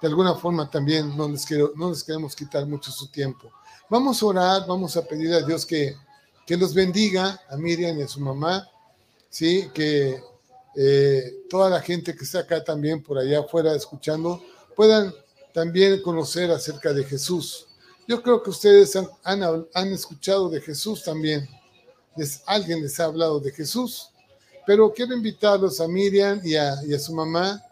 de 0.00 0.08
alguna 0.08 0.34
forma 0.34 0.68
también 0.68 1.16
no 1.16 1.28
les, 1.28 1.46
quiero, 1.46 1.72
no 1.76 1.90
les 1.90 2.04
queremos 2.04 2.34
quitar 2.34 2.66
mucho 2.66 2.90
su 2.90 3.08
tiempo. 3.08 3.50
Vamos 3.88 4.22
a 4.22 4.26
orar, 4.26 4.66
vamos 4.66 4.96
a 4.96 5.04
pedir 5.06 5.32
a 5.34 5.40
Dios 5.40 5.64
que, 5.64 5.96
que 6.46 6.56
los 6.56 6.74
bendiga, 6.74 7.40
a 7.48 7.56
Miriam 7.56 7.98
y 7.98 8.02
a 8.02 8.08
su 8.08 8.20
mamá, 8.20 8.68
¿sí? 9.30 9.70
que 9.72 10.20
toda 11.48 11.70
la 11.70 11.80
gente 11.80 12.14
que 12.16 12.24
está 12.24 12.40
acá 12.40 12.62
también 12.62 13.02
por 13.02 13.18
allá 13.18 13.40
afuera 13.40 13.74
escuchando 13.74 14.42
puedan 14.74 15.14
también 15.52 16.02
conocer 16.02 16.50
acerca 16.50 16.92
de 16.92 17.04
Jesús. 17.04 17.68
Yo 18.08 18.22
creo 18.22 18.42
que 18.42 18.50
ustedes 18.50 18.96
han, 18.96 19.08
han, 19.22 19.92
escuchado 19.92 20.48
de 20.50 20.60
Jesús 20.60 21.02
también. 21.04 21.48
alguien 22.46 22.82
les 22.82 22.98
ha 23.00 23.04
hablado 23.04 23.40
de 23.40 23.52
Jesús. 23.52 24.10
Pero 24.66 24.92
quiero 24.92 25.14
invitarlos 25.14 25.80
a 25.80 25.86
Miriam 25.86 26.40
y 26.42 26.56
a, 26.56 26.74
y 26.84 26.92
a 26.94 26.98
su 26.98 27.14
mamá 27.14 27.62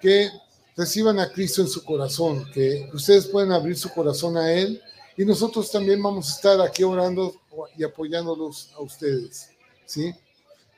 que 0.00 0.30
reciban 0.76 1.18
a 1.18 1.30
Cristo 1.30 1.62
en 1.62 1.68
su 1.68 1.84
corazón, 1.84 2.50
que 2.52 2.88
ustedes 2.92 3.26
pueden 3.26 3.52
abrir 3.52 3.76
su 3.76 3.90
corazón 3.90 4.36
a 4.36 4.52
Él 4.52 4.80
y 5.16 5.24
nosotros 5.24 5.70
también 5.70 6.02
vamos 6.02 6.30
a 6.30 6.34
estar 6.36 6.60
aquí 6.60 6.82
orando 6.82 7.34
y 7.76 7.84
apoyándolos 7.84 8.70
a 8.74 8.80
ustedes. 8.80 9.50
¿sí? 9.84 10.14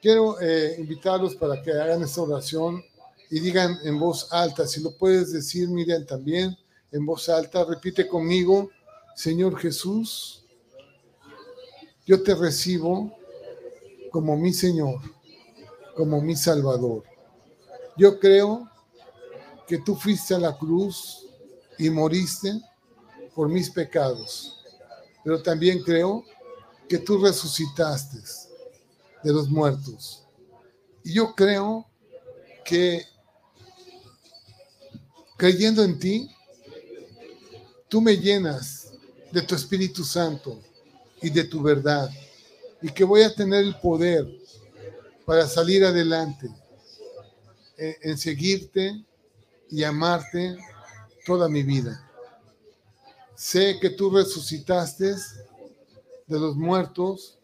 Quiero 0.00 0.40
eh, 0.40 0.76
invitarlos 0.78 1.36
para 1.36 1.62
que 1.62 1.70
hagan 1.70 2.02
esta 2.02 2.22
oración 2.22 2.82
y 3.30 3.40
digan 3.40 3.78
en 3.84 3.98
voz 3.98 4.32
alta, 4.32 4.66
si 4.66 4.82
lo 4.82 4.96
puedes 4.96 5.32
decir, 5.32 5.68
Miriam, 5.68 6.04
también 6.04 6.56
en 6.90 7.06
voz 7.06 7.28
alta, 7.28 7.64
repite 7.64 8.06
conmigo, 8.06 8.70
Señor 9.14 9.56
Jesús, 9.58 10.44
yo 12.04 12.22
te 12.22 12.34
recibo 12.34 13.16
como 14.10 14.36
mi 14.36 14.52
Señor, 14.52 15.00
como 15.94 16.20
mi 16.20 16.36
Salvador. 16.36 17.04
Yo 17.96 18.18
creo 18.18 18.68
que 19.66 19.78
tú 19.78 19.94
fuiste 19.96 20.34
a 20.34 20.38
la 20.38 20.56
cruz 20.56 21.26
y 21.78 21.88
moriste 21.90 22.60
por 23.34 23.48
mis 23.48 23.70
pecados, 23.70 24.58
pero 25.24 25.42
también 25.42 25.82
creo 25.82 26.24
que 26.88 26.98
tú 26.98 27.18
resucitaste 27.18 28.18
de 29.22 29.32
los 29.32 29.48
muertos. 29.48 30.24
Y 31.04 31.14
yo 31.14 31.34
creo 31.34 31.86
que 32.64 33.04
creyendo 35.36 35.82
en 35.82 35.98
ti, 35.98 36.30
tú 37.88 38.00
me 38.00 38.16
llenas 38.16 38.92
de 39.30 39.42
tu 39.42 39.54
Espíritu 39.54 40.04
Santo 40.04 40.60
y 41.20 41.30
de 41.30 41.44
tu 41.44 41.62
verdad, 41.62 42.10
y 42.80 42.90
que 42.90 43.04
voy 43.04 43.22
a 43.22 43.34
tener 43.34 43.64
el 43.64 43.76
poder 43.76 44.26
para 45.24 45.46
salir 45.46 45.84
adelante, 45.84 46.50
en, 47.78 47.96
en 48.02 48.18
seguirte 48.18 49.04
y 49.72 49.84
amarte 49.84 50.58
toda 51.24 51.48
mi 51.48 51.62
vida. 51.62 52.06
Sé 53.34 53.78
que 53.80 53.88
tú 53.88 54.10
resucitaste 54.10 55.14
de 56.26 56.38
los 56.38 56.54
muertos 56.54 57.38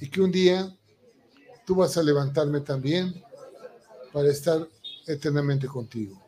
y 0.00 0.08
que 0.08 0.20
un 0.20 0.30
día 0.30 0.72
tú 1.66 1.74
vas 1.74 1.96
a 1.96 2.04
levantarme 2.04 2.60
también 2.60 3.20
para 4.12 4.30
estar 4.30 4.66
eternamente 5.08 5.66
contigo. 5.66 6.22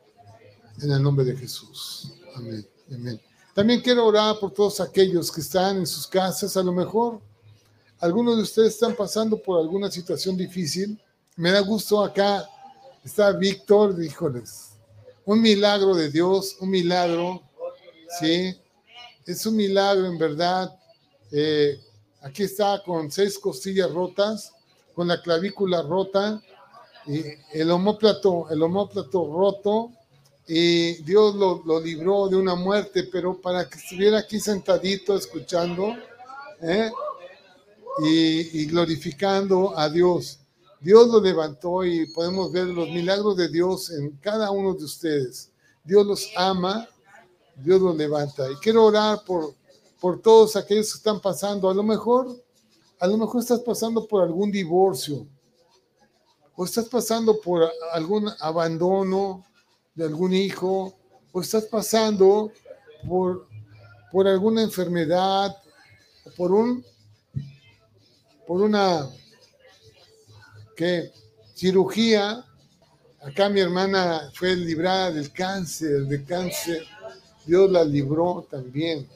En 0.83 0.91
el 0.91 1.01
nombre 1.01 1.25
de 1.25 1.37
Jesús. 1.37 2.14
Amén. 2.35 2.66
También 3.55 3.81
quiero 3.81 4.05
orar 4.05 4.41
por 4.41 4.53
todos 4.53 4.81
aquellos 4.81 5.31
que 5.31 5.41
están 5.41 5.77
en 5.77 5.87
sus 5.87 6.09
casas. 6.09 6.57
A 6.57 6.64
lo 6.64 6.73
mejor 6.73 7.20
algunos 8.01 8.37
de 8.37 8.43
ustedes 8.43 8.75
están 8.75 8.97
pasando 8.97 9.41
por 9.41 9.61
alguna 9.61 9.89
situación 9.89 10.37
difícil. 10.37 11.01
Me 11.37 11.53
da 11.53 11.61
gusto 11.61 12.03
acá. 12.03 12.45
Está 13.05 13.31
Víctor, 13.33 14.03
híjoles. 14.03 14.72
Un 15.25 15.41
milagro 15.41 15.95
de 15.95 16.11
Dios, 16.11 16.57
un 16.61 16.70
milagro. 16.70 17.43
Sí, 18.18 18.55
es 19.25 19.47
un 19.47 19.57
milagro 19.57 20.07
en 20.07 20.18
verdad. 20.18 20.77
Eh, 21.31 21.81
aquí 22.23 22.43
está 22.43 22.83
con 22.85 23.11
seis 23.11 23.39
costillas 23.39 23.91
rotas, 23.91 24.53
con 24.95 25.09
la 25.09 25.23
clavícula 25.23 25.83
rota, 25.83 26.43
y 27.07 27.23
el 27.53 27.70
homóplato, 27.70 28.49
el 28.51 28.62
homóplato 28.62 29.33
roto, 29.33 29.93
y 30.47 30.95
Dios 31.05 31.37
lo, 31.37 31.62
lo, 31.64 31.81
libró 31.81 32.29
de 32.29 32.37
una 32.37 32.57
muerte, 32.57 33.05
pero 33.05 33.41
para 33.41 33.68
que 33.68 33.79
estuviera 33.79 34.18
aquí 34.18 34.41
sentadito 34.41 35.16
escuchando 35.16 35.97
¿eh? 36.61 36.91
y, 38.01 38.61
y, 38.61 38.66
glorificando 38.66 39.79
a 39.79 39.89
Dios. 39.89 40.41
Dios 40.83 41.09
lo 41.09 41.20
levantó 41.20 41.85
y 41.85 42.07
podemos 42.12 42.51
ver 42.51 42.66
los 42.66 42.89
milagros 42.89 43.37
de 43.37 43.49
Dios 43.49 43.91
en 43.91 44.11
cada 44.16 44.51
uno 44.51 44.74
de 44.74 44.85
ustedes. 44.85 45.51
Dios 45.85 46.05
los 46.07 46.28
ama, 46.37 46.89
Dios 47.57 47.80
los 47.80 47.97
levanta. 47.97 48.51
Y 48.51 48.57
quiero 48.57 48.85
orar 48.85 49.24
por, 49.24 49.55
por 50.01 50.20
todos 50.20 50.57
aquellos 50.57 50.93
que 50.93 50.99
están 50.99 51.20
pasando. 51.20 51.70
A 51.70 51.74
lo 51.74 51.83
mejor, 51.83 52.37
a 52.99 53.07
lo 53.07 53.16
mejor 53.16 53.41
estás 53.41 53.61
pasando 53.61 54.07
por 54.07 54.22
algún 54.22 54.51
divorcio 54.51 55.26
o 56.55 56.64
estás 56.64 56.89
pasando 56.89 57.41
por 57.41 57.70
algún 57.93 58.30
abandono, 58.41 59.45
de 59.95 60.05
algún 60.05 60.33
hijo, 60.33 60.95
o 61.33 61.41
estás 61.41 61.64
pasando 61.64 62.53
por, 63.09 63.47
por 64.11 64.26
alguna 64.28 64.62
enfermedad, 64.62 65.57
por 66.37 66.53
un 66.53 66.85
por 68.47 68.61
una 68.61 69.09
¿qué? 70.83 71.12
cirugía. 71.55 72.45
Acá 73.20 73.49
mi 73.49 73.61
hermana 73.61 74.33
fue 74.35 74.57
librada 74.57 75.12
del 75.12 75.33
cáncer, 75.33 76.07
de 76.07 76.24
cáncer. 76.24 76.83
Dios 77.47 77.70
la 77.70 77.85
libró 77.85 78.45
también. 78.51 79.09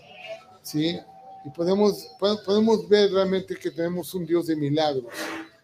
¿Sí? 0.62 0.97
Y 1.45 1.51
podemos, 1.51 2.07
podemos 2.19 2.89
ver 2.89 3.11
realmente 3.12 3.57
que 3.57 3.73
tenemos 3.73 4.14
un 4.14 4.25
Dios 4.25 4.47
de 4.47 4.55
milagros. 4.55 5.12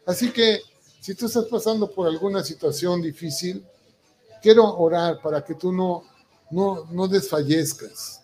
Así 0.05 0.33
que 0.33 0.61
si 1.01 1.15
tú 1.15 1.27
estás 1.27 1.45
pasando 1.45 1.89
por 1.89 2.09
alguna 2.09 2.43
situación 2.43 3.01
difícil, 3.01 3.65
quiero 4.41 4.77
orar 4.77 5.21
para 5.23 5.45
que 5.45 5.55
tú 5.55 5.73
no, 5.73 6.03
no, 6.51 6.85
no 6.91 7.07
desfallezcas, 7.07 8.23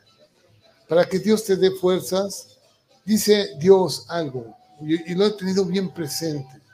para 0.89 1.05
que 1.05 1.21
Dios 1.21 1.45
te 1.45 1.57
dé 1.57 1.71
fuerzas. 1.71 2.59
Dice 3.05 3.57
Dios 3.59 4.05
algo, 4.09 4.57
y, 4.81 5.13
y 5.13 5.15
lo 5.15 5.27
he 5.27 5.31
tenido 5.31 5.65
bien 5.65 5.91
presente. 5.91 6.68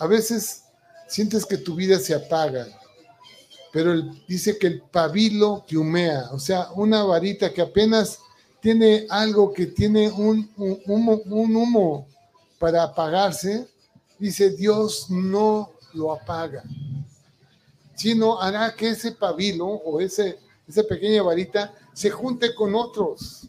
A 0.00 0.06
veces 0.06 0.64
sientes 1.06 1.46
que 1.46 1.56
tu 1.56 1.76
vida 1.76 2.00
se 2.00 2.14
apaga, 2.14 2.66
pero 3.72 3.94
dice 4.26 4.58
que 4.58 4.66
el 4.66 4.82
pabilo 4.82 5.64
que 5.68 5.76
humea, 5.76 6.30
o 6.32 6.40
sea, 6.40 6.70
una 6.74 7.04
varita 7.04 7.52
que 7.52 7.62
apenas 7.62 8.18
tiene 8.60 9.06
algo 9.08 9.52
que 9.52 9.66
tiene 9.66 10.10
un, 10.10 10.50
un, 10.56 10.80
humo, 10.86 11.20
un 11.26 11.54
humo 11.54 12.08
para 12.58 12.82
apagarse, 12.82 13.68
dice 14.18 14.50
Dios 14.50 15.06
no 15.08 15.70
lo 15.94 16.12
apaga 16.12 16.64
sino 18.00 18.40
hará 18.40 18.74
que 18.74 18.88
ese 18.88 19.12
pabilo 19.12 19.66
o 19.66 20.00
ese, 20.00 20.38
esa 20.66 20.82
pequeña 20.84 21.22
varita 21.22 21.74
se 21.92 22.08
junte 22.08 22.54
con 22.54 22.74
otros 22.74 23.46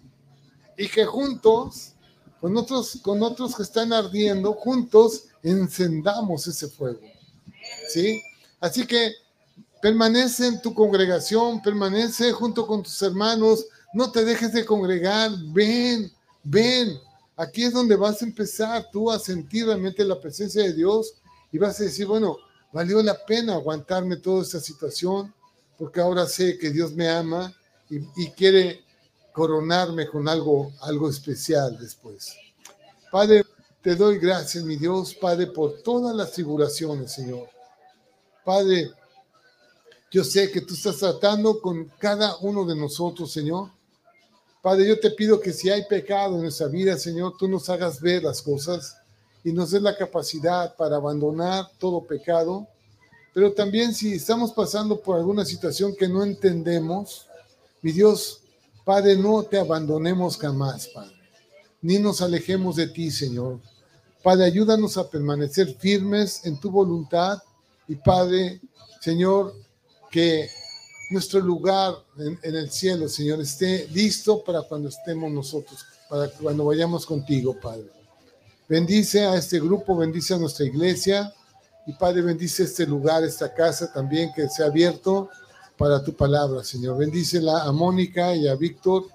y 0.78 0.90
que 0.90 1.06
juntos, 1.06 1.94
con 2.42 2.58
otros, 2.58 3.00
con 3.02 3.24
otros 3.24 3.56
que 3.56 3.64
están 3.64 3.94
ardiendo, 3.94 4.52
juntos 4.52 5.28
encendamos 5.44 6.48
ese 6.48 6.68
fuego. 6.68 7.02
¿Sí? 7.90 8.22
Así 8.60 8.86
que 8.86 9.14
permanece 9.82 10.48
en 10.48 10.62
tu 10.62 10.74
congregación, 10.74 11.62
permanece 11.62 12.32
junto 12.32 12.68
con 12.68 12.84
tus 12.84 13.02
hermanos, 13.02 13.66
no 13.94 14.12
te 14.12 14.24
dejes 14.24 14.54
de 14.54 14.66
congregar, 14.66 15.32
ven, 15.54 16.12
ven. 16.44 17.00
Aquí 17.36 17.64
es 17.64 17.74
donde 17.74 17.96
vas 17.96 18.22
a 18.22 18.26
empezar 18.26 18.88
tú 18.92 19.12
a 19.12 19.20
sentir 19.20 19.66
realmente 19.66 20.06
la 20.06 20.20
presencia 20.20 20.64
de 20.64 20.74
Dios 20.74 21.16
y 21.52 21.58
vas 21.58 21.80
a 21.80 21.84
decir, 21.84 22.06
bueno, 22.06 22.38
valió 22.72 23.02
la 23.02 23.26
pena 23.26 23.56
aguantarme 23.56 24.18
toda 24.18 24.44
esta 24.44 24.60
situación, 24.60 25.34
porque 25.78 26.00
ahora 26.00 26.26
sé 26.28 26.58
que 26.58 26.70
Dios 26.70 26.94
me 26.94 27.10
ama 27.10 27.54
y, 27.90 27.98
y, 28.16 28.30
quiere 28.32 28.84
coronarme 29.34 30.08
con 30.08 30.30
algo, 30.30 30.72
algo 30.82 31.10
especial 31.10 31.78
después. 31.80 32.36
Padre, 33.12 33.44
te 33.82 33.96
doy 33.96 34.20
gracias, 34.20 34.64
mi 34.64 34.76
Dios, 34.76 35.16
Padre, 35.16 35.48
por 35.48 35.82
todas 35.82 36.16
las 36.16 36.32
tribulaciones, 36.32 37.12
Señor. 37.12 37.50
Padre, 38.44 38.92
yo 40.12 40.24
sé 40.24 40.52
que 40.52 40.62
tú 40.62 40.74
estás 40.74 40.98
tratando 40.98 41.60
con 41.62 41.86
cada 41.98 42.36
uno 42.38 42.66
de 42.66 42.76
nosotros, 42.76 43.32
Señor. 43.32 43.70
Padre, 44.62 44.88
yo 44.88 45.00
te 45.00 45.12
pido 45.12 45.40
que 45.40 45.54
si 45.54 45.70
hay 45.70 45.86
pecado 45.86 46.36
en 46.36 46.44
nuestra 46.44 46.68
vida, 46.68 46.98
Señor, 46.98 47.36
tú 47.38 47.48
nos 47.48 47.70
hagas 47.70 48.00
ver 48.00 48.24
las 48.24 48.42
cosas 48.42 48.98
y 49.44 49.52
nos 49.52 49.72
des 49.72 49.82
la 49.82 49.96
capacidad 49.96 50.76
para 50.76 50.98
abandonar 50.98 51.72
todo 51.80 52.06
pecado. 52.06 52.68
Pero 53.34 53.54
también 53.54 53.94
si 53.94 54.14
estamos 54.14 54.52
pasando 54.52 55.00
por 55.00 55.18
alguna 55.18 55.46
situación 55.46 55.96
que 55.96 56.08
no 56.08 56.24
entendemos, 56.24 57.28
mi 57.82 57.92
Dios, 57.92 58.42
Padre, 58.84 59.16
no 59.16 59.42
te 59.44 59.58
abandonemos 59.58 60.38
jamás, 60.38 60.88
Padre, 60.90 61.16
ni 61.82 62.00
nos 62.00 62.22
alejemos 62.22 62.76
de 62.76 62.88
ti, 62.88 63.12
Señor. 63.12 63.60
Padre, 64.24 64.46
ayúdanos 64.46 64.98
a 64.98 65.10
permanecer 65.10 65.76
firmes 65.80 66.46
en 66.46 66.60
tu 66.60 66.70
voluntad 66.70 67.42
y 67.88 67.96
Padre, 67.96 68.62
Señor, 69.00 69.56
que 70.12 70.48
nuestro 71.10 71.40
lugar 71.40 71.96
en, 72.18 72.56
el 72.56 72.72
cielo, 72.72 73.10
Señor, 73.10 73.42
esté 73.42 73.88
listo 73.88 74.44
para 74.44 74.62
cuando 74.62 74.90
estemos 74.90 75.32
nosotros, 75.32 75.86
para 76.10 76.30
cuando 76.30 76.66
vayamos 76.66 77.06
contigo, 77.06 77.58
Padre. 77.60 77.90
Bendice 78.70 79.26
a 79.26 79.36
este 79.36 79.60
grupo, 79.60 79.98
bendice 79.98 80.36
a 80.36 80.38
nuestra 80.38 80.66
iglesia 80.66 81.34
y 81.86 81.94
Padre, 81.94 82.22
bendice 82.22 82.64
este 82.64 82.86
lugar, 82.86 83.24
esta 83.24 83.54
casa 83.54 83.92
también 83.92 84.32
que 84.34 84.48
se 84.48 84.64
ha 84.64 84.68
abierto 84.68 85.30
para 85.78 86.04
tu 86.04 86.16
palabra, 86.16 86.64
Señor. 86.64 86.98
Bendícela 86.98 87.64
a 87.64 87.72
Mónica 87.72 88.36
y 88.36 88.48
a 88.48 88.56
Víctor. 88.56 89.06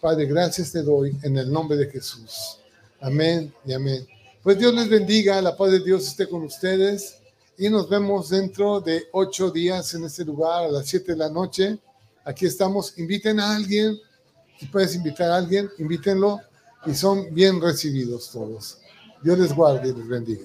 Padre, 0.00 0.26
gracias 0.26 0.70
te 0.70 0.82
doy 0.82 1.16
en 1.22 1.36
el 1.36 1.52
nombre 1.52 1.76
de 1.76 1.90
Jesús. 1.90 2.58
Amén 3.00 3.52
y 3.64 3.72
amén. 3.72 4.06
Pues 4.42 4.56
Dios 4.56 4.72
les 4.72 4.88
bendiga, 4.88 5.42
la 5.42 5.56
paz 5.56 5.72
de 5.72 5.80
Dios 5.80 6.06
esté 6.06 6.28
con 6.28 6.44
ustedes 6.44 7.16
y 7.56 7.68
nos 7.68 7.88
vemos 7.88 8.28
dentro 8.28 8.80
de 8.80 9.08
ocho 9.10 9.50
días 9.50 9.92
en 9.94 10.04
este 10.04 10.24
lugar 10.24 10.66
a 10.66 10.68
las 10.68 10.86
siete 10.86 11.12
de 11.12 11.18
la 11.18 11.28
noche. 11.28 11.78
Aquí 12.24 12.46
estamos. 12.46 12.96
Inviten 12.98 13.40
a 13.40 13.56
alguien. 13.56 13.98
Si 14.60 14.66
puedes 14.66 14.94
invitar 14.94 15.32
a 15.32 15.36
alguien, 15.36 15.68
invítenlo 15.78 16.40
y 16.86 16.94
son 16.94 17.34
bien 17.34 17.60
recibidos 17.60 18.30
todos. 18.30 18.78
Dios 19.22 19.38
les 19.38 19.52
guarde 19.52 19.88
y 19.88 19.92
les 19.92 20.06
bendiga. 20.06 20.44